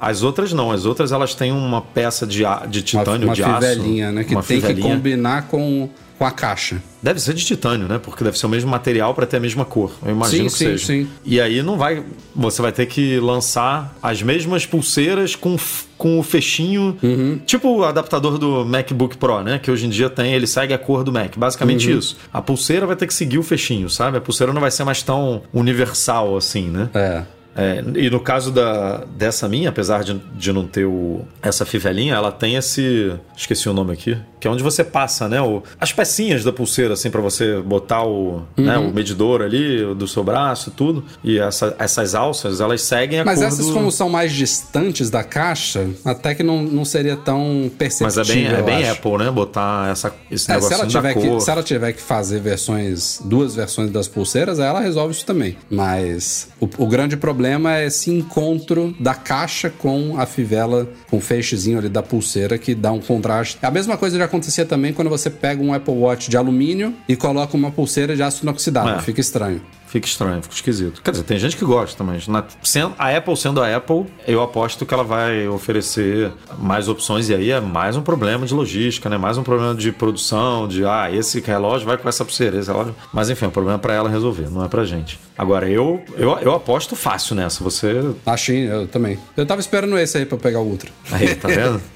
As 0.00 0.22
outras 0.22 0.52
não. 0.52 0.72
As 0.72 0.84
outras 0.84 1.12
elas 1.12 1.32
têm 1.34 1.52
uma 1.52 1.80
peça 1.80 2.26
de, 2.26 2.38
de 2.38 2.42
Uma, 2.42 3.04
titânio, 3.04 3.28
uma 3.28 3.34
de 3.34 3.42
aço. 3.44 3.54
fivelinha, 3.54 4.10
né? 4.12 4.24
Que 4.24 4.34
uma 4.34 4.42
tem 4.42 4.60
que 4.60 4.66
fivelinha. 4.66 4.94
combinar 4.96 5.42
com, 5.48 5.88
com 6.24 6.28
a 6.28 6.30
caixa. 6.30 6.82
Deve 7.02 7.20
ser 7.20 7.34
de 7.34 7.44
titânio, 7.44 7.86
né? 7.86 7.98
Porque 8.02 8.24
deve 8.24 8.38
ser 8.38 8.46
o 8.46 8.48
mesmo 8.48 8.70
material 8.70 9.14
para 9.14 9.26
ter 9.26 9.36
a 9.36 9.40
mesma 9.40 9.64
cor. 9.64 9.92
Eu 10.02 10.12
imagino 10.12 10.48
Sim, 10.48 10.52
que 10.52 10.58
sim, 10.58 10.64
seja. 10.78 10.86
sim. 10.86 11.08
E 11.24 11.38
aí 11.38 11.62
não 11.62 11.76
vai. 11.76 12.02
Você 12.34 12.62
vai 12.62 12.72
ter 12.72 12.86
que 12.86 13.18
lançar 13.20 13.94
as 14.02 14.22
mesmas 14.22 14.64
pulseiras 14.64 15.36
com, 15.36 15.54
com 15.98 16.18
o 16.18 16.22
fechinho. 16.22 16.96
Uhum. 17.02 17.38
Tipo 17.44 17.68
o 17.76 17.84
adaptador 17.84 18.38
do 18.38 18.64
MacBook 18.64 19.18
Pro, 19.18 19.42
né? 19.42 19.58
Que 19.58 19.70
hoje 19.70 19.84
em 19.84 19.90
dia 19.90 20.08
tem, 20.08 20.32
ele 20.32 20.46
segue 20.46 20.72
a 20.72 20.78
cor 20.78 21.04
do 21.04 21.12
Mac. 21.12 21.36
Basicamente 21.36 21.90
Uhum. 21.92 21.98
isso. 21.98 22.16
A 22.32 22.40
pulseira 22.40 22.86
vai 22.86 22.96
ter 22.96 23.06
que 23.06 23.12
seguir 23.14 23.38
o 23.38 23.42
fechinho, 23.42 23.90
sabe? 23.90 24.16
A 24.16 24.20
pulseira 24.20 24.50
não 24.52 24.60
vai 24.62 24.70
ser 24.70 24.84
mais 24.84 25.02
tão 25.02 25.42
universal 25.52 26.36
assim, 26.36 26.68
né? 26.70 26.88
É. 26.94 27.22
É, 27.56 27.82
e 27.96 28.10
no 28.10 28.20
caso 28.20 28.50
da, 28.50 29.04
dessa 29.16 29.48
minha, 29.48 29.68
apesar 29.68 30.02
de, 30.02 30.14
de 30.36 30.52
não 30.52 30.66
ter 30.66 30.84
o, 30.84 31.22
essa 31.42 31.64
fivelinha, 31.64 32.14
ela 32.14 32.32
tem 32.32 32.56
esse. 32.56 33.12
Esqueci 33.36 33.68
o 33.68 33.72
nome 33.72 33.92
aqui. 33.92 34.16
Que 34.40 34.48
é 34.48 34.50
onde 34.50 34.62
você 34.62 34.84
passa, 34.84 35.28
né? 35.28 35.40
O, 35.40 35.62
as 35.80 35.92
pecinhas 35.92 36.44
da 36.44 36.52
pulseira, 36.52 36.94
assim, 36.94 37.10
para 37.10 37.20
você 37.20 37.60
botar 37.60 38.04
o, 38.04 38.42
né, 38.56 38.76
Uhum. 38.76 38.90
o 38.90 38.92
medidor 38.94 39.40
ali 39.40 39.94
do 39.94 40.06
seu 40.06 40.22
braço 40.24 40.68
e 40.68 40.72
tudo. 40.72 41.04
E 41.22 41.38
essa- 41.38 41.74
essas 41.78 42.14
alças, 42.14 42.60
elas 42.60 42.82
seguem 42.82 43.20
a 43.20 43.24
Mas 43.24 43.40
essas, 43.40 43.66
do... 43.66 43.72
como 43.72 43.90
são 43.90 44.08
mais 44.10 44.32
distantes 44.32 45.08
da 45.08 45.22
caixa, 45.24 45.88
até 46.04 46.34
que 46.34 46.42
não, 46.42 46.62
não 46.62 46.84
seria 46.84 47.16
tão 47.16 47.62
Mas 47.64 47.72
perceptível. 47.72 48.24
é 48.34 48.34
bem, 48.34 48.46
é 48.56 48.62
bem 48.62 48.82
acho. 48.88 48.92
Apple, 48.98 49.18
né? 49.18 49.30
Botar 49.30 49.90
essa, 49.90 50.12
esse 50.30 50.50
É, 50.50 50.54
ela 50.56 50.84
da 50.86 51.14
cor. 51.14 51.22
que, 51.22 51.40
se 51.40 51.50
ela 51.50 51.62
tiver 51.62 51.92
que 51.92 52.02
fazer 52.02 52.40
versões, 52.40 53.20
duas 53.24 53.54
versões 53.54 53.90
das 53.90 54.08
pulseiras, 54.08 54.58
aí 54.60 54.66
ela 54.66 54.80
resolve 54.80 55.14
isso 55.14 55.24
também. 55.24 55.56
Mas 55.70 56.48
o, 56.60 56.68
o 56.78 56.86
grande 56.86 57.16
problema 57.16 57.43
é 57.46 57.86
esse 57.86 58.10
encontro 58.10 58.94
da 58.98 59.14
caixa 59.14 59.70
com 59.70 60.18
a 60.18 60.26
fivela, 60.26 60.88
com 61.10 61.18
o 61.18 61.20
feixezinho 61.20 61.78
ali 61.78 61.88
da 61.88 62.02
pulseira, 62.02 62.58
que 62.58 62.74
dá 62.74 62.92
um 62.92 63.00
contraste. 63.00 63.58
A 63.62 63.70
mesma 63.70 63.96
coisa 63.96 64.18
já 64.18 64.24
acontecia 64.24 64.64
também 64.64 64.92
quando 64.92 65.08
você 65.08 65.30
pega 65.30 65.62
um 65.62 65.72
Apple 65.72 65.94
Watch 65.94 66.30
de 66.30 66.36
alumínio 66.36 66.94
e 67.08 67.16
coloca 67.16 67.56
uma 67.56 67.70
pulseira 67.70 68.16
de 68.16 68.22
aço 68.22 68.44
inoxidável. 68.44 68.96
É. 68.96 69.00
Fica 69.00 69.20
estranho. 69.20 69.60
Fica 69.94 70.08
estranho, 70.08 70.42
fica 70.42 70.52
esquisito. 70.56 71.00
Quer 71.00 71.12
dizer, 71.12 71.22
tem 71.22 71.38
gente 71.38 71.56
que 71.56 71.64
gosta, 71.64 72.02
mas 72.02 72.26
na- 72.26 72.42
sendo- 72.64 72.96
a 72.98 73.16
Apple 73.16 73.36
sendo 73.36 73.62
a 73.62 73.76
Apple, 73.76 74.04
eu 74.26 74.42
aposto 74.42 74.84
que 74.84 74.92
ela 74.92 75.04
vai 75.04 75.46
oferecer 75.46 76.32
mais 76.58 76.88
opções 76.88 77.28
e 77.28 77.34
aí 77.34 77.52
é 77.52 77.60
mais 77.60 77.94
um 77.96 78.02
problema 78.02 78.44
de 78.44 78.52
logística, 78.52 79.08
né? 79.08 79.16
Mais 79.16 79.38
um 79.38 79.44
problema 79.44 79.72
de 79.72 79.92
produção, 79.92 80.66
de 80.66 80.84
ah, 80.84 81.08
esse 81.12 81.38
relógio 81.40 81.86
vai 81.86 81.96
com 81.96 82.08
essa 82.08 82.24
pulseira, 82.24 82.58
esse 82.58 82.66
relógio. 82.68 82.92
Mas 83.12 83.30
enfim, 83.30 83.44
é 83.44 83.48
um 83.48 83.52
problema 83.52 83.78
pra 83.78 83.94
ela 83.94 84.10
resolver, 84.10 84.50
não 84.50 84.64
é 84.64 84.68
pra 84.68 84.84
gente. 84.84 85.16
Agora, 85.38 85.70
eu, 85.70 86.02
eu, 86.16 86.36
eu 86.40 86.52
aposto 86.52 86.96
fácil 86.96 87.36
nessa. 87.36 87.62
Você. 87.62 88.02
Achei, 88.26 88.68
eu 88.68 88.88
também. 88.88 89.16
Eu 89.36 89.46
tava 89.46 89.60
esperando 89.60 89.96
esse 89.96 90.18
aí 90.18 90.26
pra 90.26 90.36
pegar 90.36 90.58
o 90.58 90.64
Ultra. 90.66 90.90
Aí, 91.12 91.36
tá 91.36 91.46
vendo? 91.46 91.80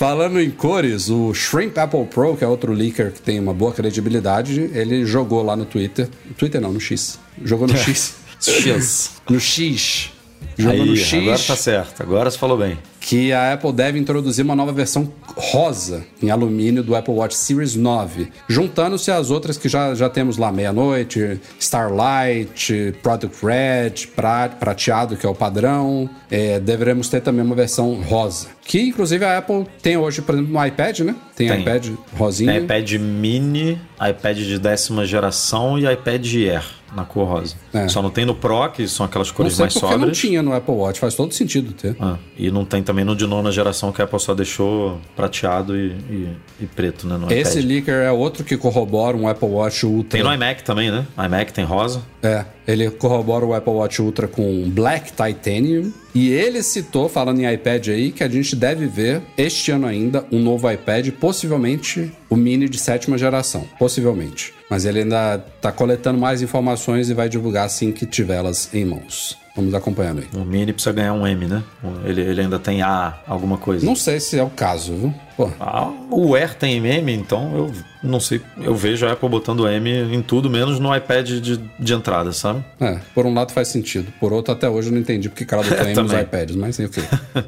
Falando 0.00 0.40
em 0.40 0.50
cores, 0.50 1.10
o 1.10 1.34
Shrimp 1.34 1.76
Apple 1.76 2.06
Pro, 2.06 2.34
que 2.34 2.42
é 2.42 2.46
outro 2.46 2.72
leaker 2.72 3.12
que 3.12 3.20
tem 3.20 3.38
uma 3.38 3.52
boa 3.52 3.70
credibilidade, 3.70 4.58
ele 4.72 5.04
jogou 5.04 5.42
lá 5.42 5.54
no 5.54 5.66
Twitter. 5.66 6.08
No 6.24 6.32
Twitter 6.32 6.58
não, 6.58 6.72
no 6.72 6.80
X. 6.80 7.20
Jogou 7.44 7.68
no 7.68 7.76
X. 7.76 8.14
X. 8.40 9.20
No 9.28 9.38
X. 9.38 10.10
Jogou 10.56 10.80
Aí, 10.80 10.88
no 10.88 10.96
X. 10.96 11.22
agora 11.22 11.38
tá 11.38 11.54
certo. 11.54 12.02
Agora 12.02 12.30
você 12.30 12.38
falou 12.38 12.56
bem. 12.56 12.78
Que 13.00 13.32
a 13.32 13.54
Apple 13.54 13.72
deve 13.72 13.98
introduzir 13.98 14.44
uma 14.44 14.54
nova 14.54 14.72
versão 14.72 15.10
rosa 15.34 16.04
em 16.22 16.30
alumínio 16.30 16.82
do 16.82 16.94
Apple 16.94 17.14
Watch 17.14 17.34
Series 17.34 17.74
9, 17.74 18.28
juntando-se 18.48 19.10
às 19.10 19.30
outras 19.30 19.56
que 19.56 19.68
já, 19.70 19.94
já 19.94 20.08
temos 20.10 20.36
lá, 20.36 20.52
Meia-Noite, 20.52 21.40
Starlight, 21.58 22.94
Product 23.02 23.44
Red, 23.44 24.06
pra- 24.14 24.48
prateado, 24.48 25.16
que 25.16 25.24
é 25.26 25.28
o 25.28 25.34
padrão. 25.34 26.08
É, 26.30 26.60
deveremos 26.60 27.08
ter 27.08 27.20
também 27.20 27.44
uma 27.44 27.54
versão 27.56 27.94
rosa, 28.02 28.48
que 28.64 28.80
inclusive 28.80 29.24
a 29.24 29.38
Apple 29.38 29.66
tem 29.82 29.96
hoje, 29.96 30.22
por 30.22 30.34
exemplo, 30.34 30.52
no 30.52 30.64
iPad, 30.64 31.00
né? 31.00 31.16
Tem, 31.34 31.48
Tem. 31.48 31.60
iPad 31.60 31.88
rosinha. 32.16 32.52
Tem 32.52 32.62
iPad 32.62 32.92
mini, 33.00 33.80
iPad 34.00 34.36
de 34.38 34.58
décima 34.58 35.04
geração 35.06 35.78
e 35.78 35.90
iPad 35.90 36.24
Air 36.34 36.64
na 36.94 37.04
cor 37.04 37.26
rosa. 37.28 37.54
É. 37.72 37.86
Só 37.88 38.02
não 38.02 38.10
tem 38.10 38.24
no 38.24 38.34
Pro, 38.34 38.68
que 38.70 38.86
são 38.88 39.06
aquelas 39.06 39.28
Não 39.28 39.34
cores 39.36 39.54
sei 39.54 39.62
mais 39.64 39.74
porque 39.74 39.86
não 39.86 39.92
sóbrias. 40.00 40.18
tinha 40.18 40.42
no 40.42 40.52
Apple 40.52 40.74
Watch, 40.74 40.98
faz 41.00 41.14
todo 41.14 41.32
sentido 41.32 41.72
ter. 41.72 41.96
Ah, 42.00 42.16
e 42.36 42.50
não 42.50 42.64
tem 42.64 42.82
também 42.90 43.04
no 43.04 43.14
de 43.14 43.24
nona 43.26 43.52
geração, 43.52 43.92
que 43.92 44.02
a 44.02 44.04
Apple 44.04 44.18
só 44.18 44.34
deixou 44.34 45.00
prateado 45.14 45.76
e, 45.76 45.90
e- 46.10 46.36
e 46.62 46.66
preto, 46.66 47.06
né? 47.06 47.16
Esse 47.30 47.60
leaker 47.60 47.94
é 47.94 48.10
outro 48.10 48.42
que 48.42 48.56
corrobora 48.56 49.16
um 49.16 49.28
Apple 49.28 49.48
Watch 49.48 49.86
Ultra. 49.86 50.18
Tem 50.18 50.22
no 50.22 50.34
iMac 50.34 50.64
também, 50.64 50.90
né? 50.90 51.06
iMac 51.16 51.52
tem 51.52 51.64
rosa. 51.64 52.02
É, 52.22 52.44
ele 52.66 52.90
corrobora 52.90 53.46
o 53.46 53.54
Apple 53.54 53.72
Watch 53.72 54.02
Ultra 54.02 54.26
com 54.26 54.68
Black 54.70 55.12
Titanium. 55.12 55.92
E 56.12 56.30
ele 56.30 56.60
citou, 56.64 57.08
falando 57.08 57.40
em 57.40 57.52
iPad 57.54 57.86
aí, 57.88 58.10
que 58.10 58.24
a 58.24 58.28
gente 58.28 58.56
deve 58.56 58.86
ver 58.86 59.22
este 59.38 59.70
ano 59.70 59.86
ainda 59.86 60.26
um 60.32 60.40
novo 60.42 60.68
iPad, 60.68 61.08
possivelmente 61.12 62.10
o 62.28 62.34
mini 62.34 62.68
de 62.68 62.78
sétima 62.78 63.16
geração. 63.16 63.64
Possivelmente. 63.78 64.52
Mas 64.68 64.84
ele 64.84 65.00
ainda 65.02 65.38
tá 65.60 65.70
coletando 65.70 66.18
mais 66.18 66.42
informações 66.42 67.08
e 67.08 67.14
vai 67.14 67.28
divulgar 67.28 67.66
assim 67.66 67.92
que 67.92 68.04
tiver 68.06 68.34
elas 68.38 68.68
em 68.74 68.84
mãos. 68.84 69.36
Vamos 69.56 69.74
acompanhando 69.74 70.20
aí. 70.20 70.40
O 70.40 70.44
Mini 70.44 70.72
precisa 70.72 70.92
ganhar 70.92 71.12
um 71.12 71.26
M, 71.26 71.46
né? 71.46 71.62
Ele, 72.04 72.20
ele 72.20 72.40
ainda 72.40 72.58
tem 72.58 72.82
A, 72.82 73.18
alguma 73.26 73.58
coisa. 73.58 73.84
Não 73.84 73.96
sei 73.96 74.20
se 74.20 74.38
é 74.38 74.42
o 74.42 74.50
caso, 74.50 74.94
viu? 74.94 75.14
Pô, 75.36 75.50
Ah, 75.58 75.90
o 76.10 76.34
Air 76.34 76.54
tem 76.54 76.76
M, 76.86 77.12
então 77.12 77.52
eu 77.56 77.72
não 78.02 78.20
sei. 78.20 78.40
Eu 78.58 78.74
vejo 78.76 79.06
a 79.06 79.12
Apple 79.12 79.28
botando 79.28 79.66
M 79.68 79.90
em 80.14 80.22
tudo, 80.22 80.48
menos 80.48 80.78
no 80.78 80.94
iPad 80.94 81.28
de, 81.28 81.56
de 81.56 81.92
entrada, 81.92 82.32
sabe? 82.32 82.64
é, 82.80 83.00
por 83.14 83.26
um 83.26 83.34
lado 83.34 83.52
faz 83.52 83.68
sentido. 83.68 84.12
Por 84.20 84.32
outro, 84.32 84.52
até 84.52 84.68
hoje 84.68 84.88
eu 84.88 84.92
não 84.92 85.00
entendi 85.00 85.28
porque 85.28 85.44
cara 85.44 85.62
botou 85.62 85.78
M 85.86 85.94
nos 86.02 86.12
iPads, 86.12 86.56
mas 86.56 86.76
quê. 86.76 87.02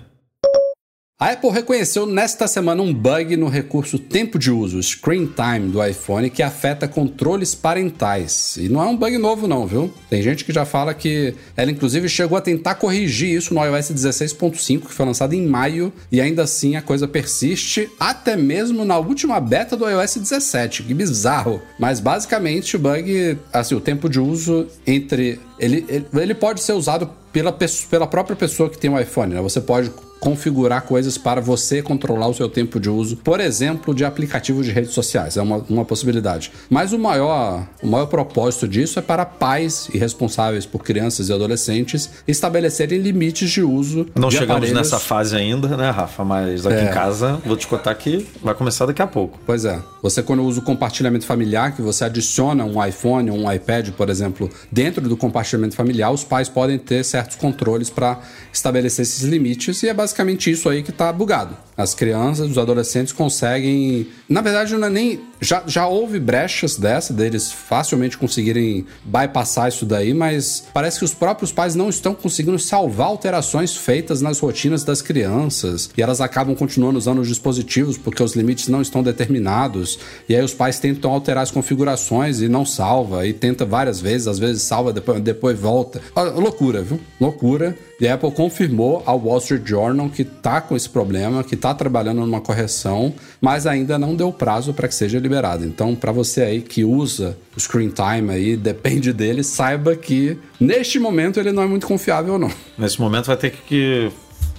A 1.22 1.30
Apple 1.30 1.50
reconheceu 1.50 2.04
nesta 2.04 2.48
semana 2.48 2.82
um 2.82 2.92
bug 2.92 3.36
no 3.36 3.46
recurso 3.46 3.96
tempo 3.96 4.40
de 4.40 4.50
uso, 4.50 4.82
screen 4.82 5.26
time 5.26 5.70
do 5.70 5.80
iPhone, 5.80 6.28
que 6.28 6.42
afeta 6.42 6.88
controles 6.88 7.54
parentais. 7.54 8.56
E 8.56 8.68
não 8.68 8.82
é 8.82 8.86
um 8.86 8.96
bug 8.96 9.16
novo 9.18 9.46
não, 9.46 9.64
viu? 9.64 9.88
Tem 10.10 10.20
gente 10.20 10.44
que 10.44 10.52
já 10.52 10.64
fala 10.64 10.92
que 10.92 11.32
ela 11.56 11.70
inclusive 11.70 12.08
chegou 12.08 12.36
a 12.36 12.40
tentar 12.40 12.74
corrigir 12.74 13.36
isso 13.36 13.54
no 13.54 13.64
iOS 13.64 13.92
16.5, 13.92 14.80
que 14.80 14.92
foi 14.92 15.06
lançado 15.06 15.32
em 15.32 15.46
maio, 15.46 15.92
e 16.10 16.20
ainda 16.20 16.42
assim 16.42 16.74
a 16.74 16.82
coisa 16.82 17.06
persiste, 17.06 17.88
até 18.00 18.36
mesmo 18.36 18.84
na 18.84 18.98
última 18.98 19.38
beta 19.38 19.76
do 19.76 19.88
iOS 19.88 20.16
17. 20.16 20.82
Que 20.82 20.92
bizarro. 20.92 21.62
Mas 21.78 22.00
basicamente 22.00 22.74
o 22.74 22.80
bug, 22.80 23.38
assim, 23.52 23.76
o 23.76 23.80
tempo 23.80 24.08
de 24.08 24.18
uso 24.18 24.66
entre 24.84 25.38
ele, 25.62 25.86
ele, 25.88 26.06
ele 26.14 26.34
pode 26.34 26.60
ser 26.60 26.72
usado 26.72 27.08
pela, 27.32 27.56
pela 27.88 28.06
própria 28.06 28.36
pessoa 28.36 28.68
que 28.68 28.76
tem 28.76 28.90
o 28.90 28.94
um 28.94 29.00
iPhone, 29.00 29.34
né? 29.34 29.40
Você 29.40 29.60
pode 29.60 29.90
configurar 30.22 30.82
coisas 30.82 31.18
para 31.18 31.40
você 31.40 31.82
controlar 31.82 32.28
o 32.28 32.34
seu 32.34 32.48
tempo 32.48 32.78
de 32.78 32.88
uso, 32.88 33.16
por 33.16 33.40
exemplo, 33.40 33.92
de 33.92 34.04
aplicativos 34.04 34.64
de 34.64 34.70
redes 34.70 34.92
sociais. 34.92 35.36
É 35.36 35.42
uma, 35.42 35.56
uma 35.68 35.84
possibilidade. 35.84 36.52
Mas 36.70 36.92
o 36.92 36.98
maior, 36.98 37.66
o 37.82 37.88
maior 37.88 38.06
propósito 38.06 38.68
disso 38.68 39.00
é 39.00 39.02
para 39.02 39.26
pais 39.26 39.88
e 39.92 39.98
responsáveis 39.98 40.64
por 40.64 40.84
crianças 40.84 41.28
e 41.28 41.32
adolescentes 41.32 42.08
estabelecerem 42.28 43.00
limites 43.00 43.50
de 43.50 43.62
uso. 43.62 44.06
Não 44.14 44.28
de 44.28 44.36
chegamos 44.36 44.58
aparelhos. 44.58 44.78
nessa 44.78 45.00
fase 45.00 45.34
ainda, 45.34 45.76
né, 45.76 45.90
Rafa? 45.90 46.24
Mas 46.24 46.64
aqui 46.64 46.76
É. 46.76 46.84
em 46.84 46.94
casa, 46.94 47.40
vou 47.44 47.56
te 47.56 47.66
contar 47.66 47.92
que 47.96 48.24
vai 48.40 48.54
começar 48.54 48.86
daqui 48.86 49.02
a 49.02 49.08
pouco. 49.08 49.40
Pois 49.44 49.64
é. 49.64 49.80
Você, 50.04 50.22
quando 50.22 50.44
usa 50.44 50.60
o 50.60 50.62
compartilhamento 50.62 51.26
familiar, 51.26 51.74
que 51.74 51.82
você 51.82 52.04
adiciona 52.04 52.64
um 52.64 52.84
iPhone 52.84 53.28
ou 53.28 53.38
um 53.38 53.52
iPad, 53.52 53.90
por 53.90 54.08
exemplo, 54.08 54.48
dentro 54.70 55.08
do 55.08 55.16
compartilhamento 55.16 55.51
familiar, 55.76 56.10
os 56.10 56.24
pais 56.24 56.48
podem 56.48 56.78
ter 56.78 57.04
certos 57.04 57.36
controles 57.36 57.90
para 57.90 58.20
estabelecer 58.52 59.02
esses 59.02 59.22
limites 59.22 59.82
e 59.82 59.88
é 59.88 59.94
basicamente 59.94 60.50
isso 60.50 60.68
aí 60.68 60.82
que 60.82 60.90
está 60.90 61.12
bugado. 61.12 61.56
As 61.82 61.94
crianças, 61.94 62.48
os 62.50 62.58
adolescentes 62.58 63.12
conseguem. 63.12 64.06
Na 64.28 64.40
verdade, 64.40 64.74
não 64.76 64.86
é 64.86 64.90
nem. 64.90 65.20
Já, 65.40 65.64
já 65.66 65.88
houve 65.88 66.20
brechas 66.20 66.76
dessa, 66.76 67.12
deles 67.12 67.50
facilmente 67.50 68.16
conseguirem 68.16 68.86
bypassar 69.04 69.68
isso 69.68 69.84
daí, 69.84 70.14
mas 70.14 70.64
parece 70.72 71.00
que 71.00 71.04
os 71.04 71.12
próprios 71.12 71.50
pais 71.50 71.74
não 71.74 71.88
estão 71.88 72.14
conseguindo 72.14 72.58
salvar 72.58 73.08
alterações 73.08 73.76
feitas 73.76 74.22
nas 74.22 74.38
rotinas 74.38 74.84
das 74.84 75.02
crianças 75.02 75.90
e 75.96 76.02
elas 76.02 76.20
acabam 76.20 76.54
continuando 76.54 76.96
usando 76.96 77.20
os 77.20 77.26
dispositivos 77.26 77.98
porque 77.98 78.22
os 78.22 78.36
limites 78.36 78.68
não 78.68 78.80
estão 78.80 79.02
determinados. 79.02 79.98
E 80.28 80.36
aí 80.36 80.42
os 80.42 80.54
pais 80.54 80.78
tentam 80.78 81.10
alterar 81.10 81.42
as 81.42 81.50
configurações 81.50 82.40
e 82.40 82.48
não 82.48 82.64
salva, 82.64 83.26
e 83.26 83.32
tenta 83.32 83.64
várias 83.64 84.00
vezes, 84.00 84.28
às 84.28 84.38
vezes 84.38 84.62
salva, 84.62 84.92
depois, 84.92 85.20
depois 85.20 85.58
volta. 85.58 86.00
Loucura, 86.14 86.82
viu? 86.82 87.00
Loucura. 87.20 87.76
E 88.00 88.08
a 88.08 88.14
Apple 88.14 88.32
confirmou 88.32 89.02
ao 89.06 89.18
Wall 89.18 89.38
Street 89.38 89.64
Journal 89.64 90.08
que 90.08 90.24
tá 90.24 90.60
com 90.60 90.74
esse 90.74 90.88
problema, 90.88 91.44
que 91.44 91.56
tá 91.56 91.71
trabalhando 91.74 92.20
numa 92.20 92.40
correção, 92.40 93.14
mas 93.40 93.66
ainda 93.66 93.98
não 93.98 94.14
deu 94.14 94.32
prazo 94.32 94.72
para 94.72 94.88
que 94.88 94.94
seja 94.94 95.18
liberado. 95.18 95.64
Então, 95.64 95.94
para 95.94 96.12
você 96.12 96.42
aí 96.42 96.60
que 96.60 96.84
usa 96.84 97.36
o 97.56 97.60
screen 97.60 97.90
time 97.90 98.30
aí, 98.32 98.56
depende 98.58 99.12
dele, 99.12 99.42
saiba 99.42 99.94
que 99.96 100.36
neste 100.60 100.98
momento 100.98 101.38
ele 101.40 101.52
não 101.52 101.62
é 101.62 101.66
muito 101.66 101.86
confiável 101.86 102.38
não. 102.38 102.50
Nesse 102.78 103.00
momento 103.00 103.26
vai 103.26 103.36
ter 103.36 103.50
que 103.50 104.10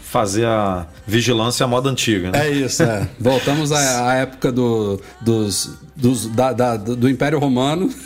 fazer 0.02 0.45
a 0.45 0.86
vigilância 1.08 1.63
à 1.63 1.67
moda 1.67 1.89
antiga, 1.89 2.30
né? 2.32 2.47
É 2.47 2.52
isso, 2.52 2.84
é. 2.84 3.08
Voltamos 3.19 3.71
à, 3.71 4.12
à 4.12 4.15
época 4.15 4.52
do, 4.52 5.02
dos, 5.21 5.71
dos, 5.95 6.28
da- 6.28 6.54
da- 6.54 6.78
do 6.78 7.10
Império 7.10 7.39
Romano. 7.39 7.89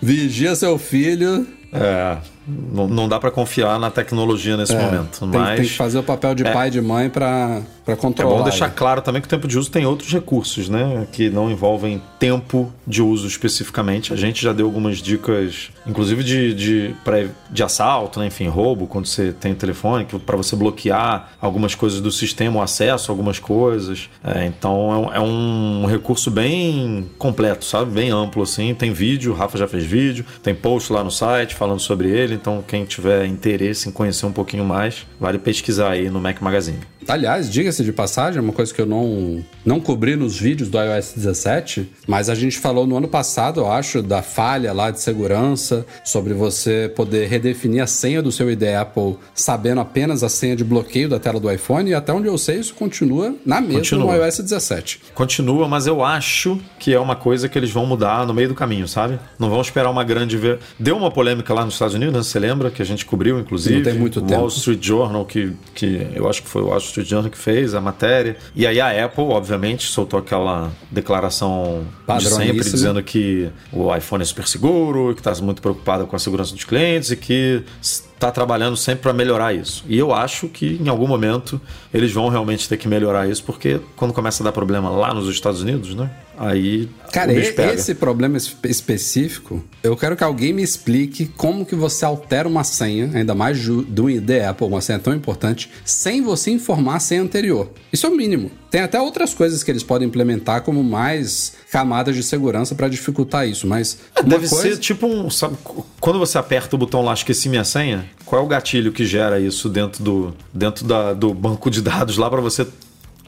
Vigia 0.00 0.54
seu 0.56 0.78
filho. 0.78 1.46
É, 1.72 2.16
não, 2.46 2.88
não 2.88 3.08
dá 3.08 3.18
pra 3.18 3.30
confiar 3.30 3.78
na 3.78 3.90
tecnologia 3.90 4.56
nesse 4.56 4.74
É, 4.74 4.82
momento, 4.82 5.20
tem, 5.20 5.28
mas 5.28 5.56
tem 5.60 5.66
que 5.68 5.76
fazer 5.76 5.98
o 5.98 6.02
papel 6.02 6.34
de 6.34 6.44
pai 6.44 6.68
e 6.68 6.70
de 6.70 6.80
mãe 6.80 7.08
para 7.10 7.60
é 7.86 7.96
controlar. 7.96 8.36
bom 8.38 8.42
deixar 8.44 8.70
claro 8.70 9.02
também 9.02 9.20
que 9.20 9.26
o 9.26 9.30
tempo 9.30 9.46
de 9.48 9.58
uso 9.58 9.70
tem 9.70 9.84
outros 9.84 10.12
recursos, 10.12 10.68
né? 10.68 11.06
Que 11.12 11.28
não 11.28 11.50
envolvem 11.50 12.00
tempo 12.18 12.72
de 12.86 13.02
uso 13.02 13.26
especificamente. 13.26 14.12
A 14.12 14.16
gente 14.16 14.42
já 14.42 14.52
deu 14.52 14.66
algumas 14.66 14.98
dicas, 14.98 15.70
inclusive 15.86 16.22
de, 16.22 16.54
de, 16.54 16.94
pra- 17.04 17.26
de 17.50 17.62
assalto, 17.62 18.20
né? 18.20 18.26
enfim, 18.26 18.46
roubo, 18.48 18.86
quando 18.86 19.06
você 19.06 19.32
tem 19.32 19.54
telefone, 19.54 20.06
para 20.24 20.36
você 20.36 20.54
bloquear 20.54 21.30
algumas 21.40 21.74
coisas 21.74 22.00
do 22.00 22.10
sistema, 22.12 22.60
o 22.60 22.62
acesso 22.62 23.10
a 23.10 23.12
algumas 23.12 23.38
coisas. 23.38 24.08
É, 24.24 24.46
então 24.46 24.92
é 24.92 24.96
um, 24.96 25.14
é 25.14 25.20
um 25.20 25.86
recurso 25.86 26.30
bem 26.30 27.10
completo, 27.18 27.64
sabe? 27.64 27.90
Bem 27.90 28.10
amplo 28.10 28.42
assim. 28.42 28.74
Tem 28.74 28.92
vídeo, 28.92 29.32
o 29.32 29.34
Rafa 29.34 29.58
já 29.58 29.66
fez 29.66 29.84
vídeo, 29.84 30.24
tem 30.42 30.54
post 30.54 30.92
lá 30.92 31.02
no 31.02 31.10
site 31.10 31.54
falando 31.54 31.80
sobre 31.80 32.08
ele. 32.08 32.29
Então 32.34 32.62
quem 32.66 32.84
tiver 32.84 33.24
interesse 33.26 33.88
em 33.88 33.92
conhecer 33.92 34.26
um 34.26 34.32
pouquinho 34.32 34.64
mais, 34.64 35.06
vale 35.18 35.38
pesquisar 35.38 35.90
aí 35.90 36.08
no 36.10 36.20
Mac 36.20 36.40
Magazine. 36.40 36.78
Aliás, 37.08 37.50
diga-se 37.50 37.82
de 37.82 37.92
passagem, 37.92 38.38
é 38.38 38.42
uma 38.42 38.52
coisa 38.52 38.72
que 38.72 38.80
eu 38.80 38.86
não, 38.86 39.42
não 39.64 39.80
cobri 39.80 40.14
nos 40.16 40.38
vídeos 40.38 40.68
do 40.68 40.78
iOS 40.78 41.14
17, 41.16 41.90
mas 42.06 42.28
a 42.28 42.34
gente 42.34 42.58
falou 42.58 42.86
no 42.86 42.96
ano 42.96 43.08
passado, 43.08 43.60
eu 43.60 43.72
acho, 43.72 44.02
da 44.02 44.22
falha 44.22 44.72
lá 44.72 44.90
de 44.90 45.00
segurança, 45.00 45.84
sobre 46.04 46.34
você 46.34 46.92
poder 46.94 47.26
redefinir 47.26 47.82
a 47.82 47.86
senha 47.86 48.22
do 48.22 48.30
seu 48.30 48.50
ID 48.50 48.62
Apple 48.78 49.16
sabendo 49.34 49.80
apenas 49.80 50.22
a 50.22 50.28
senha 50.28 50.54
de 50.54 50.62
bloqueio 50.62 51.08
da 51.08 51.18
tela 51.18 51.40
do 51.40 51.50
iPhone, 51.50 51.90
e 51.90 51.94
até 51.94 52.12
onde 52.12 52.28
eu 52.28 52.36
sei, 52.36 52.60
isso 52.60 52.74
continua 52.74 53.34
na 53.46 53.60
mesma 53.60 53.78
Continua. 53.78 54.16
no 54.18 54.24
iOS 54.24 54.38
17. 54.40 55.00
Continua, 55.14 55.66
mas 55.66 55.86
eu 55.86 56.04
acho 56.04 56.60
que 56.78 56.92
é 56.92 57.00
uma 57.00 57.16
coisa 57.16 57.48
que 57.48 57.58
eles 57.58 57.70
vão 57.70 57.86
mudar 57.86 58.26
no 58.26 58.34
meio 58.34 58.48
do 58.48 58.54
caminho, 58.54 58.86
sabe? 58.86 59.18
Não 59.38 59.48
vão 59.48 59.60
esperar 59.62 59.90
uma 59.90 60.04
grande. 60.04 60.36
ver- 60.36 60.58
Deu 60.78 60.96
uma 60.96 61.10
polêmica 61.10 61.52
lá 61.54 61.64
nos 61.64 61.74
Estados 61.74 61.94
Unidos, 61.94 62.12
né? 62.20 62.24
você 62.24 62.38
lembra? 62.38 62.70
Que 62.70 62.82
a 62.82 62.84
gente 62.84 63.04
cobriu, 63.04 63.38
inclusive. 63.38 63.76
Não 63.76 63.84
tem 63.84 63.94
muito 63.94 64.20
o 64.20 64.22
tempo. 64.22 64.40
Wall 64.40 64.48
Street 64.48 64.84
Journal, 64.84 65.24
que, 65.24 65.52
que 65.74 66.06
eu 66.14 66.28
acho 66.28 66.42
que 66.42 66.48
foi 66.48 66.62
o 66.62 66.66
Wall 66.66 66.78
Street 66.78 67.08
Journal 67.08 67.30
que 67.30 67.38
fez 67.38 67.74
a 67.74 67.80
matéria. 67.80 68.36
E 68.54 68.66
aí 68.66 68.80
a 68.80 69.04
Apple, 69.04 69.24
obviamente, 69.24 69.84
soltou 69.84 70.18
aquela 70.18 70.70
declaração 70.90 71.84
de 72.18 72.28
sempre 72.28 72.60
dizendo 72.60 73.02
que 73.02 73.50
o 73.72 73.94
iPhone 73.94 74.22
é 74.22 74.26
super 74.26 74.46
seguro, 74.46 75.14
que 75.14 75.20
está 75.20 75.34
muito 75.42 75.62
preocupada 75.62 76.04
com 76.04 76.16
a 76.16 76.18
segurança 76.18 76.54
dos 76.54 76.64
clientes 76.64 77.10
e 77.10 77.16
que 77.16 77.62
está 77.80 78.30
trabalhando 78.30 78.76
sempre 78.76 79.02
para 79.02 79.12
melhorar 79.12 79.54
isso. 79.54 79.84
E 79.88 79.98
eu 79.98 80.12
acho 80.12 80.48
que 80.48 80.78
em 80.80 80.88
algum 80.88 81.06
momento 81.06 81.60
eles 81.92 82.12
vão 82.12 82.28
realmente 82.28 82.68
ter 82.68 82.76
que 82.76 82.86
melhorar 82.86 83.28
isso, 83.28 83.42
porque 83.44 83.80
quando 83.96 84.12
começa 84.12 84.42
a 84.42 84.44
dar 84.44 84.52
problema 84.52 84.90
lá 84.90 85.14
nos 85.14 85.28
Estados 85.28 85.62
Unidos, 85.62 85.94
né? 85.94 86.10
Aí 86.42 86.88
Cara, 87.12 87.34
esse 87.34 87.94
problema 87.94 88.38
espe- 88.38 88.70
específico, 88.70 89.62
eu 89.82 89.94
quero 89.94 90.16
que 90.16 90.24
alguém 90.24 90.54
me 90.54 90.62
explique 90.62 91.26
como 91.36 91.66
que 91.66 91.74
você 91.74 92.02
altera 92.02 92.48
uma 92.48 92.64
senha, 92.64 93.10
ainda 93.12 93.34
mais 93.34 93.62
do 93.62 94.08
ID 94.08 94.30
Apple, 94.48 94.66
uma 94.66 94.80
senha 94.80 94.98
tão 94.98 95.14
importante, 95.14 95.70
sem 95.84 96.22
você 96.22 96.50
informar 96.50 96.96
a 96.96 97.00
senha 97.00 97.20
anterior. 97.20 97.70
Isso 97.92 98.06
é 98.06 98.08
o 98.08 98.16
mínimo. 98.16 98.50
Tem 98.70 98.80
até 98.80 98.98
outras 98.98 99.34
coisas 99.34 99.62
que 99.62 99.70
eles 99.70 99.82
podem 99.82 100.08
implementar 100.08 100.62
como 100.62 100.82
mais 100.82 101.52
camadas 101.70 102.16
de 102.16 102.22
segurança 102.22 102.74
para 102.74 102.88
dificultar 102.88 103.46
isso, 103.46 103.66
mas 103.66 103.98
uma 104.18 104.30
Deve 104.30 104.48
coisa... 104.48 104.62
ser 104.70 104.78
tipo 104.78 105.06
um. 105.06 105.28
Sabe, 105.28 105.58
quando 106.00 106.18
você 106.18 106.38
aperta 106.38 106.74
o 106.74 106.78
botão 106.78 107.02
lá, 107.02 107.12
esqueci 107.12 107.50
minha 107.50 107.64
senha, 107.64 108.08
qual 108.24 108.40
é 108.40 108.44
o 108.44 108.48
gatilho 108.48 108.92
que 108.92 109.04
gera 109.04 109.38
isso 109.38 109.68
dentro 109.68 110.02
do, 110.02 110.34
dentro 110.54 110.86
da, 110.86 111.12
do 111.12 111.34
banco 111.34 111.70
de 111.70 111.82
dados 111.82 112.16
lá 112.16 112.30
para 112.30 112.40
você 112.40 112.66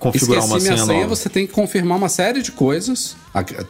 configurar 0.02 0.42
Esqueci 0.42 0.52
uma 0.54 0.60
minha 0.60 0.76
senha, 0.76 0.86
senha, 0.86 1.02
nova? 1.04 1.16
você 1.16 1.28
tem 1.28 1.46
que 1.46 1.52
confirmar 1.52 1.96
uma 1.96 2.08
série 2.08 2.42
de 2.42 2.50
coisas. 2.52 3.16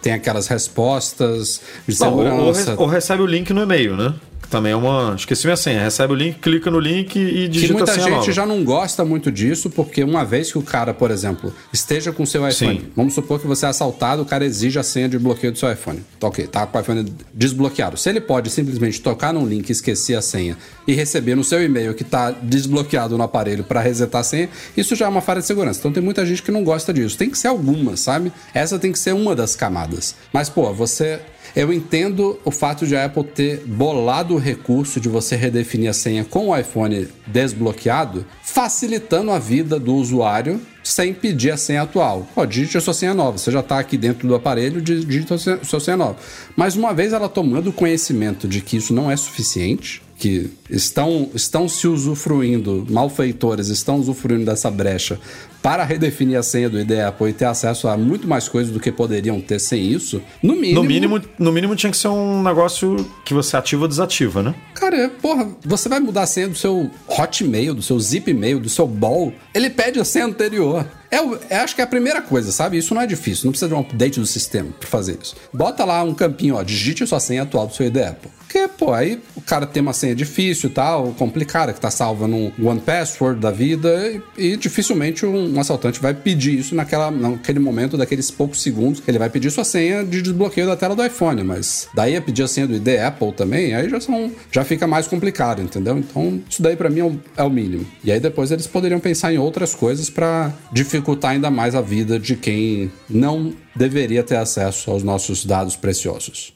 Tem 0.01 0.12
aquelas 0.14 0.47
respostas 0.49 1.61
de 1.87 1.99
Não, 2.01 2.12
ou, 2.12 2.18
ou 2.18 2.25
re- 2.25 2.55
segurança. 2.55 2.75
ou 2.81 2.87
recebe 2.87 3.23
o 3.23 3.27
link 3.27 3.53
no 3.53 3.62
e-mail, 3.62 3.97
né? 3.97 4.14
Que 4.53 4.57
também 4.59 4.73
é 4.73 4.77
uma. 4.77 5.15
Esqueci 5.17 5.47
minha 5.47 5.57
senha. 5.57 5.83
Recebe 5.83 6.12
o 6.12 6.17
link, 6.17 6.38
clica 6.38 6.71
no 6.71 6.79
link 6.79 7.17
e 7.19 7.33
Que 7.33 7.49
digita 7.49 7.73
a 7.73 7.77
muita 7.79 7.93
senha 7.95 8.05
gente 8.05 8.15
nova. 8.17 8.33
já 8.33 8.45
não 8.45 8.62
gosta 8.62 9.03
muito 9.03 9.33
disso, 9.33 9.71
porque 9.71 10.05
uma 10.05 10.27
vez 10.27 10.53
que 10.53 10.59
o 10.59 10.62
cara, 10.62 10.93
por 10.93 11.11
exemplo, 11.11 11.55
esteja 11.73 12.12
com 12.12 12.27
seu 12.27 12.47
iPhone, 12.47 12.81
Sim. 12.81 12.87
vamos 12.95 13.15
supor 13.15 13.41
que 13.41 13.47
você 13.47 13.65
é 13.65 13.71
assaltado, 13.71 14.21
o 14.21 14.27
cara 14.27 14.45
exige 14.45 14.79
a 14.79 14.83
senha 14.83 15.09
de 15.09 15.19
bloqueio 15.19 15.53
do 15.53 15.59
seu 15.59 15.73
iPhone. 15.73 16.05
Tá 16.21 16.27
ok, 16.27 16.47
tá 16.47 16.67
com 16.67 16.77
o 16.77 16.81
iPhone 16.83 17.15
desbloqueado. 17.33 17.97
Se 17.97 18.11
ele 18.11 18.21
pode 18.21 18.51
simplesmente 18.51 19.01
tocar 19.01 19.33
num 19.33 19.47
link, 19.47 19.71
esquecer 19.71 20.17
a 20.17 20.23
senha 20.23 20.59
e 20.87 20.93
receber 20.93 21.35
no 21.35 21.43
seu 21.45 21.62
e-mail 21.65 21.95
que 21.95 22.05
tá 22.05 22.31
desbloqueado 22.31 23.17
no 23.17 23.25
aparelho 23.25 23.65
para 23.65 23.81
resetar 23.81 24.21
a 24.21 24.25
senha, 24.25 24.51
isso 24.77 24.95
já 24.95 25.07
é 25.07 25.09
uma 25.09 25.23
falha 25.23 25.41
de 25.41 25.47
segurança. 25.47 25.79
Então 25.79 25.93
tem 25.93 26.03
muita 26.03 26.27
gente 26.27 26.43
que 26.43 26.51
não 26.51 26.62
gosta 26.62 26.93
disso. 26.93 27.17
Tem 27.17 27.31
que 27.31 27.38
ser 27.38 27.49
alguma, 27.49 27.97
sabe? 27.97 28.31
Essa 28.53 28.79
tem 28.79 28.93
que 28.93 28.99
ser 28.99 29.15
uma 29.15 29.35
das 29.35 29.57
camadas. 29.57 30.15
Mas, 30.33 30.51
pô, 30.51 30.73
você 30.75 31.21
eu 31.55 31.73
entendo 31.73 32.39
o 32.45 32.51
fato 32.51 32.87
de 32.87 32.97
a 32.97 33.05
Apple 33.05 33.25
ter 33.25 33.63
bolado 33.67 34.35
o 34.35 34.39
recurso 34.39 35.01
de 35.01 35.09
você 35.09 35.37
redefinir 35.37 35.91
a 35.91 35.93
senha 35.93 36.25
com 36.25 36.49
o 36.49 36.57
iPhone 36.57 37.07
desbloqueado, 37.27 38.25
facilitando 38.43 39.31
a 39.31 39.39
vida 39.39 39.79
do 39.79 39.95
usuário 39.95 40.61
sem 40.83 41.13
pedir 41.15 41.51
a 41.53 41.57
senha 41.57 41.83
atual. 41.83 42.27
Ó, 42.35 42.45
digite 42.45 42.77
a 42.77 42.81
sua 42.81 42.95
senha 42.95 43.15
nova. 43.15 43.39
Você 43.39 43.51
já 43.53 43.61
está 43.61 43.79
aqui 43.79 43.97
dentro 43.97 44.27
do 44.27 44.35
aparelho, 44.35 44.81
di- 44.81 45.05
digita 45.05 45.35
a 45.37 45.65
sua 45.65 45.79
senha 45.79 45.97
nova. 45.97 46.17
Mas 46.57 46.75
uma 46.75 46.93
vez 46.93 47.13
ela 47.13 47.29
tomando 47.29 47.73
conhecimento 47.73 48.49
de 48.49 48.61
que 48.61 48.77
isso 48.79 48.93
não 48.93 49.09
é 49.11 49.17
suficiente, 49.17 50.03
que 50.19 50.51
estão, 50.71 51.31
estão 51.35 51.69
se 51.69 51.87
usufruindo, 51.87 52.87
malfeitores 52.91 53.69
estão 53.69 53.97
usufruindo 53.99 54.45
dessa 54.45 54.71
brecha 54.71 55.19
para 55.63 55.85
redefinir 55.85 56.37
a 56.37 56.42
senha 56.42 56.69
do 56.69 56.79
ID 56.79 56.90
Apple 57.06 57.31
e 57.31 57.33
ter 57.33 57.44
acesso 57.44 57.87
a 57.87 57.96
muito 57.96 58.27
mais 58.27 58.48
coisas 58.48 58.73
do 58.73 58.81
que 58.81 58.90
poderiam 58.90 59.40
ter 59.40 59.60
sem 59.60 59.81
isso, 59.87 60.21
no 60.42 60.54
mínimo. 60.56 60.83
No 60.83 60.88
mínimo, 60.88 61.23
no 61.38 61.52
mínimo 61.52 61.77
tinha 61.77 61.90
que 61.90 61.96
ser 61.96 62.08
um 62.08 62.42
negócio 62.42 62.96
que 63.25 63.33
você 63.33 63.56
ativa 63.56 63.83
ou 63.83 63.88
desativa, 63.88 64.42
né? 64.42 64.54
Cara, 64.75 65.08
porra, 65.23 65.48
você 65.65 65.88
vai 65.88 66.00
mudar 66.00 66.23
a 66.23 66.27
senha 66.27 66.48
do 66.48 66.56
seu 66.56 66.90
Hotmail, 67.19 67.75
do 67.75 67.83
seu 67.83 67.98
Zipmail, 67.98 68.58
do 68.58 68.69
seu 68.69 68.87
Ball, 68.87 69.33
ele 69.54 69.69
pede 69.69 70.00
a 70.00 70.04
senha 70.04 70.27
anterior. 70.27 70.87
É, 71.13 71.54
é, 71.54 71.56
acho 71.58 71.75
que 71.75 71.83
é 71.83 71.85
a 71.85 71.87
primeira 71.87 72.23
coisa, 72.23 72.50
sabe? 72.50 72.79
Isso 72.79 72.94
não 72.94 73.02
é 73.02 73.06
difícil, 73.06 73.44
não 73.44 73.52
precisa 73.52 73.69
de 73.69 73.75
um 73.75 73.81
update 73.81 74.19
do 74.19 74.25
sistema 74.25 74.71
para 74.81 74.88
fazer 74.88 75.19
isso. 75.21 75.37
Bota 75.52 75.85
lá 75.85 76.02
um 76.02 76.15
campinho, 76.15 76.54
ó, 76.54 76.63
digite 76.63 77.06
sua 77.06 77.21
senha 77.21 77.42
atual 77.42 77.67
do 77.67 77.75
seu 77.75 77.87
ID 77.87 77.98
Apple. 77.98 78.31
Porque, 78.38 78.69
pô, 78.69 78.92
aí 78.92 79.19
o 79.35 79.40
cara 79.40 79.67
tem 79.67 79.83
uma 79.83 79.92
senha 79.92 80.15
difícil 80.15 80.71
e 80.71 80.73
tal, 80.73 81.15
complicada, 81.19 81.73
que 81.73 81.81
tá 81.81 81.90
salva 81.90 82.27
num 82.27 82.50
One 82.63 82.81
Password 82.81 83.40
da 83.40 83.50
vida, 83.50 84.23
e, 84.38 84.52
e 84.52 84.56
dificilmente 84.56 85.25
um, 85.25 85.54
um, 85.54 85.60
assaltante 85.60 86.00
vai 86.00 86.15
pedir 86.15 86.58
isso 86.58 86.75
naquela, 86.75 87.10
naquele 87.10 87.58
momento, 87.58 87.96
daqueles 87.96 88.31
poucos 88.31 88.63
segundos. 88.63 89.02
Ele 89.06 89.19
vai 89.19 89.29
pedir 89.29 89.50
sua 89.50 89.65
senha 89.65 90.04
de 90.04 90.23
desbloqueio 90.23 90.67
da 90.67 90.77
tela 90.77 90.94
do 90.94 91.04
iPhone, 91.04 91.42
mas 91.42 91.88
daí 91.94 92.17
a 92.17 92.23
pedir 92.23 92.42
a 92.42 92.48
senha 92.48 92.67
do 92.67 92.75
ID 92.75 92.88
Apple 93.06 93.33
também, 93.33 93.75
aí 93.75 93.88
já 93.88 94.00
são. 94.00 94.31
já 94.50 94.65
fica 94.65 94.87
mais 94.87 95.06
complicado, 95.06 95.60
entendeu? 95.60 95.98
Então, 95.98 96.40
isso 96.48 96.63
daí 96.63 96.77
para 96.77 96.88
mim 96.88 97.02
é 97.37 97.42
o, 97.42 97.50
mínimo. 97.50 97.87
E 98.05 98.13
aí 98.13 98.21
depois 98.21 98.50
eles 98.50 98.67
poderiam 98.67 99.00
pensar 99.00 99.33
em 99.33 99.38
outras 99.38 99.75
coisas 99.75 100.11
para 100.11 100.53
dificultar 100.73 101.33
ainda 101.33 101.50
mais 101.50 101.75
a 101.75 101.81
vida 101.81 102.19
de 102.19 102.37
quem 102.37 102.90
não 103.09 103.53
deveria 103.75 104.23
ter 104.23 104.37
acesso 104.37 104.90
aos 104.90 105.03
nossos 105.03 105.44
dados 105.44 105.77
preciosos. 105.77 106.55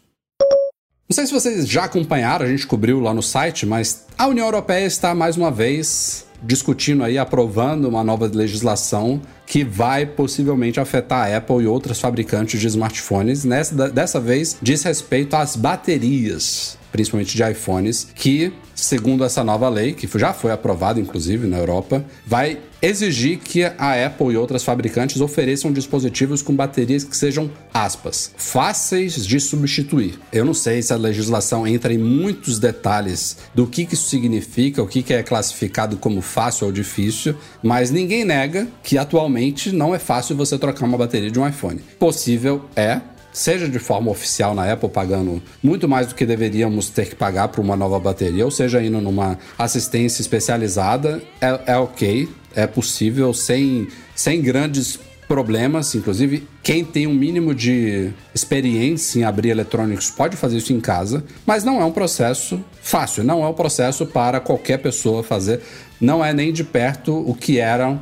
Não 1.09 1.15
sei 1.15 1.27
se 1.27 1.33
vocês 1.33 1.69
já 1.69 1.85
acompanharam, 1.85 2.45
a 2.45 2.49
gente 2.49 2.67
cobriu 2.67 2.99
lá 2.99 3.15
no 3.15 3.23
site, 3.23 3.65
mas 3.65 4.07
a 4.19 4.27
União 4.27 4.45
Europeia 4.45 4.87
está 4.87 5.15
mais 5.15 5.37
uma 5.37 5.53
vez 5.53 6.27
discutindo 6.43 7.03
aí, 7.05 7.17
aprovando 7.17 7.89
uma 7.89 8.05
nova 8.05 8.27
legislação 8.27 9.21
que 9.47 9.65
vai 9.65 10.05
possivelmente 10.05 10.81
afetar 10.81 11.27
a 11.27 11.37
Apple 11.37 11.63
e 11.63 11.67
outros 11.67 12.01
fabricantes 12.01 12.61
de 12.61 12.67
smartphones. 12.67 13.45
Nessa, 13.45 13.89
dessa 13.89 14.21
vez, 14.21 14.57
diz 14.61 14.83
respeito 14.83 15.35
às 15.35 15.57
baterias 15.57 16.77
principalmente 16.97 17.37
de 17.37 17.43
iPhones, 17.43 18.09
que, 18.15 18.51
segundo 18.75 19.23
essa 19.23 19.45
nova 19.45 19.69
lei, 19.69 19.93
que 19.93 20.09
já 20.19 20.33
foi 20.33 20.51
aprovada 20.51 20.99
inclusive 20.99 21.47
na 21.47 21.59
Europa, 21.59 22.03
vai 22.27 22.59
exigir 22.81 23.39
que 23.39 23.65
a 23.65 24.07
Apple 24.07 24.33
e 24.33 24.37
outras 24.37 24.65
fabricantes 24.65 25.21
ofereçam 25.21 25.73
dispositivos 25.73 26.41
com 26.41 26.57
baterias 26.57 27.05
que 27.05 27.17
sejam, 27.17 27.51
aspas, 27.73 28.33
fáceis 28.37 29.27
de 29.27 29.39
substituir. 29.39 30.19
Eu 30.33 30.45
não 30.45 30.55
sei 30.55 30.81
se 30.81 30.93
a 30.93 30.97
legislação 30.97 31.67
entra 31.67 31.93
em 31.93 31.99
muitos 31.99 32.59
detalhes 32.59 33.37
do 33.55 33.67
que, 33.67 33.85
que 33.85 33.95
isso 33.95 34.09
significa, 34.09 34.83
o 34.83 34.87
que, 34.87 35.03
que 35.03 35.13
é 35.13 35.23
classificado 35.23 35.99
como 35.99 36.23
fácil 36.23 36.67
ou 36.67 36.73
difícil, 36.73 37.37
mas 37.63 37.91
ninguém 37.91 38.25
nega 38.25 38.67
que 38.83 38.97
atualmente 38.97 39.71
não 39.71 39.95
é 39.95 39.99
fácil 39.99 40.35
você 40.35 40.59
trocar 40.59 40.87
uma 40.87 40.97
bateria 40.97 41.31
de 41.31 41.39
um 41.39 41.47
iPhone. 41.47 41.81
Possível 41.99 42.65
é, 42.75 43.01
seja 43.37 43.69
de 43.69 43.79
forma 43.79 44.11
oficial 44.11 44.55
na 44.55 44.73
Apple, 44.73 44.89
pagando 44.89 45.43
muito 45.63 45.87
mais 45.87 46.07
do 46.07 46.15
que 46.15 46.25
deveríamos 46.25 46.89
ter 46.89 47.11
que 47.11 47.15
pagar 47.15 47.49
para 47.49 47.61
uma 47.61 47.77
nova 47.77 48.01
bateria, 48.01 48.47
ou 48.47 48.51
seja, 48.51 48.83
indo 48.83 48.99
numa 48.99 49.39
assistência 49.59 50.23
especializada, 50.23 51.23
é, 51.39 51.75
é 51.75 51.77
ok, 51.77 52.27
é 52.55 52.67
possível, 52.67 53.35
sem, 53.35 53.89
sem 54.15 54.41
grandes 54.41 54.99
problemas. 55.29 55.95
Inclusive, 55.95 56.49
quem 56.63 56.83
tem 56.83 57.07
um 57.07 57.13
mínimo 57.13 57.55
de 57.55 58.11
experiência 58.35 59.21
em 59.21 59.25
abrir 59.25 59.51
eletrônicos 59.51 60.11
pode 60.11 60.35
fazer 60.35 60.57
isso 60.57 60.73
em 60.73 60.81
casa, 60.81 61.23
mas 61.45 61.63
não 61.63 61.79
é 61.81 61.85
um 61.85 61.93
processo 61.93 62.59
fácil, 62.81 63.23
não 63.23 63.45
é 63.45 63.49
um 63.49 63.53
processo 63.53 64.07
para 64.07 64.41
qualquer 64.41 64.79
pessoa 64.79 65.23
fazer. 65.23 65.61
Não 66.01 66.25
é 66.25 66.33
nem 66.33 66.53
de 66.53 66.63
perto 66.63 67.13
o 67.13 67.35
que 67.35 67.59
eram 67.59 68.01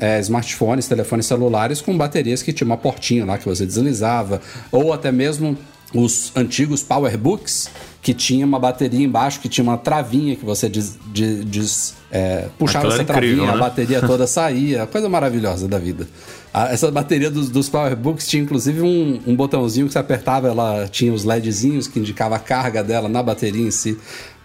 é, 0.00 0.20
smartphones, 0.20 0.86
telefones 0.86 1.26
celulares 1.26 1.80
com 1.80 1.96
baterias 1.96 2.42
que 2.42 2.52
tinha 2.52 2.66
uma 2.66 2.76
portinha 2.76 3.24
lá 3.24 3.38
que 3.38 3.44
você 3.44 3.66
deslizava, 3.66 4.40
ou 4.70 4.92
até 4.92 5.10
mesmo 5.10 5.56
os 5.94 6.32
antigos 6.34 6.82
PowerBooks 6.82 7.68
que 8.00 8.12
tinha 8.12 8.44
uma 8.44 8.58
bateria 8.58 9.04
embaixo, 9.04 9.38
que 9.38 9.48
tinha 9.48 9.62
uma 9.62 9.78
travinha 9.78 10.34
que 10.34 10.44
você 10.44 10.68
diz, 10.68 10.98
diz, 11.12 11.44
diz 11.48 11.94
é, 12.10 12.48
puxava 12.58 12.88
essa 12.88 13.04
travinha, 13.04 13.32
incrível, 13.32 13.46
né? 13.46 13.52
a 13.52 13.56
bateria 13.56 14.00
toda 14.06 14.26
saía, 14.26 14.86
coisa 14.86 15.08
maravilhosa 15.08 15.68
da 15.68 15.78
vida. 15.78 16.08
essa 16.70 16.90
bateria 16.90 17.30
dos, 17.30 17.48
dos 17.48 17.68
PowerBooks 17.68 18.26
tinha 18.26 18.42
inclusive 18.42 18.82
um, 18.82 19.20
um, 19.26 19.36
botãozinho 19.36 19.86
que 19.86 19.92
você 19.92 20.00
apertava, 20.00 20.48
ela 20.48 20.88
tinha 20.88 21.12
os 21.12 21.24
LEDzinhos 21.24 21.86
que 21.86 22.00
indicava 22.00 22.36
a 22.36 22.40
carga 22.40 22.82
dela 22.82 23.08
na 23.08 23.22
bateria 23.22 23.66
em 23.66 23.70
si. 23.70 23.96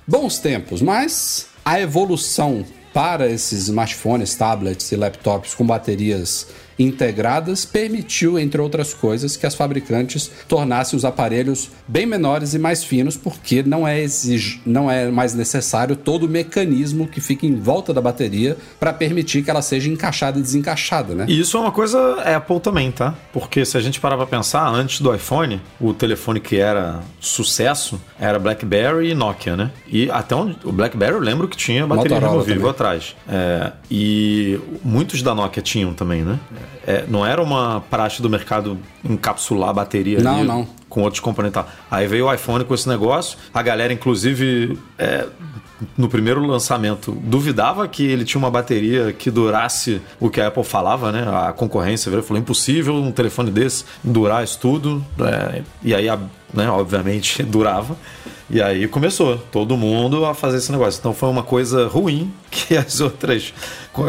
Bons 0.05 0.37
tempos, 0.37 0.81
mas 0.81 1.47
a 1.65 1.81
evolução 1.81 2.63
para 2.97 3.29
esses 3.29 3.65
smartphones, 3.65 4.33
tablets 4.33 4.91
e 4.91 4.95
laptops 4.95 5.53
com 5.53 5.63
baterias 5.63 6.47
integradas 6.77 7.65
permitiu, 7.65 8.37
entre 8.37 8.61
outras 8.61 8.93
coisas, 8.93 9.35
que 9.35 9.45
as 9.45 9.55
fabricantes 9.55 10.29
tornassem 10.47 10.97
os 10.97 11.05
aparelhos 11.05 11.69
bem 11.87 12.05
menores 12.05 12.53
e 12.53 12.59
mais 12.59 12.83
finos, 12.83 13.17
porque 13.17 13.63
não 13.63 13.87
é, 13.87 13.99
exig... 14.01 14.61
não 14.65 14.89
é 14.89 15.09
mais 15.09 15.33
necessário 15.33 15.95
todo 15.95 16.25
o 16.25 16.29
mecanismo 16.29 17.07
que 17.07 17.19
fica 17.19 17.45
em 17.45 17.55
volta 17.55 17.93
da 17.93 18.01
bateria 18.01 18.57
para 18.79 18.93
permitir 18.93 19.43
que 19.43 19.49
ela 19.49 19.61
seja 19.61 19.89
encaixada 19.89 20.39
e 20.39 20.41
desencaixada, 20.41 21.13
né? 21.13 21.25
E 21.27 21.39
isso 21.39 21.57
é 21.57 21.59
uma 21.59 21.71
coisa 21.71 22.21
Apple 22.21 22.59
também, 22.59 22.91
tá? 22.91 23.15
Porque 23.33 23.65
se 23.65 23.77
a 23.77 23.81
gente 23.81 23.99
parar 23.99 24.17
para 24.17 24.27
pensar, 24.27 24.67
antes 24.67 25.01
do 25.01 25.13
iPhone, 25.13 25.61
o 25.79 25.93
telefone 25.93 26.39
que 26.39 26.57
era 26.57 27.01
sucesso 27.19 27.99
era 28.19 28.39
BlackBerry 28.39 29.11
e 29.11 29.15
Nokia, 29.15 29.55
né? 29.55 29.71
E 29.87 30.09
até 30.09 30.35
onde, 30.35 30.57
o 30.63 30.71
BlackBerry 30.71 31.13
eu 31.13 31.19
lembro 31.19 31.47
que 31.47 31.57
tinha 31.57 31.85
bateria 31.85 32.15
Motorola 32.15 32.43
removível 32.43 32.73
também. 32.73 32.97
atrás. 32.97 33.15
É, 33.27 33.71
e 33.89 34.59
muitos 34.83 35.21
da 35.21 35.33
Nokia 35.33 35.61
tinham 35.61 35.93
também, 35.93 36.23
né? 36.23 36.39
É, 36.85 37.05
não 37.07 37.25
era 37.25 37.41
uma 37.41 37.81
praxe 37.89 38.21
do 38.21 38.29
mercado 38.29 38.77
encapsular 39.03 39.69
a 39.69 39.73
bateria 39.73 40.21
não, 40.21 40.37
ali, 40.37 40.47
não. 40.47 40.67
Com 40.97 41.03
outros 41.03 41.19
componentes. 41.19 41.61
Aí 41.91 42.07
veio 42.07 42.25
o 42.25 42.33
iPhone 42.33 42.65
com 42.65 42.73
esse 42.73 42.89
negócio. 42.89 43.37
A 43.53 43.61
galera, 43.61 43.93
inclusive, 43.93 44.79
é, 44.97 45.27
no 45.95 46.09
primeiro 46.09 46.43
lançamento, 46.43 47.11
duvidava 47.11 47.87
que 47.87 48.03
ele 48.03 48.25
tinha 48.25 48.39
uma 48.39 48.49
bateria 48.49 49.13
que 49.13 49.29
durasse 49.29 50.01
o 50.19 50.27
que 50.27 50.41
a 50.41 50.47
Apple 50.47 50.63
falava, 50.63 51.11
né? 51.11 51.23
A 51.31 51.53
concorrência 51.53 52.09
veio, 52.09 52.23
falou: 52.23 52.41
impossível 52.41 52.95
um 52.95 53.11
telefone 53.11 53.51
desse 53.51 53.85
durar 54.03 54.43
isso 54.43 54.57
tudo. 54.57 55.05
É, 55.19 55.61
e 55.83 55.93
aí, 55.93 56.07
né, 56.51 56.67
obviamente, 56.67 57.43
durava. 57.45 57.95
E 58.49 58.61
aí 58.61 58.87
começou 58.87 59.37
todo 59.51 59.75
mundo 59.75 60.25
a 60.25 60.33
fazer 60.33 60.57
esse 60.57 60.71
negócio. 60.71 60.97
Então 60.97 61.13
foi 61.13 61.29
uma 61.29 61.43
coisa 61.43 61.87
ruim 61.87 62.33
que 62.49 62.75
as 62.75 63.01
outras 63.01 63.53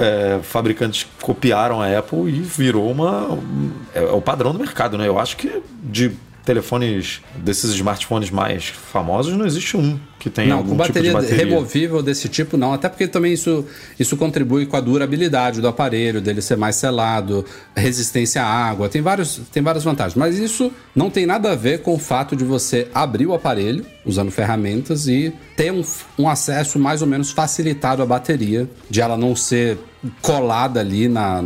é, 0.00 0.38
fabricantes 0.42 1.06
copiaram 1.20 1.82
a 1.82 1.98
Apple 1.98 2.28
e 2.28 2.40
virou 2.40 2.90
uma. 2.90 3.38
É, 3.94 3.98
é, 3.98 4.10
o 4.10 4.22
padrão 4.22 4.52
do 4.52 4.58
mercado, 4.58 4.96
né? 4.96 5.06
Eu 5.06 5.18
acho 5.18 5.36
que 5.36 5.60
de 5.82 6.12
telefones, 6.48 7.20
desses 7.36 7.74
smartphones 7.74 8.30
mais 8.30 8.68
famosos, 8.68 9.36
não 9.36 9.44
existe 9.44 9.76
um 9.76 10.00
que 10.18 10.30
tenha 10.30 10.48
não, 10.48 10.56
algum 10.56 10.74
bateria, 10.74 11.10
tipo 11.10 11.20
de 11.20 11.28
bateria. 11.28 11.44
removível 11.44 12.02
desse 12.02 12.26
tipo 12.26 12.56
não, 12.56 12.72
até 12.72 12.88
porque 12.88 13.06
também 13.06 13.34
isso, 13.34 13.66
isso 14.00 14.16
contribui 14.16 14.64
com 14.64 14.74
a 14.74 14.80
durabilidade 14.80 15.60
do 15.60 15.68
aparelho, 15.68 16.22
dele 16.22 16.40
ser 16.40 16.56
mais 16.56 16.76
selado, 16.76 17.44
resistência 17.76 18.42
à 18.42 18.46
água, 18.46 18.88
tem, 18.88 19.02
vários, 19.02 19.42
tem 19.52 19.62
várias 19.62 19.84
vantagens, 19.84 20.14
mas 20.14 20.38
isso 20.38 20.72
não 20.96 21.10
tem 21.10 21.26
nada 21.26 21.52
a 21.52 21.54
ver 21.54 21.82
com 21.82 21.94
o 21.94 21.98
fato 21.98 22.34
de 22.34 22.44
você 22.44 22.88
abrir 22.94 23.26
o 23.26 23.34
aparelho 23.34 23.84
usando 24.06 24.30
ferramentas 24.30 25.06
e 25.06 25.30
ter 25.54 25.70
um, 25.70 25.84
um 26.18 26.30
acesso 26.30 26.78
mais 26.78 27.02
ou 27.02 27.06
menos 27.06 27.30
facilitado 27.30 28.02
à 28.02 28.06
bateria, 28.06 28.66
de 28.88 29.02
ela 29.02 29.18
não 29.18 29.36
ser 29.36 29.76
colada 30.22 30.80
ali 30.80 31.08
na, 31.08 31.44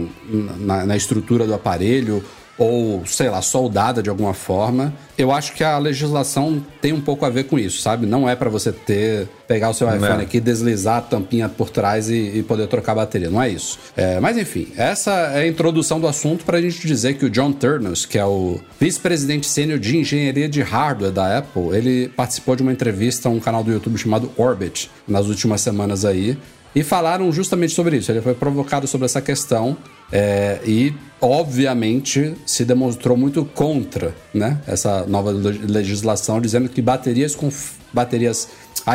na, 0.60 0.86
na 0.86 0.96
estrutura 0.96 1.44
do 1.44 1.54
aparelho 1.54 2.22
ou, 2.58 3.04
sei 3.06 3.30
lá, 3.30 3.40
soldada 3.40 4.02
de 4.02 4.10
alguma 4.10 4.34
forma. 4.34 4.92
Eu 5.16 5.32
acho 5.32 5.52
que 5.54 5.64
a 5.64 5.78
legislação 5.78 6.64
tem 6.80 6.92
um 6.92 7.00
pouco 7.00 7.24
a 7.24 7.30
ver 7.30 7.44
com 7.44 7.58
isso, 7.58 7.80
sabe? 7.80 8.06
Não 8.06 8.28
é 8.28 8.36
para 8.36 8.50
você 8.50 8.72
ter, 8.72 9.28
pegar 9.46 9.70
o 9.70 9.74
seu 9.74 9.86
não 9.86 9.96
iPhone 9.96 10.20
é. 10.20 10.24
aqui, 10.24 10.40
deslizar 10.40 10.98
a 10.98 11.00
tampinha 11.00 11.48
por 11.48 11.70
trás 11.70 12.08
e, 12.08 12.38
e 12.38 12.42
poder 12.42 12.66
trocar 12.66 12.92
a 12.92 12.96
bateria. 12.96 13.30
Não 13.30 13.40
é 13.40 13.48
isso. 13.48 13.78
É, 13.96 14.20
mas 14.20 14.36
enfim, 14.36 14.68
essa 14.76 15.10
é 15.10 15.42
a 15.42 15.46
introdução 15.46 16.00
do 16.00 16.06
assunto 16.06 16.44
para 16.44 16.58
a 16.58 16.60
gente 16.60 16.86
dizer 16.86 17.14
que 17.14 17.24
o 17.24 17.30
John 17.30 17.52
Turnus, 17.52 18.04
que 18.04 18.18
é 18.18 18.24
o 18.24 18.60
vice-presidente 18.78 19.46
sênior 19.46 19.78
de 19.78 19.96
engenharia 19.96 20.48
de 20.48 20.62
hardware 20.62 21.12
da 21.12 21.38
Apple, 21.38 21.68
ele 21.72 22.08
participou 22.08 22.56
de 22.56 22.62
uma 22.62 22.72
entrevista 22.72 23.28
a 23.28 23.32
um 23.32 23.40
canal 23.40 23.64
do 23.64 23.72
YouTube 23.72 23.96
chamado 23.98 24.30
Orbit 24.36 24.90
nas 25.06 25.26
últimas 25.26 25.60
semanas 25.60 26.04
aí 26.04 26.36
e 26.74 26.82
falaram 26.82 27.30
justamente 27.32 27.72
sobre 27.72 27.96
isso. 27.96 28.10
Ele 28.10 28.20
foi 28.20 28.34
provocado 28.34 28.86
sobre 28.86 29.04
essa 29.04 29.20
questão 29.20 29.76
é, 30.12 30.60
e, 30.66 30.94
obviamente, 31.20 32.34
se 32.44 32.64
demonstrou 32.64 33.16
muito 33.16 33.44
contra 33.44 34.14
né, 34.34 34.60
essa 34.66 35.06
nova 35.06 35.30
legislação, 35.30 36.40
dizendo 36.40 36.68
que 36.68 36.82
baterias 36.82 37.34
com 37.34 37.50
baterias 37.92 38.48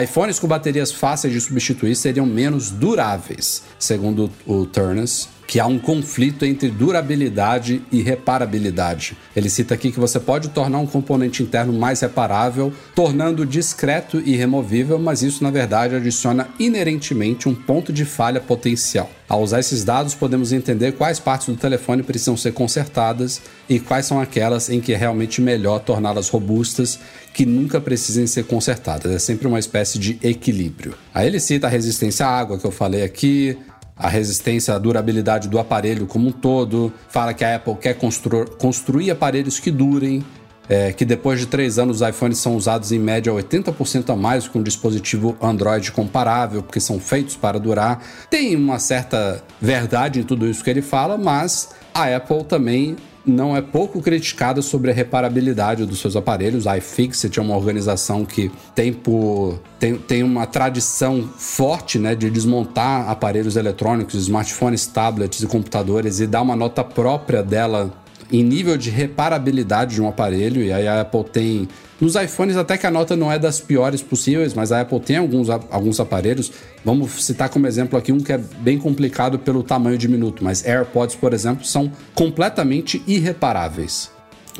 iPhones 0.03 0.37
com 0.37 0.47
baterias 0.47 0.91
fáceis 0.91 1.33
de 1.33 1.39
substituir 1.39 1.95
seriam 1.95 2.25
menos 2.25 2.69
duráveis, 2.69 3.63
segundo 3.79 4.29
o 4.45 4.65
Turnus, 4.65 5.29
que 5.47 5.61
há 5.61 5.65
um 5.65 5.79
conflito 5.79 6.43
entre 6.43 6.69
durabilidade 6.69 7.81
e 7.89 8.01
reparabilidade. 8.01 9.17
Ele 9.33 9.49
cita 9.49 9.73
aqui 9.73 9.89
que 9.89 9.99
você 9.99 10.19
pode 10.19 10.49
tornar 10.49 10.79
um 10.79 10.85
componente 10.85 11.41
interno 11.41 11.71
mais 11.71 12.01
reparável, 12.01 12.73
tornando 12.93 13.45
discreto 13.45 14.21
e 14.25 14.35
removível, 14.35 14.99
mas 14.99 15.21
isso 15.21 15.41
na 15.41 15.49
verdade 15.49 15.95
adiciona 15.95 16.49
inerentemente 16.59 17.47
um 17.47 17.55
ponto 17.55 17.93
de 17.93 18.03
falha 18.03 18.41
potencial. 18.41 19.09
Ao 19.29 19.41
usar 19.41 19.59
esses 19.59 19.83
dados, 19.83 20.15
podemos 20.15 20.53
entender 20.53 20.93
quais 20.93 21.19
partes 21.19 21.47
do 21.47 21.55
telefone 21.57 22.01
precisam 22.01 22.37
ser 22.37 22.53
consertadas 22.53 23.41
e 23.67 23.77
quais 23.77 24.05
são 24.05 24.21
aquelas 24.21 24.69
em 24.69 24.79
que 24.79 24.93
é 24.93 24.95
realmente 24.95 25.41
melhor 25.41 25.79
torná-las 25.79 26.29
robustas, 26.29 26.97
que 27.33 27.45
nunca 27.45 27.81
precisem 27.81 28.25
ser 28.25 28.45
consertadas. 28.45 29.11
É 29.11 29.19
sempre 29.19 29.45
uma 29.45 29.59
espécie 29.59 29.99
de 29.99 30.17
equilíbrio. 30.23 30.93
Aí 31.13 31.27
ele 31.27 31.41
cita 31.41 31.67
a 31.67 31.69
resistência 31.69 32.25
à 32.25 32.29
água 32.29 32.57
que 32.57 32.65
eu 32.65 32.71
falei 32.71 33.03
aqui, 33.03 33.57
a 33.97 34.07
resistência, 34.07 34.73
a 34.73 34.79
durabilidade 34.79 35.49
do 35.49 35.59
aparelho 35.59 36.05
como 36.05 36.29
um 36.29 36.31
todo. 36.31 36.93
Fala 37.09 37.33
que 37.33 37.43
a 37.43 37.55
Apple 37.55 37.75
quer 37.75 37.95
constru 37.95 38.45
construir 38.57 39.11
aparelhos 39.11 39.59
que 39.59 39.71
durem, 39.71 40.23
é, 40.69 40.91
que 40.91 41.05
depois 41.05 41.39
de 41.39 41.45
três 41.45 41.79
anos 41.79 42.01
os 42.01 42.07
iPhones 42.07 42.37
são 42.37 42.55
usados 42.55 42.91
em 42.91 42.99
média 42.99 43.31
80% 43.31 44.09
a 44.11 44.15
mais 44.15 44.47
que 44.47 44.57
um 44.57 44.63
dispositivo 44.63 45.37
Android 45.41 45.91
comparável, 45.91 46.61
porque 46.61 46.79
são 46.79 46.99
feitos 46.99 47.35
para 47.35 47.59
durar. 47.59 48.03
Tem 48.29 48.55
uma 48.55 48.79
certa 48.79 49.43
verdade 49.61 50.19
em 50.19 50.23
tudo 50.23 50.47
isso 50.47 50.63
que 50.63 50.69
ele 50.69 50.81
fala, 50.81 51.17
mas 51.17 51.69
a 51.93 52.15
Apple 52.15 52.43
também 52.43 52.95
não 53.27 53.55
é 53.55 53.61
pouco 53.61 54.01
criticada 54.01 54.61
sobre 54.61 54.89
a 54.89 54.93
reparabilidade 54.93 55.85
dos 55.85 55.99
seus 55.99 56.15
aparelhos. 56.15 56.65
A 56.65 56.77
iFixit 56.77 57.37
é 57.37 57.41
uma 57.41 57.55
organização 57.55 58.25
que 58.25 58.49
tem, 58.73 58.93
por, 58.93 59.59
tem, 59.77 59.95
tem 59.97 60.23
uma 60.23 60.45
tradição 60.45 61.29
forte 61.37 61.99
né, 61.99 62.15
de 62.15 62.29
desmontar 62.29 63.09
aparelhos 63.09 63.57
eletrônicos, 63.57 64.15
smartphones, 64.15 64.87
tablets 64.87 65.41
e 65.41 65.47
computadores 65.47 66.19
e 66.19 66.27
dar 66.27 66.41
uma 66.41 66.55
nota 66.55 66.83
própria 66.83 67.43
dela 67.43 67.91
em 68.31 68.43
nível 68.43 68.77
de 68.77 68.89
reparabilidade 68.89 69.95
de 69.95 70.01
um 70.01 70.07
aparelho, 70.07 70.61
e 70.61 70.71
aí 70.71 70.87
a 70.87 71.01
Apple 71.01 71.23
tem. 71.23 71.67
Nos 71.99 72.15
iPhones, 72.15 72.55
até 72.55 72.77
que 72.77 72.85
a 72.85 72.91
nota 72.91 73.15
não 73.15 73.31
é 73.31 73.39
das 73.39 73.59
piores 73.59 74.01
possíveis, 74.01 74.53
mas 74.53 74.71
a 74.71 74.81
Apple 74.81 74.99
tem 74.99 75.17
alguns, 75.17 75.49
alguns 75.49 75.99
aparelhos. 75.99 76.51
Vamos 76.85 77.25
citar 77.25 77.49
como 77.49 77.65
exemplo 77.65 77.97
aqui 77.97 78.11
um 78.11 78.19
que 78.19 78.31
é 78.31 78.37
bem 78.37 78.77
complicado 78.77 79.39
pelo 79.39 79.63
tamanho 79.63 79.97
diminuto, 79.97 80.43
mas 80.43 80.65
AirPods, 80.65 81.15
por 81.15 81.33
exemplo, 81.33 81.65
são 81.65 81.91
completamente 82.13 83.01
irreparáveis. 83.07 84.11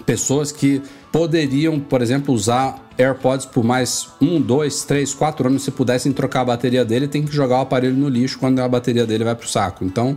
Pessoas 0.06 0.52
que 0.52 0.82
poderiam, 1.12 1.80
por 1.80 2.02
exemplo, 2.02 2.34
usar 2.34 2.88
AirPods 2.98 3.46
por 3.46 3.64
mais 3.64 4.08
um, 4.20 4.42
dois, 4.42 4.84
três, 4.84 5.14
quatro 5.14 5.48
anos 5.48 5.64
se 5.64 5.72
pudessem 5.72 6.12
trocar 6.12 6.42
a 6.42 6.46
bateria 6.46 6.84
dele, 6.84 7.08
tem 7.08 7.24
que 7.24 7.32
jogar 7.32 7.58
o 7.58 7.62
aparelho 7.62 7.96
no 7.96 8.10
lixo 8.10 8.40
quando 8.40 8.60
a 8.60 8.68
bateria 8.68 9.06
dele 9.06 9.24
vai 9.24 9.36
pro 9.36 9.48
saco. 9.48 9.86
Então, 9.86 10.16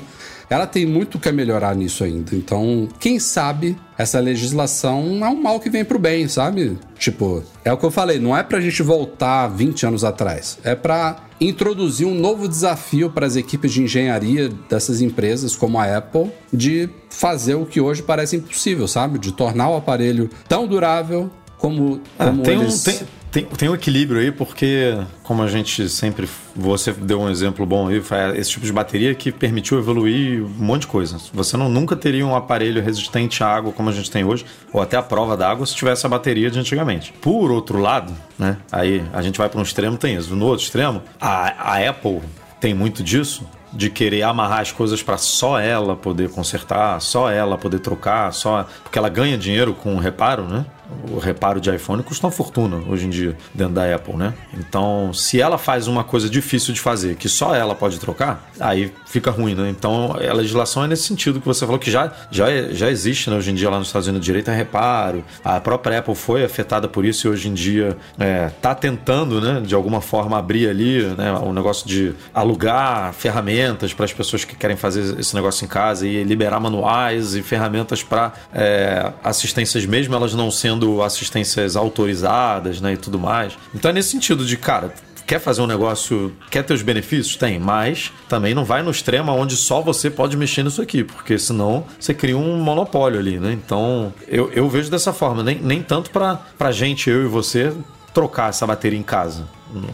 ela 0.51 0.67
tem 0.67 0.85
muito 0.85 1.19
que 1.19 1.31
melhorar 1.31 1.77
nisso 1.77 2.03
ainda. 2.03 2.35
Então, 2.35 2.89
quem 2.99 3.21
sabe 3.21 3.77
essa 3.97 4.19
legislação 4.19 5.25
é 5.25 5.29
um 5.29 5.41
mal 5.41 5.61
que 5.61 5.71
vem 5.71 5.85
pro 5.85 5.99
bem, 5.99 6.27
sabe? 6.27 6.77
Tipo, 6.99 7.45
é 7.65 7.73
o 7.73 7.77
que 7.77 7.87
eu 7.87 7.91
falei, 7.91 8.19
não 8.19 8.37
é 8.37 8.43
pra 8.43 8.61
gente 8.61 8.83
voltar 8.83 9.47
20 9.47 9.87
anos 9.87 10.03
atrás, 10.03 10.59
é 10.65 10.75
pra 10.75 11.29
introduzir 11.41 12.07
um 12.07 12.15
novo 12.15 12.49
desafio 12.49 13.11
para 13.11 13.27
as 13.27 13.37
equipes 13.37 13.73
de 13.73 13.83
engenharia 13.83 14.51
dessas 14.69 15.01
empresas 15.01 15.55
como 15.55 15.79
a 15.79 15.97
Apple 15.97 16.31
de 16.53 16.89
fazer 17.09 17.55
o 17.55 17.65
que 17.65 17.81
hoje 17.81 18.03
parece 18.03 18.37
impossível, 18.37 18.89
sabe? 18.89 19.19
De 19.19 19.33
tornar 19.33 19.71
o 19.71 19.77
aparelho 19.77 20.29
tão 20.49 20.67
durável 20.67 21.31
como, 21.57 22.01
ah, 22.19 22.27
como 22.27 22.43
tem 22.43 22.61
eles... 22.61 22.87
Um, 22.87 22.91
tem, 22.91 23.01
tem, 23.31 23.45
tem 23.45 23.69
um 23.69 23.75
equilíbrio 23.75 24.21
aí, 24.21 24.33
porque, 24.33 24.99
como 25.23 25.43
a 25.43 25.49
gente 25.49 25.89
sempre. 25.89 26.29
Você 26.57 26.93
deu 26.93 27.21
um 27.21 27.31
exemplo 27.31 27.65
bom 27.65 27.89
aí, 27.89 28.03
esse 28.37 28.51
tipo 28.51 28.67
de 28.67 28.73
bateria 28.73 29.15
que 29.15 29.31
permitiu 29.31 29.79
evoluir 29.79 30.43
um 30.43 30.49
monte 30.49 30.83
de 30.83 30.87
coisa. 30.89 31.17
Você 31.33 31.57
não, 31.57 31.69
nunca 31.69 31.95
teria 31.95 32.27
um 32.27 32.35
aparelho 32.35 32.83
resistente 32.83 33.43
à 33.43 33.49
água 33.49 33.73
como 33.73 33.89
a 33.89 33.93
gente 33.93 34.11
tem 34.11 34.25
hoje, 34.25 34.45
ou 34.73 34.83
até 34.83 34.97
a 34.97 35.03
prova 35.03 35.37
d'água, 35.37 35.65
se 35.65 35.75
tivesse 35.75 36.05
a 36.05 36.09
bateria 36.09 36.51
de 36.51 36.59
antigamente. 36.59 37.13
Por 37.21 37.51
outro 37.51 37.79
lado, 37.79 38.13
né? 38.39 38.57
Aí 38.71 39.03
a 39.13 39.23
gente 39.23 39.39
vai 39.39 39.49
para 39.49 39.61
um 39.61 39.63
extremo, 39.63 39.97
tem 39.97 40.17
isso. 40.17 40.35
No 40.35 40.47
outro 40.47 40.65
extremo, 40.65 41.03
a, 41.21 41.75
a 41.75 41.89
Apple 41.89 42.21
tem 42.61 42.75
muito 42.75 43.03
disso, 43.03 43.47
de 43.73 43.89
querer 43.89 44.23
amarrar 44.23 44.61
as 44.61 44.73
coisas 44.73 45.03
para 45.03 45.17
só 45.17 45.59
ela 45.59 45.95
poder 45.95 46.31
consertar, 46.31 47.01
só 47.01 47.31
ela 47.31 47.57
poder 47.57 47.79
trocar, 47.79 48.33
só 48.33 48.67
porque 48.83 48.99
ela 48.99 49.09
ganha 49.09 49.39
dinheiro 49.39 49.73
com 49.73 49.95
o 49.95 49.99
reparo, 49.99 50.45
né? 50.45 50.67
O 51.11 51.19
reparo 51.19 51.61
de 51.61 51.75
iPhone 51.75 52.03
custa 52.03 52.27
uma 52.27 52.33
fortuna 52.33 52.83
hoje 52.89 53.07
em 53.07 53.11
dia 53.11 53.37
dentro 53.55 53.75
da 53.75 53.95
Apple, 53.95 54.17
né? 54.17 54.35
Então, 54.55 55.13
se 55.13 55.41
ela 55.41 55.59
faz 55.59 55.87
uma 55.87 56.05
coisa 56.05 56.29
difícil 56.29 56.73
de 56.75 56.81
fazer, 56.81 57.17
que 57.17 57.29
só 57.29 57.55
ela 57.55 57.75
pode 57.75 57.99
trocar, 57.99 58.51
aí 58.59 58.93
fica 59.07 59.31
ruim, 59.31 59.55
né? 59.55 59.69
Então, 59.71 60.17
a 60.17 60.33
legislação 60.33 60.85
é 60.85 60.89
nesse 60.89 61.05
sentido 61.05 61.41
que 61.41 61.47
você 61.47 61.65
falou 61.65 61.79
que 61.79 61.91
já, 61.91 62.13
já, 62.31 62.47
já 62.71 62.91
existe, 62.91 63.31
né? 63.31 63.37
Hoje 63.37 63.51
em 63.51 63.55
dia 63.55 63.71
lá 63.71 63.79
nos 63.79 63.89
Estados 63.89 64.09
Unidos, 64.09 64.25
direito 64.25 64.51
a 64.51 64.55
reparo. 64.55 65.25
A 65.45 65.61
própria 65.61 65.99
Apple 65.99 66.15
foi 66.15 66.45
afetada 66.45 66.89
por 66.89 67.05
isso 67.05 67.27
e 67.27 67.31
hoje 67.31 67.49
em 67.49 67.55
dia 67.55 67.97
está 68.57 68.71
é, 68.71 68.75
tentando, 68.75 69.41
né? 69.41 69.61
De 69.61 69.75
alguma 69.75 70.01
forma 70.01 70.39
abrir 70.39 70.69
ali, 70.69 71.03
né? 71.17 71.33
O 71.33 71.53
negócio 71.53 71.87
de 71.87 72.15
alugar 72.35 73.13
ferramentas 73.13 73.93
para 73.93 74.05
as 74.05 74.13
pessoas 74.13 74.45
que 74.45 74.55
querem 74.55 74.77
fazer 74.77 75.19
esse 75.19 75.35
negócio 75.35 75.65
em 75.65 75.69
casa 75.69 76.07
e 76.07 76.23
liberar 76.23 76.61
manuais 76.61 77.35
e 77.35 77.43
ferramentas 77.43 78.03
para 78.03 78.33
é, 78.53 79.13
assistências 79.23 79.85
mesmo 79.87 80.15
elas 80.15 80.35
não 80.35 80.51
sendo 80.51 80.80
assistências 81.03 81.77
autorizadas, 81.77 82.81
né, 82.81 82.95
e 82.95 82.97
tudo 82.97 83.19
mais. 83.19 83.57
Então 83.75 83.91
é 83.91 83.95
nesse 83.95 84.11
sentido 84.11 84.45
de, 84.45 84.57
cara, 84.57 84.93
quer 85.31 85.39
fazer 85.39 85.63
um 85.63 85.67
negócio, 85.67 86.35
quer 86.51 86.65
ter 86.65 86.75
os 86.75 86.83
benefícios? 86.83 87.37
Tem, 87.37 87.59
mas 87.59 88.11
também 88.29 88.53
não 88.53 88.65
vai 88.65 88.83
no 88.83 88.91
extremo 88.91 89.31
onde 89.31 89.57
só 89.57 89.81
você 89.81 90.11
pode 90.11 90.37
mexer 90.37 90.65
nisso 90.65 90.83
aqui, 90.83 91.05
porque 91.05 91.39
senão 91.39 91.85
você 91.99 92.13
cria 92.13 92.37
um 92.37 92.59
monopólio 92.59 93.21
ali, 93.21 93.39
né? 93.39 93.53
Então 93.53 94.13
eu, 94.27 94.51
eu 94.53 94.69
vejo 94.69 94.91
dessa 94.91 95.13
forma, 95.13 95.43
nem, 95.45 95.57
nem 95.61 95.83
tanto 95.83 96.11
para 96.11 96.35
pra 96.59 96.73
gente, 96.73 97.09
eu 97.09 97.23
e 97.23 97.27
você, 97.29 97.73
trocar 98.13 98.51
essa 98.51 98.67
bateria 98.67 98.99
em 98.99 99.05
casa. 99.05 99.47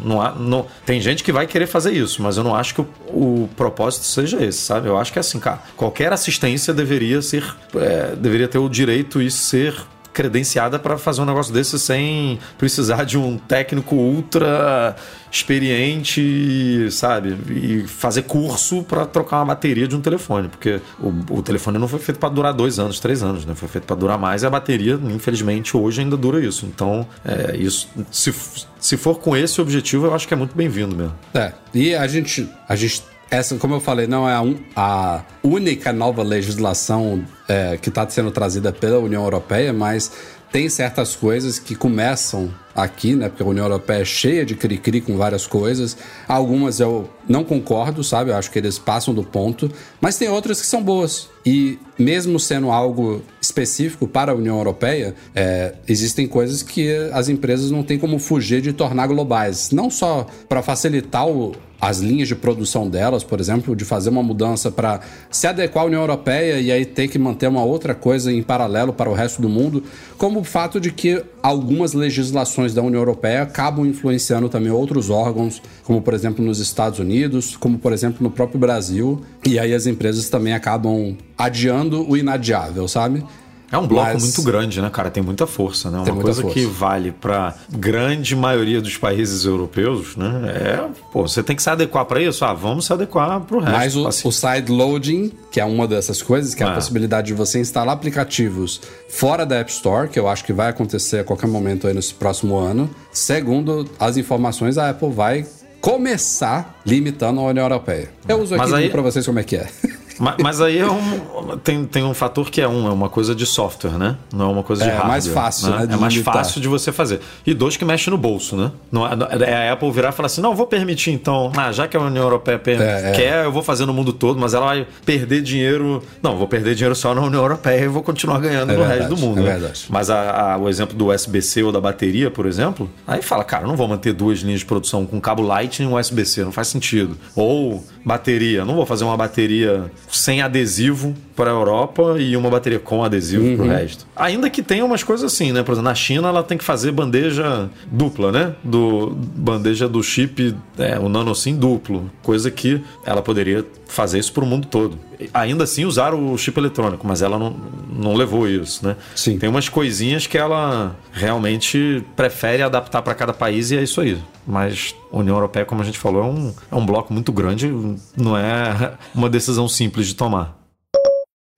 Não, 0.03 0.35
não, 0.37 0.67
tem 0.87 1.01
gente 1.03 1.23
que 1.23 1.31
vai 1.31 1.47
querer 1.47 1.67
fazer 1.67 1.93
isso, 1.93 2.23
mas 2.23 2.39
eu 2.39 2.45
não 2.45 2.55
acho 2.55 2.75
que 2.75 2.81
o, 2.81 2.87
o 3.09 3.49
propósito 3.57 4.05
seja 4.05 4.43
esse, 4.43 4.59
sabe? 4.61 4.89
Eu 4.89 4.97
acho 4.97 5.13
que 5.13 5.19
é 5.19 5.21
assim, 5.21 5.39
cara, 5.39 5.61
qualquer 5.77 6.13
assistência 6.15 6.73
deveria 6.73 7.21
ser, 7.21 7.45
é, 7.75 8.17
deveria 8.17 8.49
ter 8.49 8.57
o 8.57 8.71
direito 8.71 9.21
e 9.21 9.31
ser 9.31 9.77
credenciada 10.17 10.79
para 10.79 10.97
fazer 10.97 11.21
um 11.21 11.27
negócio 11.27 11.53
desse 11.53 11.79
sem 11.79 12.39
precisar 12.57 13.05
de 13.05 13.19
um 13.19 13.37
técnico 13.37 13.95
ultra 13.95 14.97
experiente, 15.31 16.89
sabe? 16.91 17.37
E 17.51 17.87
fazer 17.87 18.23
curso 18.23 18.83
para 18.83 19.05
trocar 19.05 19.41
uma 19.41 19.45
bateria 19.45 19.87
de 19.87 19.95
um 19.95 20.01
telefone, 20.01 20.49
porque 20.49 20.81
o, 20.99 21.37
o 21.37 21.43
telefone 21.43 21.77
não 21.77 21.87
foi 21.87 21.99
feito 21.99 22.19
para 22.19 22.31
durar 22.31 22.55
dois 22.55 22.79
anos, 22.79 22.99
três 22.99 23.23
anos, 23.23 23.45
né? 23.45 23.55
Foi 23.55 23.69
feito 23.69 23.85
para 23.85 23.95
durar 23.95 24.17
mais 24.17 24.43
e 24.43 24.47
a 24.47 24.51
bateria, 24.51 24.99
infelizmente, 25.15 25.77
hoje 25.77 26.01
ainda 26.01 26.17
dura 26.17 26.43
isso. 26.43 26.65
Então, 26.65 27.07
é, 27.23 27.55
isso, 27.55 27.87
se, 28.11 28.33
se 28.81 28.97
for 28.97 29.19
com 29.19 29.37
esse 29.37 29.61
objetivo, 29.61 30.07
eu 30.07 30.15
acho 30.15 30.27
que 30.27 30.33
é 30.33 30.37
muito 30.37 30.57
bem-vindo 30.57 30.97
mesmo. 30.97 31.15
É, 31.35 31.53
e 31.75 31.95
a 31.95 32.07
gente, 32.07 32.49
a 32.67 32.75
gente 32.75 33.03
essa, 33.31 33.57
como 33.57 33.75
eu 33.75 33.81
falei, 33.81 34.07
não 34.07 34.29
é 34.29 34.35
a, 34.35 34.41
un, 34.41 34.57
a 34.75 35.25
única 35.43 35.93
nova 35.93 36.23
legislação 36.23 37.25
é, 37.49 37.77
que 37.77 37.89
está 37.89 38.09
sendo 38.09 38.31
trazida 38.31 38.73
pela 38.73 38.99
União 38.99 39.23
Europeia, 39.23 39.73
mas 39.73 40.13
tem 40.53 40.69
certas 40.69 41.15
coisas 41.15 41.59
que 41.59 41.75
começam 41.75 42.51
aqui, 42.75 43.15
né? 43.15 43.29
Porque 43.29 43.43
a 43.43 43.47
União 43.47 43.65
Europeia 43.65 44.03
é 44.03 44.05
cheia 44.05 44.45
de 44.45 44.55
cri-cri 44.55 45.01
com 45.01 45.17
várias 45.17 45.47
coisas. 45.47 45.97
Algumas 46.29 46.79
eu 46.79 47.11
não 47.29 47.43
concordo, 47.43 48.05
sabe? 48.05 48.31
Eu 48.31 48.37
acho 48.37 48.51
que 48.51 48.59
eles 48.59 48.79
passam 48.79 49.13
do 49.13 49.25
ponto. 49.25 49.71
Mas 50.01 50.17
tem 50.17 50.29
outras 50.29 50.61
que 50.61 50.67
são 50.67 50.83
boas. 50.83 51.29
E 51.45 51.79
mesmo 51.99 52.39
sendo 52.39 52.71
algo 52.71 53.23
específico 53.41 54.07
para 54.07 54.33
a 54.33 54.35
União 54.35 54.57
Europeia, 54.57 55.15
é, 55.35 55.75
existem 55.89 56.27
coisas 56.27 56.63
que 56.63 56.95
as 57.13 57.29
empresas 57.29 57.71
não 57.71 57.83
têm 57.83 57.99
como 57.99 58.19
fugir 58.19 58.61
de 58.61 58.73
tornar 58.73 59.09
globais. 59.09 59.71
Não 59.73 59.91
só 59.91 60.27
para 60.49 60.63
facilitar 60.63 61.27
o, 61.27 61.55
as 61.81 61.99
linhas 61.99 62.29
de 62.29 62.35
produção 62.35 62.89
delas, 62.89 63.23
por 63.23 63.41
exemplo, 63.41 63.77
de 63.77 63.85
fazer 63.85 64.11
uma 64.11 64.23
mudança 64.23 64.71
para 64.71 65.01
se 65.31 65.47
adequar 65.47 65.85
à 65.85 65.87
União 65.87 66.01
Europeia 66.01 66.61
e 66.61 66.73
aí 66.73 66.85
ter 66.85 67.09
que 67.09 67.19
manter 67.19 67.49
uma 67.49 67.63
outra 67.65 67.95
coisa 67.95 68.33
em 68.33 68.43
paralelo 68.43 68.93
para 68.93 69.11
o 69.11 69.15
resto 69.15 69.43
do 69.43 69.49
mundo, 69.49 69.83
como 70.17 70.41
o 70.41 70.45
fato 70.45 70.81
de 70.81 70.91
que 70.91 71.23
algumas 71.43 71.93
legislações 71.93 72.73
da 72.73 72.83
União 72.83 73.01
Europeia 73.01 73.43
acabam 73.43 73.87
influenciando 73.87 74.49
também 74.49 74.71
outros 74.71 75.11
órgãos, 75.11 75.63
como 75.85 76.01
por 76.01 76.15
exemplo 76.15 76.45
nos 76.45 76.59
Estados 76.59 76.99
Unidos, 76.99 77.57
como 77.57 77.79
por 77.79 77.93
exemplo 77.93 78.19
no 78.23 78.31
próprio 78.31 78.59
Brasil, 78.59 79.21
e 79.47 79.59
aí 79.59 79.75
as 79.75 79.87
empresas 79.87 80.29
também 80.29 80.55
acabam 80.55 81.17
adiando 81.37 82.09
o 82.09 82.17
inadiável, 82.17 82.89
sabe? 82.89 83.23
É 83.71 83.77
um 83.77 83.87
bloco 83.87 84.13
Mas... 84.13 84.23
muito 84.23 84.43
grande, 84.43 84.81
né, 84.81 84.89
cara? 84.91 85.11
Tem 85.11 85.23
muita 85.23 85.47
força, 85.47 85.91
né? 85.91 85.99
Uma 85.99 86.23
coisa 86.23 86.43
força. 86.43 86.55
que 86.55 86.65
vale 86.67 87.11
para 87.11 87.55
grande 87.71 88.37
maioria 88.37 88.81
dos 88.81 88.97
países 88.97 89.45
europeus, 89.45 90.17
né? 90.17 90.53
É, 90.55 90.89
pô, 91.13 91.27
você 91.27 91.43
tem 91.43 91.57
que 91.57 91.63
se 91.63 91.69
adequar 91.69 92.05
para 92.05 92.23
isso. 92.23 92.45
Ah, 92.45 92.55
vamos 92.55 92.87
se 92.87 92.93
adequar 92.93 93.41
para 93.41 93.57
o 93.57 93.61
resto. 93.61 93.77
Mas 93.77 93.97
o, 93.97 94.07
assim. 94.07 94.29
o 94.29 94.33
side 94.33 94.71
loading, 94.71 95.33
que 95.51 95.61
é 95.61 95.65
uma 95.65 95.89
dessas 95.89 96.23
coisas, 96.23 96.55
que 96.55 96.63
é 96.63 96.67
a 96.67 96.71
é. 96.71 96.75
possibilidade 96.75 97.29
de 97.29 97.35
você 97.35 97.59
instalar 97.59 97.95
aplicativos 97.95 98.81
fora 99.09 99.45
da 99.45 99.57
App 99.57 99.71
Store, 99.71 100.09
que 100.09 100.19
eu 100.19 100.29
acho 100.29 100.45
que 100.45 100.53
vai 100.53 100.69
acontecer 100.69 101.21
a 101.21 101.25
qualquer 101.25 101.49
momento 101.49 101.89
aí 101.89 101.95
nesse 101.95 102.15
próximo 102.15 102.57
ano. 102.57 102.89
Segundo 103.13 103.89
as 103.99 104.17
informações, 104.17 104.79
a 104.79 104.91
Apple 104.91 105.11
vai 105.11 105.45
começar 105.81 106.81
limitando 106.85 107.41
a 107.41 107.45
União 107.45 107.65
Europeia. 107.65 108.11
Eu 108.29 108.41
uso 108.41 108.55
aqui 108.55 108.75
aí... 108.75 108.91
para 108.91 109.03
vocês 109.03 109.27
como 109.27 109.39
é 109.39 109.45
que 109.45 109.57
é. 109.57 109.69
Mas, 110.19 110.35
mas 110.39 110.61
aí 110.61 110.79
é 110.79 110.87
um, 110.91 111.59
tem, 111.63 111.85
tem 111.85 112.03
um 112.05 112.15
fator 112.15 112.51
que 112.51 112.61
é 112.61 112.69
um, 112.69 112.87
é 112.89 112.91
uma 112.93 113.09
coisa 113.09 113.35
de 113.35 113.45
software, 113.47 113.93
né? 113.99 114.17
Não 114.33 114.47
é 114.49 114.53
uma 114.53 114.63
coisa 114.63 114.83
de 114.85 114.89
É 114.89 114.93
hardware. 114.93 115.11
mais 115.13 115.27
fácil, 115.29 115.71
né, 115.71 115.87
de 115.87 115.95
É 115.95 115.97
mais 115.97 116.13
limitar. 116.13 116.35
fácil 116.35 116.61
de 116.61 116.69
você 116.69 116.91
fazer. 116.93 117.21
E 117.47 117.53
dois 117.55 117.77
que 117.77 117.85
mexe 117.85 118.09
no 118.11 118.17
bolso, 118.19 118.57
né? 118.57 118.71
Não 118.91 119.07
é 119.07 119.11
é 119.47 119.69
a 119.69 119.73
Apple 119.73 119.91
virar 119.91 120.09
e 120.11 120.13
falar 120.13 120.27
assim: 120.27 120.41
não, 120.41 120.55
vou 120.55 120.67
permitir 120.67 121.11
então. 121.11 121.53
Ah, 121.57 121.71
já 121.73 121.87
que 121.87 121.97
a 121.97 122.01
União 122.01 122.23
Europeia 122.25 122.61
É, 122.67 123.11
é. 123.11 123.13
quer, 123.13 123.45
eu 123.45 123.53
vou 123.53 123.63
fazer 123.63 123.85
no 123.87 123.93
mundo 123.93 124.13
todo, 124.13 124.39
mas 124.39 124.55
ela 124.55 124.67
vai 124.67 124.87
perder 125.05 125.43
dinheiro. 125.43 126.03
Não, 126.23 126.37
vou 126.37 126.49
perder 126.49 126.75
dinheiro 126.75 126.95
só 126.95 127.15
na 127.15 127.21
União 127.21 127.43
Europeia 127.43 127.85
e 127.85 127.89
vou 127.89 128.03
continuar 128.03 128.39
ganhando 128.41 128.71
É 128.71 128.75
no 128.75 128.79
verdade, 128.81 129.01
resto 129.01 129.15
do 129.15 129.21
mundo. 129.21 129.41
é 129.41 129.43
né? 129.45 129.51
verdade. 129.53 129.85
Mas 129.89 130.09
a- 130.11 130.55
a- 130.55 130.59
o 130.59 130.69
exemplo 130.69 130.97
do 130.97 131.07
USB-C 131.09 131.63
ou 131.63 131.73
da 131.73 131.81
bateria, 131.81 132.31
por 132.31 132.47
exemplo, 132.47 132.91
aí 133.07 133.21
fala, 133.23 133.45
cara, 133.45 133.67
não 133.67 133.77
vou 133.77 133.87
manter 133.89 134.13
duas 134.13 134.39
linhas 134.41 134.61
de 134.61 134.67
produção 134.67 135.05
com 135.07 135.21
cabo 135.21 135.43
Lightning 135.43 135.91
e 135.91 135.93
USB-C, 135.95 136.45
não 136.45 136.53
faz 136.53 136.69
sentido. 136.69 137.17
Ou 137.35 137.85
bateria, 138.05 138.65
não 138.65 138.75
vou 138.75 138.87
fazer 138.87 139.05
uma 139.05 139.17
bateria 139.17 139.91
sem 140.11 140.41
adesivo 140.41 141.15
para 141.35 141.51
a 141.51 141.55
Europa 141.55 142.17
e 142.19 142.37
uma 142.37 142.49
bateria 142.49 142.79
com 142.79 143.05
adesivo 143.05 143.57
para 143.57 143.67
o 143.67 143.69
resto. 143.69 144.07
Ainda 144.17 144.49
que 144.49 144.63
tenha 144.63 144.85
umas 144.85 145.03
coisas 145.03 145.33
assim, 145.33 145.53
né? 145.53 145.63
Por 145.63 145.73
exemplo, 145.73 145.89
na 145.89 145.95
China 145.95 146.29
ela 146.29 146.43
tem 146.43 146.57
que 146.57 146.65
fazer 146.65 146.93
bandeja 146.93 147.69
dupla, 147.91 148.33
né? 148.33 148.55
Do 148.65 149.11
bandeja 149.11 149.89
do 149.89 150.03
chip, 150.03 150.55
é, 150.79 150.99
o 150.99 151.09
nano 151.09 151.35
SIM 151.35 151.57
duplo, 151.57 152.11
coisa 152.23 152.51
que 152.51 152.83
ela 153.05 153.21
poderia 153.21 153.65
fazer 153.87 154.19
isso 154.19 154.33
para 154.33 154.45
o 154.45 154.47
mundo 154.47 154.67
todo. 154.67 154.99
Ainda 155.33 155.65
assim 155.65 155.85
usar 155.85 156.15
o 156.15 156.37
chip 156.37 156.59
eletrônico, 156.59 157.07
mas 157.07 157.23
ela 157.23 157.39
não, 157.39 157.57
não 157.91 158.15
levou 158.15 158.49
isso, 158.49 158.87
né? 158.87 158.97
Sim. 159.15 159.39
Tem 159.39 159.49
umas 159.49 159.69
coisinhas 159.69 160.27
que 160.27 160.39
ela 160.39 160.97
realmente 161.13 162.05
prefere 162.15 162.63
adaptar 162.63 163.03
para 163.03 163.15
cada 163.15 163.33
país 163.33 163.71
e 163.71 163.77
é 163.77 163.83
isso 163.83 164.01
aí. 164.01 164.19
Mas 164.47 164.95
a 165.13 165.19
União 165.19 165.37
Europeia, 165.37 165.65
como 165.67 165.83
a 165.83 165.85
gente 165.85 165.99
falou, 165.99 166.23
é 166.23 166.27
um, 166.27 166.55
é 166.71 166.75
um 166.77 166.87
bloco 166.87 167.13
muito 167.13 167.33
grande, 167.33 167.69
não 168.17 168.37
é 168.37 168.97
uma 169.15 169.29
decisão 169.29 169.69
simples 169.69 170.07
de 170.07 170.15
tomar. 170.15 170.57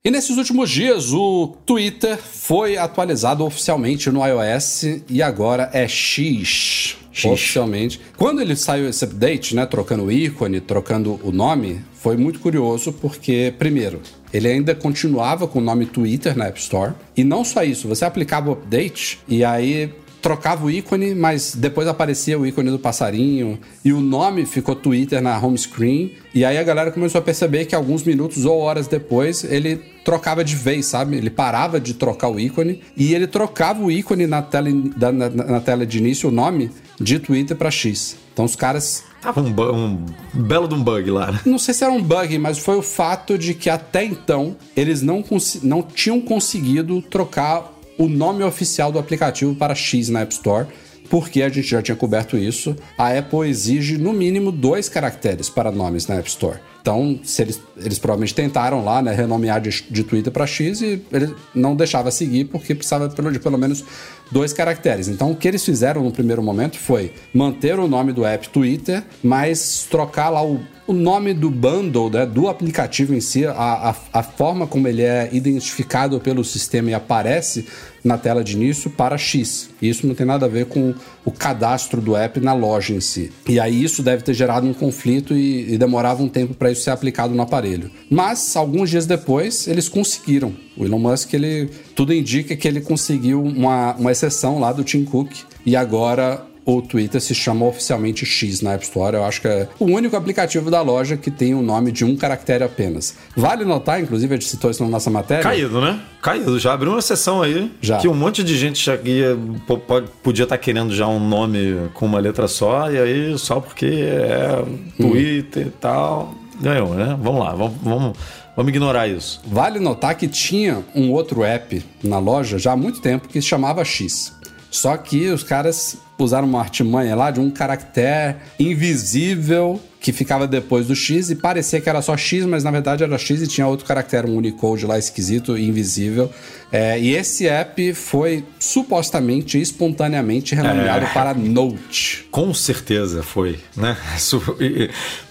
E 0.05 0.11
nesses 0.11 0.37
últimos 0.37 0.71
dias, 0.71 1.13
o 1.13 1.57
Twitter 1.67 2.17
foi 2.17 2.79
atualizado 2.79 3.45
oficialmente 3.45 4.11
no 4.11 4.25
iOS 4.25 4.85
e 5.09 5.21
agora 5.21 5.69
é 5.73 5.87
X. 5.87 6.97
Oficialmente. 7.27 8.01
Quando 8.17 8.41
ele 8.41 8.55
saiu 8.55 8.89
esse 8.89 9.05
update, 9.05 9.55
né, 9.55 9.67
trocando 9.67 10.05
o 10.05 10.13
ícone, 10.13 10.61
trocando 10.61 11.19
o 11.25 11.33
nome, 11.33 11.81
foi 11.95 12.17
muito 12.17 12.39
curioso 12.39 12.93
porque, 12.93 13.53
primeiro, 13.59 14.01
ele 14.33 14.47
ainda 14.47 14.75
continuava 14.75 15.49
com 15.49 15.59
o 15.59 15.63
nome 15.63 15.85
Twitter 15.85 16.37
na 16.37 16.47
App 16.47 16.61
Store. 16.61 16.93
E 17.17 17.25
não 17.25 17.45
só 17.45 17.65
isso, 17.65 17.89
você 17.89 18.05
aplicava 18.05 18.51
o 18.51 18.53
update 18.53 19.19
e 19.27 19.45
aí 19.45 19.93
trocava 20.29 20.67
o 20.67 20.71
ícone, 20.71 21.15
mas 21.15 21.55
depois 21.55 21.89
aparecia 21.89 22.39
o 22.39 22.47
ícone 22.47 22.71
do 22.71 22.79
passarinho 22.79 23.59
e 23.83 23.95
o 23.95 24.01
nome 24.01 24.45
ficou 24.45 24.75
Twitter 24.75 25.23
na 25.23 25.39
home 25.39 25.57
screen. 25.57 26.13
E 26.35 26.45
aí 26.45 26.59
a 26.59 26.63
galera 26.63 26.91
começou 26.91 27.19
a 27.19 27.23
perceber 27.23 27.65
que 27.65 27.75
alguns 27.75 28.03
minutos 28.03 28.45
ou 28.45 28.59
horas 28.61 28.87
depois 28.87 29.43
ele 29.43 29.77
trocava 30.05 30.45
de 30.45 30.55
vez, 30.55 30.85
sabe? 30.85 31.17
Ele 31.17 31.31
parava 31.31 31.81
de 31.81 31.95
trocar 31.95 32.29
o 32.29 32.39
ícone 32.39 32.83
e 32.95 33.15
ele 33.15 33.27
trocava 33.27 33.83
o 33.83 33.91
ícone 33.91 34.27
na 34.27 34.43
tela, 34.43 34.69
da- 34.97 35.11
na, 35.13 35.31
na 35.31 35.61
tela 35.61 35.87
de 35.87 35.97
início, 35.97 36.29
o 36.29 36.33
nome, 36.33 36.71
de 37.01 37.19
Twitter 37.19 37.57
para 37.57 37.71
X. 37.71 38.17
Então 38.35 38.45
os 38.45 38.55
caras 38.55 39.05
Tava 39.23 39.41
um, 39.41 39.51
bu- 39.51 39.73
um 39.73 40.05
belo 40.35 40.69
de 40.69 40.75
um 40.75 40.83
bug 40.83 41.11
lá, 41.11 41.33
né? 41.33 41.41
não 41.47 41.59
sei 41.59 41.73
se 41.75 41.83
era 41.83 41.93
um 41.93 42.03
bug, 42.03 42.39
mas 42.39 42.59
foi 42.59 42.77
o 42.77 42.83
fato 42.83 43.37
de 43.39 43.55
que 43.55 43.69
até 43.71 44.05
então 44.05 44.57
eles 44.77 45.01
não, 45.03 45.25
não 45.63 45.83
tinham 45.83 46.21
conseguido 46.21 47.01
trocar 47.03 47.78
o 47.99 48.09
nome 48.09 48.45
oficial 48.45 48.93
do 48.93 48.99
aplicativo 48.99 49.55
para 49.55 49.75
X 49.75 50.09
na 50.09 50.21
App 50.21 50.33
Store, 50.33 50.67
porque 51.11 51.43
a 51.43 51.49
gente 51.49 51.69
já 51.69 51.83
tinha 51.83 51.97
coberto 51.97 52.37
isso. 52.37 52.77
A 52.97 53.17
Apple 53.17 53.49
exige 53.49 53.99
no 53.99 54.13
mínimo 54.13 54.53
dois 54.53 54.89
caracteres 54.89 55.49
para 55.49 55.73
nomes 55.73 56.07
na 56.07 56.17
App 56.17 56.29
Store. 56.29 56.59
Então, 56.81 57.19
se 57.23 57.43
eles, 57.43 57.61
eles 57.77 57.99
provavelmente 57.99 58.35
tentaram 58.35 58.83
lá, 58.83 59.03
né, 59.03 59.13
renomear 59.13 59.61
de, 59.61 59.85
de 59.91 60.05
Twitter 60.05 60.33
para 60.33 60.47
X 60.47 60.81
e 60.81 61.03
ele 61.13 61.35
não 61.55 61.77
deixava 61.77 62.11
seguir 62.11 62.47
porque 62.47 62.75
precisava 62.75 63.09
de 63.09 63.39
pelo 63.39 63.59
menos 63.59 63.85
dois 64.31 64.53
caracteres. 64.53 65.09
Então, 65.09 65.31
o 65.31 65.37
que 65.37 65.49
eles 65.49 65.65
fizeram 65.65 66.03
no 66.03 66.11
primeiro 66.11 66.43
momento 66.43 66.79
foi 66.79 67.13
manter 67.33 67.79
o 67.79 67.89
nome 67.89 68.13
do 68.13 68.25
app 68.25 68.49
Twitter, 68.49 69.03
mas 69.23 69.87
trocar 69.91 70.29
lá 70.29 70.45
o, 70.45 70.61
o 70.87 70.93
nome 70.93 71.35
do 71.35 71.51
bundle, 71.51 72.11
né, 72.11 72.25
do 72.25 72.49
aplicativo 72.49 73.15
em 73.15 73.21
si, 73.21 73.47
a, 73.47 73.53
a, 73.53 73.95
a 74.13 74.23
forma 74.23 74.67
como 74.67 74.89
ele 74.89 75.03
é 75.03 75.29
identificado 75.33 76.19
pelo 76.21 76.45
sistema 76.45 76.91
e 76.91 76.95
aparece 76.95 77.67
na 78.05 78.17
tela 78.17 78.43
de 78.43 78.55
início 78.55 78.91
para 78.91 79.19
X. 79.19 79.71
Isso 79.83 80.07
não 80.07 80.15
tem 80.15 80.27
nada 80.27 80.47
a 80.47 80.49
ver 80.49 80.67
com 80.67 80.95
o 81.25 81.31
cadastro 81.31 82.01
do 82.01 82.17
app 82.17 82.41
na 82.41 82.55
loja 82.55 82.95
em 82.95 83.01
si. 83.01 83.31
E 83.47 83.61
aí 83.61 83.83
isso 83.83 84.03
deve 84.03 84.23
ter 84.23 84.35
gerado 84.35 84.67
um 84.67 84.73
conflito 84.73 85.37
e, 85.37 85.75
e 85.75 85.79
demorava 85.79 86.23
um 86.23 86.29
tempo 86.29 86.55
para 86.55 86.71
isso 86.71 86.83
ser 86.83 86.91
aplicado 86.91 87.35
no 87.35 87.43
aparelho. 87.43 87.91
Mas 88.11 88.57
alguns 88.57 88.89
dias 88.89 89.05
depois 89.05 89.67
eles 89.69 89.89
conseguiram. 89.89 90.53
O 90.79 90.85
Elon 90.85 90.99
Musk, 90.99 91.35
ele 91.35 91.69
tudo 91.95 92.15
indica 92.15 92.55
que 92.57 92.69
ele 92.69 92.81
conseguiu 92.81 93.43
uma, 93.43 93.95
uma 93.97 94.13
exceção 94.13 94.59
lá 94.61 94.73
do 94.73 94.85
Tim 94.85 95.05
Cook 95.05 95.31
e 95.67 95.75
agora 95.75 96.45
o 96.65 96.83
Twitter 96.83 97.19
se 97.19 97.35
chama 97.35 97.65
oficialmente 97.65 98.27
X 98.27 98.61
na 98.61 98.75
App 98.75 98.85
Store. 98.85 99.17
Eu 99.17 99.25
acho 99.25 99.41
que 99.41 99.49
é 99.49 99.67
o 99.81 99.87
único 99.87 100.15
aplicativo 100.15 100.71
da 100.71 100.83
loja 100.83 101.17
que 101.17 101.31
tem 101.31 101.55
o 101.55 101.63
nome 101.63 101.91
de 101.91 102.05
um 102.05 102.15
caractere 102.15 102.63
apenas. 102.63 103.17
Vale 103.35 103.65
notar, 103.65 104.03
inclusive, 104.03 104.35
a 104.35 104.37
gente 104.37 104.51
citou 104.51 104.71
isso 104.71 104.85
na 104.85 104.91
nossa 104.91 105.09
matéria. 105.09 105.43
Caído, 105.43 105.81
né? 105.81 105.99
Caído. 106.21 106.59
Já 106.59 106.75
abriu 106.75 106.93
uma 106.93 107.01
sessão 107.01 107.41
aí 107.41 107.73
Já. 107.81 107.97
que 107.97 108.07
um 108.07 108.13
monte 108.13 108.45
de 108.45 108.55
gente 108.55 108.85
já 108.85 108.97
ia, 108.97 109.35
pode- 109.67 110.09
podia 110.23 110.43
estar 110.43 110.59
querendo 110.59 110.95
já 110.95 111.09
um 111.09 111.19
nome 111.27 111.89
com 111.95 112.05
uma 112.05 112.19
letra 112.21 112.47
só, 112.47 112.91
e 112.93 112.99
aí 112.99 113.39
só 113.39 113.61
porque 113.61 113.87
é 113.87 114.63
Twitter 114.99 115.69
e 115.69 115.71
tal, 115.71 116.35
ganhou, 116.61 116.95
né? 116.95 117.17
Vamos 117.19 117.41
lá, 117.47 117.55
vamos, 117.55 117.77
vamos, 117.83 118.19
vamos 118.59 118.71
ignorar 118.71 119.07
isso. 119.07 119.41
Vale 119.47 119.79
notar 119.79 120.17
que 120.17 120.27
tinha 120.27 120.83
um 120.93 121.13
outro 121.13 121.45
app 121.45 121.81
na 122.03 122.19
loja 122.19 122.59
já 122.59 122.73
há 122.73 122.77
muito 122.77 123.01
tempo 123.01 123.29
que 123.29 123.41
se 123.41 123.47
chamava 123.47 123.85
X. 123.85 124.33
Só 124.69 124.97
que 124.97 125.29
os 125.29 125.45
caras 125.45 125.97
usaram 126.19 126.49
uma 126.49 126.59
artimanha 126.59 127.15
lá 127.15 127.31
de 127.31 127.39
um 127.39 127.51
caractere 127.51 128.37
invisível 128.59 129.81
que 130.01 130.13
ficava 130.13 130.47
depois 130.47 130.89
do 130.89 130.97
X 130.97 131.31
e 131.31 131.37
parecia 131.37 131.81
que 131.81 131.89
era 131.89 132.03
só 132.03 132.17
X, 132.17 132.45
mas 132.47 132.65
na 132.65 132.73
verdade 132.73 133.05
era 133.05 133.17
X 133.17 133.41
e 133.41 133.47
tinha 133.47 133.67
outro 133.67 133.87
caractere, 133.87 134.29
um 134.29 134.37
Unicode 134.37 134.87
lá 134.87 134.99
esquisito 134.99 135.57
invisível. 135.57 136.29
É, 136.71 137.01
e 137.01 137.15
esse 137.15 137.49
app 137.49 137.95
foi 137.95 138.45
supostamente, 138.59 139.59
espontaneamente 139.61 140.55
renomeado 140.55 141.07
É. 141.07 141.09
para 141.15 141.33
Note. 141.33 142.27
Com 142.31 142.53
certeza 142.53 143.23
foi, 143.23 143.59
né? 143.77 143.97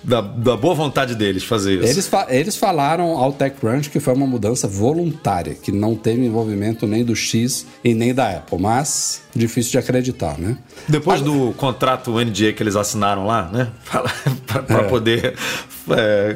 Da, 0.04 0.22
da 0.22 0.56
boa 0.56 0.74
vontade 0.74 1.16
deles 1.16 1.44
fazer 1.44 1.76
isso. 1.80 1.84
Eles, 1.94 2.08
fa- 2.08 2.28
eles 2.30 2.56
falaram 2.56 3.18
ao 3.18 3.34
TechCrunch 3.34 3.90
que 3.90 4.00
foi 4.00 4.14
uma 4.14 4.26
mudança 4.26 4.66
voluntária, 4.66 5.54
que 5.54 5.70
não 5.70 5.96
teve 5.96 6.26
envolvimento 6.26 6.88
nem 6.88 7.04
do 7.04 7.14
X 7.14 7.66
e 7.84 7.94
nem 7.94 8.14
da 8.14 8.30
Apple, 8.38 8.58
mas 8.58 9.22
difícil 9.36 9.72
de 9.74 9.78
acreditar, 9.80 10.38
né? 10.40 10.58
Depois 10.88 11.20
do 11.22 11.52
contrato 11.58 12.12
NDA 12.24 12.54
que 12.54 12.64
eles 12.64 12.78
assinaram 12.78 13.26
lá, 13.26 13.50
né? 13.52 13.68
Para 14.66 14.86
poder 14.86 15.36
é, 15.92 16.36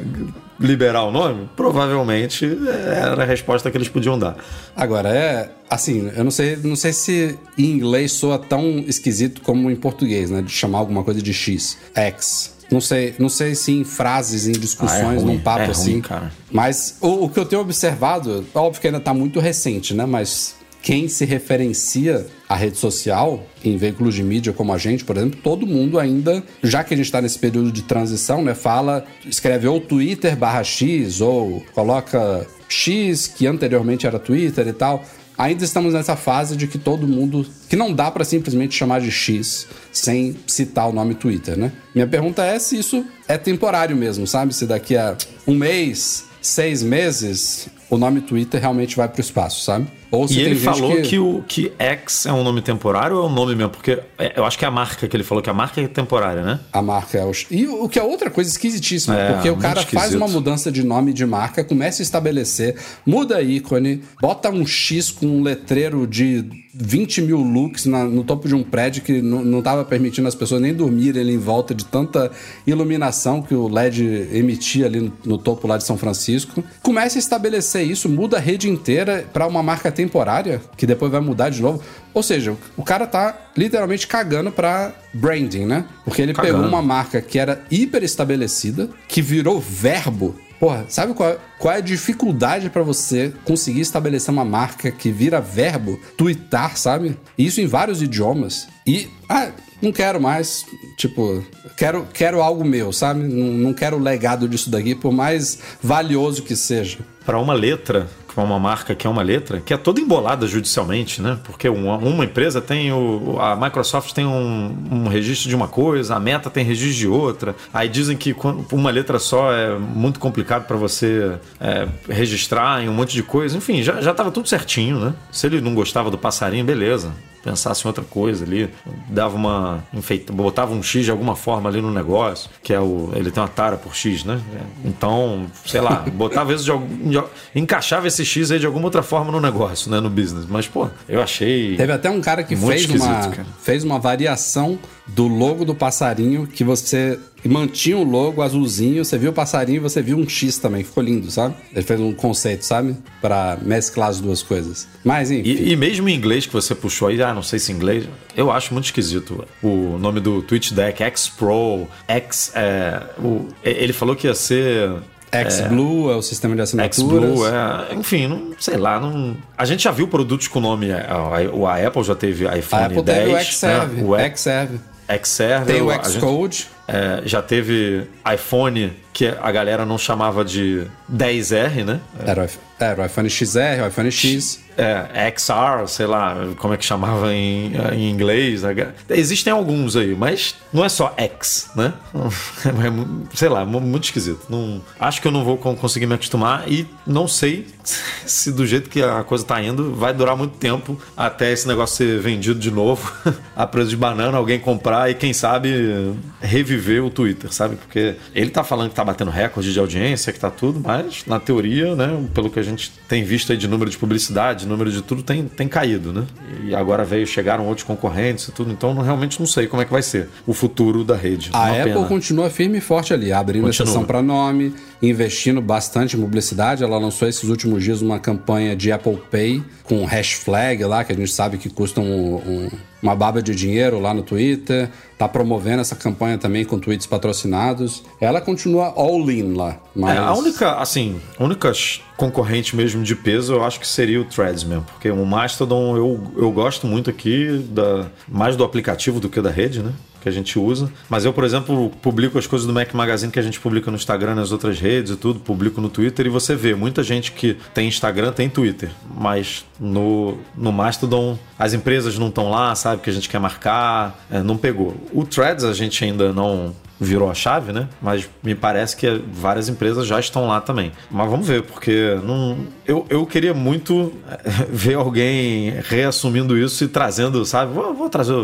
liberar 0.62 1.04
o 1.04 1.10
nome, 1.10 1.48
provavelmente 1.56 2.44
é, 2.46 2.98
era 3.00 3.22
a 3.22 3.26
resposta 3.26 3.70
que 3.70 3.76
eles 3.76 3.88
podiam 3.88 4.18
dar. 4.18 4.36
Agora, 4.76 5.08
é 5.08 5.50
assim, 5.68 6.10
eu 6.16 6.24
não 6.24 6.30
sei, 6.30 6.56
não 6.56 6.76
sei 6.76 6.92
se 6.92 7.38
em 7.58 7.64
inglês 7.72 8.12
soa 8.12 8.38
tão 8.38 8.78
esquisito 8.86 9.40
como 9.42 9.70
em 9.70 9.76
português, 9.76 10.30
né? 10.30 10.42
De 10.42 10.50
chamar 10.50 10.78
alguma 10.78 11.02
coisa 11.04 11.20
de 11.20 11.32
X, 11.32 11.76
X. 11.94 12.52
Não 12.70 12.80
sei, 12.80 13.14
não 13.18 13.28
sei 13.28 13.54
se 13.54 13.70
em 13.72 13.84
frases, 13.84 14.46
em 14.46 14.52
discussões, 14.52 15.02
Ah, 15.02 15.12
é 15.14 15.16
ruim, 15.18 15.24
num 15.34 15.38
papo 15.38 15.60
é 15.60 15.64
ruim, 15.66 15.72
assim. 15.72 16.00
cara. 16.00 16.32
Mas 16.50 16.96
o, 17.02 17.24
o 17.24 17.28
que 17.28 17.38
eu 17.38 17.44
tenho 17.44 17.60
observado, 17.60 18.46
óbvio 18.54 18.80
que 18.80 18.86
ainda 18.86 19.00
tá 19.00 19.12
muito 19.12 19.40
recente, 19.40 19.92
né? 19.92 20.06
Mas 20.06 20.54
quem 20.82 21.06
se 21.06 21.24
referencia 21.24 22.26
à 22.48 22.56
rede 22.56 22.76
social, 22.76 23.46
em 23.64 23.76
veículos 23.76 24.14
de 24.14 24.22
mídia 24.22 24.52
como 24.52 24.72
a 24.72 24.78
gente, 24.78 25.04
por 25.04 25.16
exemplo, 25.16 25.40
todo 25.40 25.66
mundo 25.66 25.98
ainda, 25.98 26.42
já 26.62 26.82
que 26.82 26.92
a 26.92 26.96
gente 26.96 27.06
está 27.06 27.22
nesse 27.22 27.38
período 27.38 27.70
de 27.70 27.82
transição, 27.82 28.42
né? 28.42 28.52
Fala, 28.52 29.04
escreve 29.24 29.68
ou 29.68 29.80
Twitter 29.80 30.36
barra 30.36 30.64
X, 30.64 31.20
ou 31.20 31.64
coloca 31.72 32.44
X, 32.68 33.28
que 33.28 33.46
anteriormente 33.46 34.06
era 34.06 34.18
Twitter 34.18 34.66
e 34.66 34.72
tal. 34.72 35.04
Ainda 35.38 35.64
estamos 35.64 35.94
nessa 35.94 36.14
fase 36.14 36.56
de 36.56 36.66
que 36.66 36.78
todo 36.78 37.06
mundo. 37.06 37.46
que 37.68 37.76
não 37.76 37.92
dá 37.92 38.10
para 38.10 38.24
simplesmente 38.24 38.74
chamar 38.74 39.00
de 39.00 39.10
X 39.10 39.66
sem 39.90 40.36
citar 40.46 40.88
o 40.88 40.92
nome 40.92 41.14
Twitter, 41.14 41.56
né? 41.56 41.72
Minha 41.94 42.06
pergunta 42.06 42.44
é 42.44 42.58
se 42.58 42.78
isso 42.78 43.04
é 43.26 43.38
temporário 43.38 43.96
mesmo, 43.96 44.26
sabe? 44.26 44.52
Se 44.54 44.66
daqui 44.66 44.96
a 44.96 45.16
um 45.46 45.54
mês, 45.54 46.26
seis 46.40 46.82
meses, 46.82 47.68
o 47.88 47.96
nome 47.96 48.20
Twitter 48.20 48.60
realmente 48.60 48.96
vai 48.96 49.08
para 49.08 49.18
o 49.18 49.20
espaço, 49.20 49.64
sabe? 49.64 49.86
E 50.30 50.40
ele 50.40 50.54
falou 50.56 50.96
que... 50.96 51.02
que... 51.02 51.18
o 51.18 51.42
que 51.48 51.72
X 51.78 52.26
é 52.26 52.32
um 52.32 52.44
nome 52.44 52.60
temporário 52.60 53.16
ou 53.16 53.24
é 53.24 53.26
um 53.28 53.32
nome 53.32 53.54
mesmo? 53.54 53.70
Porque 53.70 53.98
é, 54.18 54.34
eu 54.36 54.44
acho 54.44 54.58
que 54.58 54.64
é 54.64 54.68
a 54.68 54.70
marca 54.70 55.08
que 55.08 55.16
ele 55.16 55.24
falou 55.24 55.42
que 55.42 55.48
a 55.50 55.54
marca 55.54 55.80
é 55.80 55.88
temporária, 55.88 56.42
né? 56.42 56.60
A 56.72 56.82
marca 56.82 57.18
é 57.18 57.24
o. 57.24 57.32
E 57.50 57.66
o 57.66 57.88
que 57.88 57.98
é 57.98 58.02
outra 58.02 58.30
coisa 58.30 58.50
esquisitíssima, 58.50 59.16
É, 59.18 59.32
porque 59.32 59.48
o 59.50 59.56
cara 59.56 59.76
faz 59.82 59.86
esquisito. 59.94 60.16
uma 60.16 60.28
mudança 60.28 60.70
de 60.70 60.82
nome 60.84 61.12
de 61.12 61.24
marca, 61.24 61.64
começa 61.64 62.02
a 62.02 62.04
estabelecer, 62.04 62.76
muda 63.06 63.40
ícone, 63.42 64.02
bota 64.20 64.50
um 64.50 64.66
X 64.66 65.10
com 65.10 65.26
um 65.26 65.42
letreiro 65.42 66.06
de 66.06 66.44
20 66.74 67.20
mil 67.22 67.38
looks 67.40 67.84
na- 67.84 68.04
no 68.04 68.24
topo 68.24 68.48
de 68.48 68.54
um 68.54 68.62
prédio 68.62 69.02
que 69.02 69.20
não 69.20 69.58
estava 69.58 69.84
permitindo 69.84 70.26
as 70.26 70.34
pessoas 70.34 70.60
nem 70.60 70.72
dormirem 70.72 71.20
ali 71.20 71.34
em 71.34 71.38
volta 71.38 71.74
de 71.74 71.84
tanta 71.84 72.30
iluminação 72.66 73.42
que 73.42 73.54
o 73.54 73.68
LED 73.68 74.28
emitia 74.32 74.86
ali 74.86 75.00
no, 75.00 75.12
no 75.24 75.38
topo 75.38 75.66
lá 75.68 75.76
de 75.76 75.84
São 75.84 75.98
Francisco. 75.98 76.64
Começa 76.82 77.18
a 77.18 77.20
estabelecer 77.20 77.82
isso, 77.86 78.08
muda 78.08 78.38
a 78.38 78.40
rede 78.40 78.68
inteira 78.70 79.26
para 79.32 79.46
uma 79.46 79.62
marca 79.62 79.90
temporária, 80.02 80.60
que 80.76 80.86
depois 80.86 81.10
vai 81.10 81.20
mudar 81.20 81.48
de 81.50 81.62
novo. 81.62 81.82
Ou 82.12 82.22
seja, 82.22 82.56
o 82.76 82.82
cara 82.82 83.06
tá 83.06 83.36
literalmente 83.56 84.06
cagando 84.06 84.50
pra 84.50 84.92
branding, 85.14 85.64
né? 85.66 85.84
Porque 86.04 86.20
ele 86.20 86.32
Cagando. 86.32 86.54
pegou 86.54 86.68
uma 86.68 86.82
marca 86.82 87.20
que 87.20 87.38
era 87.38 87.62
hiper 87.70 88.02
estabelecida, 88.02 88.88
que 89.08 89.22
virou 89.22 89.60
verbo. 89.60 90.34
Porra, 90.58 90.84
sabe 90.88 91.12
qual, 91.12 91.36
qual 91.58 91.74
é 91.74 91.78
a 91.78 91.80
dificuldade 91.80 92.70
pra 92.70 92.82
você 92.82 93.32
conseguir 93.44 93.80
estabelecer 93.80 94.32
uma 94.32 94.44
marca 94.44 94.92
que 94.92 95.10
vira 95.10 95.40
verbo? 95.40 95.98
Tweetar, 96.16 96.76
sabe? 96.76 97.16
Isso 97.36 97.60
em 97.60 97.66
vários 97.66 98.00
idiomas. 98.00 98.68
E, 98.86 99.08
ah, 99.28 99.50
não 99.82 99.92
quero 99.92 100.20
mais. 100.20 100.64
Tipo, 100.96 101.44
quero, 101.76 102.06
quero 102.14 102.40
algo 102.40 102.64
meu, 102.64 102.92
sabe? 102.92 103.20
Não, 103.20 103.52
não 103.52 103.74
quero 103.74 103.96
o 103.96 104.00
legado 104.00 104.48
disso 104.48 104.70
daqui, 104.70 104.94
por 104.94 105.12
mais 105.12 105.58
valioso 105.82 106.42
que 106.42 106.54
seja. 106.54 106.98
Para 107.26 107.38
uma 107.38 107.52
letra, 107.52 108.08
é 108.36 108.40
uma 108.40 108.58
marca 108.58 108.94
que 108.94 109.06
é 109.06 109.10
uma 109.10 109.22
letra, 109.22 109.60
que 109.60 109.74
é 109.74 109.76
toda 109.76 110.00
embolada 110.00 110.46
judicialmente, 110.46 111.20
né? 111.20 111.38
Porque 111.44 111.68
uma, 111.68 111.96
uma 111.96 112.24
empresa 112.24 112.60
tem 112.60 112.92
o. 112.92 113.36
A 113.38 113.54
Microsoft 113.56 114.12
tem 114.12 114.26
um, 114.26 114.76
um 114.90 115.08
registro 115.08 115.48
de 115.48 115.54
uma 115.54 115.68
coisa, 115.68 116.14
a 116.14 116.20
Meta 116.20 116.48
tem 116.48 116.64
registro 116.64 116.96
de 116.96 117.08
outra. 117.08 117.54
Aí 117.72 117.88
dizem 117.88 118.16
que 118.16 118.34
uma 118.72 118.90
letra 118.90 119.18
só 119.18 119.52
é 119.52 119.76
muito 119.76 120.18
complicado 120.18 120.66
para 120.66 120.76
você 120.76 121.32
é, 121.60 121.86
registrar 122.08 122.82
em 122.82 122.88
um 122.88 122.92
monte 122.92 123.12
de 123.12 123.22
coisa. 123.22 123.56
Enfim, 123.56 123.82
já, 123.82 124.00
já 124.00 124.14
tava 124.14 124.30
tudo 124.30 124.48
certinho, 124.48 124.98
né? 124.98 125.14
Se 125.30 125.46
ele 125.46 125.60
não 125.60 125.74
gostava 125.74 126.10
do 126.10 126.18
passarinho, 126.18 126.64
beleza. 126.64 127.12
Pensasse 127.42 127.84
em 127.84 127.88
outra 127.88 128.04
coisa 128.04 128.44
ali, 128.44 128.70
dava 129.08 129.34
uma. 129.36 129.84
enfeita, 129.92 130.32
botava 130.32 130.72
um 130.72 130.82
X 130.82 131.04
de 131.04 131.10
alguma 131.10 131.34
forma 131.34 131.68
ali 131.68 131.80
no 131.82 131.90
negócio, 131.90 132.48
que 132.62 132.72
é 132.72 132.78
o. 132.80 133.10
Ele 133.14 133.30
tem 133.30 133.42
uma 133.42 133.48
tara 133.48 133.76
por 133.76 133.94
X, 133.96 134.24
né? 134.24 134.40
Então, 134.84 135.46
sei 135.66 135.80
lá, 135.80 136.04
botava 136.14 136.52
isso 136.54 136.64
de 136.64 136.70
algum. 136.70 137.08
de- 137.10 137.22
encaixava 137.54 138.06
esse 138.06 138.24
X 138.24 138.50
aí 138.50 138.58
de 138.58 138.66
alguma 138.66 138.84
outra 138.86 139.02
forma 139.02 139.32
no 139.32 139.40
negócio, 139.40 139.90
né? 139.90 139.98
No 140.00 140.08
business. 140.08 140.46
Mas, 140.48 140.68
pô, 140.68 140.88
eu 141.08 141.20
achei. 141.20 141.76
Teve 141.76 141.92
até 141.92 142.08
um 142.10 142.20
cara 142.20 142.42
que 142.44 142.54
fez 142.56 142.88
uma, 142.88 143.28
cara. 143.28 143.46
fez 143.60 143.82
uma 143.84 143.98
variação 143.98 144.78
do 145.06 145.26
logo 145.26 145.64
do 145.64 145.74
passarinho 145.74 146.46
que 146.46 146.62
você 146.62 147.18
mantinha 147.44 147.96
o 147.98 148.04
logo 148.04 148.40
azulzinho, 148.40 149.04
você 149.04 149.18
viu 149.18 149.30
o 149.30 149.32
passarinho 149.32 149.76
e 149.76 149.80
você 149.80 150.00
viu 150.00 150.16
um 150.16 150.28
X 150.28 150.58
também. 150.58 150.84
Ficou 150.84 151.02
lindo, 151.02 151.28
sabe? 151.30 151.54
Ele 151.72 151.82
fez 151.84 151.98
um 152.00 152.12
conceito, 152.12 152.64
sabe? 152.64 152.96
Pra 153.20 153.58
mesclar 153.60 154.10
as 154.10 154.20
duas 154.20 154.42
coisas. 154.42 154.86
Mas, 155.04 155.30
enfim. 155.30 155.48
E, 155.48 155.72
e 155.72 155.76
mesmo 155.76 156.08
em 156.08 156.14
inglês 156.14 156.46
que 156.46 156.52
você 156.52 156.72
puxou 156.74 157.08
aí, 157.08 157.20
ah, 157.20 157.34
não 157.34 157.42
sei 157.42 157.58
se 157.58 157.72
em 157.72 157.74
inglês, 157.74 158.04
eu 158.36 158.50
acho 158.52 158.72
muito 158.72 158.84
esquisito 158.86 159.44
o 159.62 159.98
nome 159.98 160.20
do 160.20 160.40
Twitch 160.42 160.70
Deck, 160.72 161.02
X 161.02 161.28
Pro, 161.28 161.88
X. 162.06 162.52
É, 162.54 163.02
o, 163.18 163.48
ele 163.64 163.92
falou 163.92 164.14
que 164.14 164.28
ia 164.28 164.34
ser. 164.34 164.92
X-Blue 165.34 166.10
é, 166.12 166.14
o 166.16 166.20
sistema 166.22 166.54
de 166.54 166.60
assinaturas. 166.60 166.94
X-Blue, 167.30 167.46
é, 167.48 167.94
enfim, 167.94 168.26
não, 168.28 168.52
sei 168.60 168.76
lá. 168.76 169.00
Não, 169.00 169.34
a 169.56 169.64
gente 169.64 169.82
já 169.82 169.90
viu 169.90 170.06
produtos 170.06 170.46
com 170.46 170.60
nome. 170.60 170.90
é, 170.90 171.06
A, 171.08 171.70
a 171.72 171.86
Apple 171.88 172.04
já 172.04 172.14
teve 172.14 172.44
iPhone 172.44 172.82
A 172.82 172.86
Apple 172.86 173.02
10. 173.02 173.18
teve 173.18 173.34
o 173.34 173.44
Xserve. 173.44 173.96
né? 173.96 174.02
O 174.06 174.14
X- 174.16 174.40
Xserve. 174.42 174.80
Xserve. 175.18 175.72
Tem 175.72 175.82
o 175.82 175.90
Xcode. 176.04 176.68
é, 176.88 177.22
já 177.24 177.40
teve 177.42 178.06
iPhone 178.32 178.92
que 179.12 179.26
a 179.26 179.50
galera 179.52 179.84
não 179.86 179.96
chamava 179.98 180.44
de 180.44 180.86
10R, 181.12 181.84
né? 181.84 182.00
Era, 182.24 182.42
o 182.42 182.44
iPhone- 182.44 182.64
era 182.84 183.02
o 183.02 183.06
iPhone 183.06 183.28
XR, 183.30 183.82
o 183.82 183.86
iPhone 183.88 184.10
X. 184.10 184.60
É, 184.74 185.30
XR, 185.36 185.86
sei 185.86 186.06
lá, 186.06 186.34
como 186.56 186.72
é 186.72 186.78
que 186.78 186.84
chamava 186.84 187.30
em, 187.34 187.72
em 187.92 188.10
inglês. 188.10 188.62
né? 188.62 188.88
Existem 189.10 189.52
alguns 189.52 189.96
aí, 189.96 190.14
mas 190.14 190.54
não 190.72 190.82
é 190.82 190.88
só 190.88 191.12
X, 191.18 191.70
né? 191.76 191.92
É 192.64 193.36
sei 193.36 193.50
lá, 193.50 193.66
mu- 193.66 193.80
muito 193.82 194.04
esquisito. 194.04 194.46
Não, 194.48 194.80
acho 194.98 195.20
que 195.20 195.28
eu 195.28 195.32
não 195.32 195.44
vou 195.44 195.58
con- 195.58 195.76
conseguir 195.76 196.06
me 196.06 196.14
acostumar 196.14 196.64
e 196.72 196.86
não 197.06 197.28
sei 197.28 197.66
se 198.24 198.50
do 198.50 198.66
jeito 198.66 198.88
que 198.88 199.02
a 199.02 199.22
coisa 199.22 199.44
tá 199.44 199.62
indo 199.62 199.94
vai 199.94 200.14
durar 200.14 200.34
muito 200.36 200.56
tempo 200.56 200.98
até 201.14 201.52
esse 201.52 201.68
negócio 201.68 201.96
ser 201.98 202.18
vendido 202.20 202.58
de 202.58 202.70
novo 202.70 203.12
a 203.54 203.66
preço 203.66 203.90
de 203.90 203.96
banana, 203.96 204.38
alguém 204.38 204.58
comprar 204.58 205.10
e 205.10 205.14
quem 205.14 205.34
sabe 205.34 206.14
reviver 206.40 207.04
o 207.04 207.10
Twitter, 207.10 207.52
sabe? 207.52 207.76
Porque 207.76 208.14
ele 208.34 208.48
tá 208.50 208.64
falando 208.64 208.88
que 208.88 208.94
tá 208.94 209.04
batendo 209.04 209.30
recorde 209.30 209.70
de 209.70 209.78
audiência, 209.78 210.32
que 210.32 210.40
tá 210.40 210.48
tudo, 210.50 210.80
mas 210.82 211.24
na 211.26 211.38
teoria, 211.38 211.94
né, 211.94 212.24
pelo 212.32 212.48
que 212.48 212.58
a 212.58 212.62
gente 212.62 212.71
tem 213.08 213.24
visto 213.24 213.52
aí 213.52 213.58
de 213.58 213.66
número 213.68 213.90
de 213.90 213.96
publicidade, 213.98 214.66
número 214.66 214.90
de 214.90 215.02
tudo 215.02 215.22
tem, 215.22 215.44
tem 215.46 215.68
caído, 215.68 216.12
né? 216.12 216.24
E 216.64 216.74
agora 216.74 217.04
veio, 217.04 217.26
chegaram 217.26 217.66
outros 217.66 217.86
concorrentes 217.86 218.48
e 218.48 218.52
tudo, 218.52 218.70
então 218.72 218.94
não- 218.94 219.02
realmente 219.02 219.38
não 219.40 219.46
sei 219.46 219.66
como 219.66 219.82
é 219.82 219.84
que 219.84 219.92
vai 219.92 220.02
ser 220.02 220.28
o 220.46 220.52
futuro 220.52 221.04
da 221.04 221.16
rede. 221.16 221.50
A 221.52 221.58
Uma 221.66 221.70
Apple 221.80 221.92
pena. 221.94 222.06
continua 222.06 222.50
firme 222.50 222.78
e 222.78 222.80
forte 222.80 223.12
ali, 223.12 223.32
abrindo 223.32 223.64
Continua. 223.64 223.84
exceção 223.86 224.04
para 224.04 224.22
nome, 224.22 224.74
investindo 225.00 225.60
bastante 225.60 226.16
em 226.16 226.20
publicidade. 226.20 226.82
Ela 226.84 226.98
lançou 226.98 227.28
esses 227.28 227.48
últimos 227.48 227.82
dias 227.82 228.00
uma 228.02 228.18
campanha 228.18 228.74
de 228.76 228.90
Apple 228.92 229.18
Pay 229.30 229.62
com 229.84 230.04
hash 230.04 230.32
flag 230.32 230.84
lá, 230.84 231.04
que 231.04 231.12
a 231.12 231.16
gente 231.16 231.30
sabe 231.32 231.58
que 231.58 231.68
custa 231.68 232.00
um- 232.00 232.36
um- 232.36 232.70
uma 233.02 233.16
baba 233.16 233.42
de 233.42 233.54
dinheiro 233.54 233.98
lá 233.98 234.14
no 234.14 234.22
Twitter. 234.22 234.88
Tá 235.18 235.28
promovendo 235.28 235.80
essa 235.80 235.96
campanha 235.96 236.38
também 236.38 236.64
com 236.64 236.78
tweets 236.78 237.06
patrocinados. 237.06 238.04
Ela 238.20 238.40
continua 238.40 238.92
all 238.96 239.30
in 239.30 239.54
lá. 239.54 239.78
Mas... 239.94 240.16
É, 240.16 240.18
a 240.18 240.32
única, 240.34 240.76
assim, 240.76 241.20
a 241.38 241.44
única 241.44 241.72
concorrente 242.16 242.76
mesmo 242.76 243.02
de 243.02 243.16
peso 243.16 243.54
eu 243.54 243.64
acho 243.64 243.80
que 243.80 243.86
seria 243.86 244.20
o 244.20 244.24
Threads 244.24 244.62
mesmo, 244.64 244.84
porque 244.84 245.10
o 245.10 245.26
Mastodon 245.26 245.96
eu, 245.96 246.20
eu 246.36 246.52
gosto 246.52 246.86
muito 246.86 247.10
aqui 247.10 247.58
da, 247.70 248.06
mais 248.28 248.54
do 248.54 248.62
aplicativo 248.62 249.18
do 249.18 249.28
que 249.28 249.40
da 249.40 249.50
rede, 249.50 249.82
né? 249.82 249.92
Que 250.22 250.28
a 250.28 250.32
gente 250.32 250.58
usa. 250.58 250.90
Mas 251.08 251.24
eu, 251.24 251.32
por 251.32 251.42
exemplo, 251.42 251.90
publico 252.00 252.38
as 252.38 252.46
coisas 252.46 252.66
do 252.66 252.72
Mac 252.72 252.92
Magazine 252.94 253.32
que 253.32 253.38
a 253.38 253.42
gente 253.42 253.58
publica 253.58 253.90
no 253.90 253.96
Instagram, 253.96 254.36
nas 254.36 254.52
outras 254.52 254.78
redes 254.78 255.12
e 255.12 255.16
tudo, 255.16 255.40
publico 255.40 255.80
no 255.80 255.88
Twitter 255.88 256.26
e 256.26 256.28
você 256.28 256.54
vê 256.54 256.74
muita 256.74 257.02
gente 257.02 257.32
que 257.32 257.56
tem 257.74 257.88
Instagram, 257.88 258.32
tem 258.32 258.48
Twitter, 258.48 258.90
mas 259.16 259.64
no, 259.80 260.38
no 260.56 260.70
Mastodon 260.70 261.38
as 261.58 261.74
empresas 261.74 262.18
não 262.18 262.28
estão 262.28 262.50
lá, 262.50 262.74
sabe? 262.74 263.02
Que 263.02 263.10
a 263.10 263.12
gente 263.12 263.28
quer 263.28 263.38
marcar, 263.38 264.24
é, 264.30 264.42
não 264.42 264.56
pegou. 264.56 264.96
O 265.12 265.24
Threads 265.24 265.64
a 265.64 265.72
gente 265.72 266.04
ainda 266.04 266.32
não 266.32 266.74
virou 267.02 267.30
a 267.30 267.34
chave, 267.34 267.72
né? 267.72 267.88
Mas 268.00 268.28
me 268.42 268.54
parece 268.54 268.96
que 268.96 269.22
várias 269.32 269.68
empresas 269.68 270.06
já 270.06 270.18
estão 270.20 270.46
lá 270.46 270.60
também. 270.60 270.92
Mas 271.10 271.30
vamos 271.30 271.46
ver, 271.46 271.62
porque 271.62 272.18
não, 272.24 272.58
eu, 272.86 273.04
eu 273.10 273.26
queria 273.26 273.52
muito 273.52 274.12
eh, 274.30 274.38
ver 274.70 274.94
alguém 274.94 275.74
reassumindo 275.88 276.56
isso 276.56 276.84
e 276.84 276.88
trazendo, 276.88 277.44
sabe? 277.44 277.72
Vou, 277.72 277.92
vou 277.92 278.08
trazer, 278.08 278.34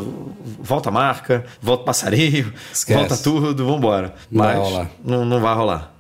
volta 0.61 0.89
a 0.89 0.93
marca, 0.93 1.45
volta 1.63 1.83
o 1.83 1.87
passarinho, 1.87 2.53
Esquece. 2.73 2.99
volta 2.99 3.17
tudo, 3.17 3.65
vambora. 3.67 4.15
Mas. 4.31 4.59
Não, 5.05 5.25
não 5.25 5.41
vai 5.41 5.55
rolar. 5.55 5.98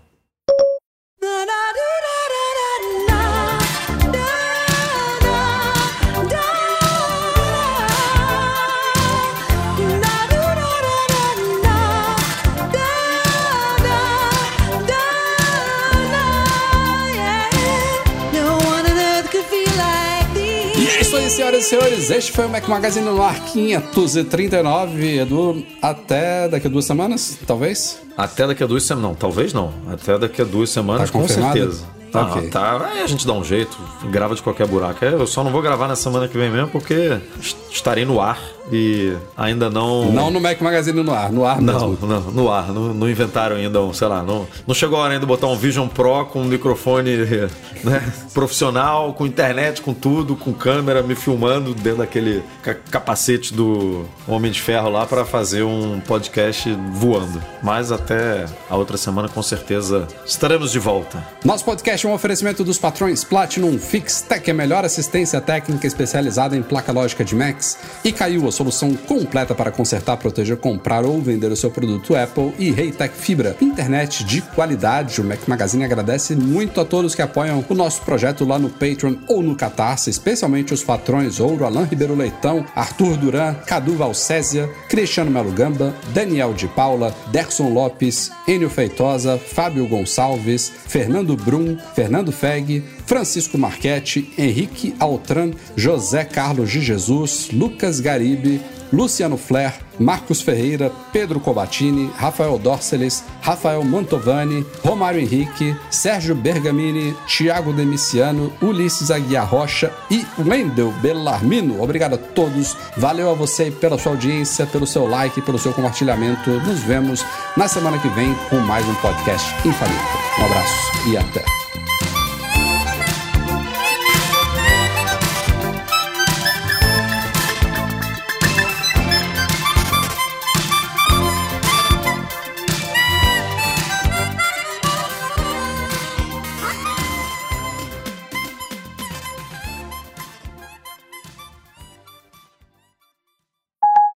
Senhoras 21.62 21.92
e 21.98 22.02
senhores. 22.02 22.10
Este 22.10 22.32
foi 22.32 22.46
o 22.46 22.48
Mac 22.48 22.66
Magazine 22.68 23.04
no 23.06 23.22
ar 23.22 23.38
539. 23.52 25.18
Edu, 25.20 25.64
até 25.82 26.48
daqui 26.48 26.66
a 26.66 26.70
duas 26.70 26.84
semanas, 26.84 27.38
talvez? 27.46 28.00
Até 28.16 28.46
daqui 28.46 28.62
a 28.62 28.66
duas 28.66 28.82
semanas. 28.84 29.08
Não, 29.10 29.14
talvez 29.14 29.52
não. 29.52 29.72
Até 29.90 30.18
daqui 30.18 30.42
a 30.42 30.44
duas 30.44 30.70
semanas, 30.70 31.10
Tá 31.10 31.18
com 31.18 31.26
certeza. 31.28 31.84
Tá 32.10 32.20
Ah, 32.22 32.34
ok. 32.36 32.48
tá. 32.48 32.86
Aí 32.90 33.02
a 33.02 33.06
gente 33.06 33.26
dá 33.26 33.34
um 33.34 33.44
jeito, 33.44 33.76
grava 34.10 34.34
de 34.34 34.40
qualquer 34.42 34.66
buraco. 34.66 35.04
É, 35.04 35.12
Eu 35.12 35.26
só 35.26 35.44
não 35.44 35.50
vou 35.50 35.60
gravar 35.60 35.86
na 35.88 35.96
semana 35.96 36.26
que 36.26 36.38
vem 36.38 36.50
mesmo 36.50 36.68
porque 36.68 37.18
est- 37.38 37.56
estarei 37.70 38.06
no 38.06 38.18
ar 38.18 38.38
e 38.70 39.16
ainda 39.36 39.70
não. 39.70 40.10
Não 40.12 40.30
no 40.30 40.40
Mac 40.40 40.60
Magazine 40.60 41.02
no 41.02 41.12
ar, 41.12 41.30
no 41.32 41.44
ar 41.44 41.60
não, 41.60 41.90
mesmo. 41.90 42.06
Não, 42.06 42.20
no 42.20 42.50
ar. 42.50 42.72
Não, 42.72 42.94
não 42.94 43.08
inventaram 43.08 43.56
ainda, 43.56 43.80
um, 43.80 43.92
sei 43.92 44.08
lá, 44.08 44.22
não, 44.22 44.46
não 44.66 44.74
chegou 44.74 44.98
a 44.98 45.02
hora 45.02 45.12
ainda 45.12 45.20
de 45.20 45.26
botar 45.26 45.46
um 45.46 45.56
Vision 45.56 45.88
Pro 45.88 46.26
com 46.26 46.42
um 46.42 46.44
microfone 46.44 47.16
né, 47.84 48.12
profissional, 48.32 49.12
com 49.14 49.26
internet, 49.26 49.82
com 49.82 49.94
tudo, 49.94 50.36
com 50.36 50.52
câmera, 50.52 51.02
me 51.02 51.14
filmando 51.14 51.74
dentro 51.74 51.98
daquele 51.98 52.42
capacete 52.90 53.52
do 53.52 54.04
Homem 54.26 54.50
de 54.50 54.60
Ferro 54.60 54.90
lá 54.90 55.06
para 55.06 55.24
fazer 55.24 55.62
um 55.62 56.00
podcast 56.00 56.70
voando. 56.92 57.42
Mas 57.62 57.92
até 57.92 58.46
a 58.68 58.76
outra 58.76 58.96
semana, 58.96 59.28
com 59.28 59.42
certeza, 59.42 60.06
estaremos 60.24 60.72
de 60.72 60.78
volta. 60.78 61.22
Nosso 61.44 61.64
podcast 61.64 62.06
é 62.06 62.08
um 62.08 62.12
oferecimento 62.12 62.64
dos 62.64 62.78
patrões 62.78 63.24
Platinum 63.24 63.78
Fix 63.78 64.22
Tech, 64.22 64.50
a 64.50 64.54
melhor 64.54 64.84
assistência 64.84 65.40
técnica 65.40 65.86
especializada 65.86 66.56
em 66.56 66.62
placa 66.62 66.92
lógica 66.92 67.24
de 67.24 67.34
Macs, 67.34 67.78
e 68.04 68.12
caiu 68.12 68.44
solução 68.58 68.94
completa 68.94 69.54
para 69.54 69.70
consertar, 69.70 70.16
proteger, 70.16 70.56
comprar 70.56 71.04
ou 71.04 71.20
vender 71.20 71.50
o 71.52 71.56
seu 71.56 71.70
produto 71.70 72.16
Apple, 72.16 72.52
e 72.58 72.70
Reitec 72.72 73.14
Fibra, 73.14 73.56
internet 73.60 74.24
de 74.24 74.42
qualidade. 74.42 75.20
O 75.20 75.24
Mac 75.24 75.46
Magazine 75.46 75.84
agradece 75.84 76.34
muito 76.34 76.80
a 76.80 76.84
todos 76.84 77.14
que 77.14 77.22
apoiam 77.22 77.64
o 77.68 77.74
nosso 77.74 78.02
projeto 78.02 78.44
lá 78.44 78.58
no 78.58 78.68
Patreon 78.68 79.14
ou 79.28 79.42
no 79.42 79.54
Catarse, 79.54 80.10
especialmente 80.10 80.74
os 80.74 80.82
patrões 80.82 81.38
Ouro, 81.38 81.64
Alain 81.64 81.84
Ribeiro 81.84 82.16
Leitão, 82.16 82.66
Arthur 82.74 83.16
Duran, 83.16 83.54
Cadu 83.66 83.94
Valcésia, 83.94 84.68
Cristiano 84.88 85.30
Melo 85.30 85.52
Gamba, 85.52 85.94
Daniel 86.12 86.52
de 86.52 86.66
Paula, 86.66 87.14
Derson 87.30 87.72
Lopes, 87.72 88.32
Enio 88.46 88.68
Feitosa, 88.68 89.38
Fábio 89.38 89.86
Gonçalves, 89.86 90.72
Fernando 90.86 91.36
Brum, 91.36 91.76
Fernando 91.94 92.32
Feg, 92.32 92.82
Francisco 93.08 93.56
Marchetti, 93.56 94.30
Henrique 94.36 94.94
Altran, 95.00 95.52
José 95.74 96.26
Carlos 96.26 96.70
de 96.70 96.82
Jesus, 96.82 97.48
Lucas 97.50 98.00
Garibe, 98.00 98.60
Luciano 98.92 99.38
Flair, 99.38 99.72
Marcos 99.98 100.42
Ferreira, 100.42 100.92
Pedro 101.10 101.40
Cobatini, 101.40 102.10
Rafael 102.18 102.58
Dorceles, 102.58 103.24
Rafael 103.40 103.82
Mantovani, 103.82 104.64
Romário 104.84 105.20
Henrique, 105.20 105.74
Sérgio 105.90 106.34
Bergamini, 106.34 107.16
Thiago 107.26 107.72
Demiciano, 107.72 108.52
Ulisses 108.60 109.10
Aguiar 109.10 109.48
Rocha 109.48 109.90
e 110.10 110.26
Wendel 110.38 110.92
Bellarmino. 111.00 111.82
Obrigado 111.82 112.14
a 112.14 112.18
todos, 112.18 112.76
valeu 112.94 113.30
a 113.30 113.34
você 113.34 113.70
pela 113.70 113.96
sua 113.96 114.12
audiência, 114.12 114.66
pelo 114.66 114.86
seu 114.86 115.08
like, 115.08 115.40
pelo 115.40 115.58
seu 115.58 115.72
compartilhamento. 115.72 116.50
Nos 116.50 116.80
vemos 116.80 117.24
na 117.56 117.66
semana 117.68 117.98
que 117.98 118.08
vem 118.08 118.34
com 118.50 118.58
mais 118.58 118.86
um 118.86 118.94
podcast 118.96 119.50
Infinito. 119.66 120.18
Um 120.38 120.44
abraço 120.44 121.10
e 121.10 121.16
até. 121.16 121.37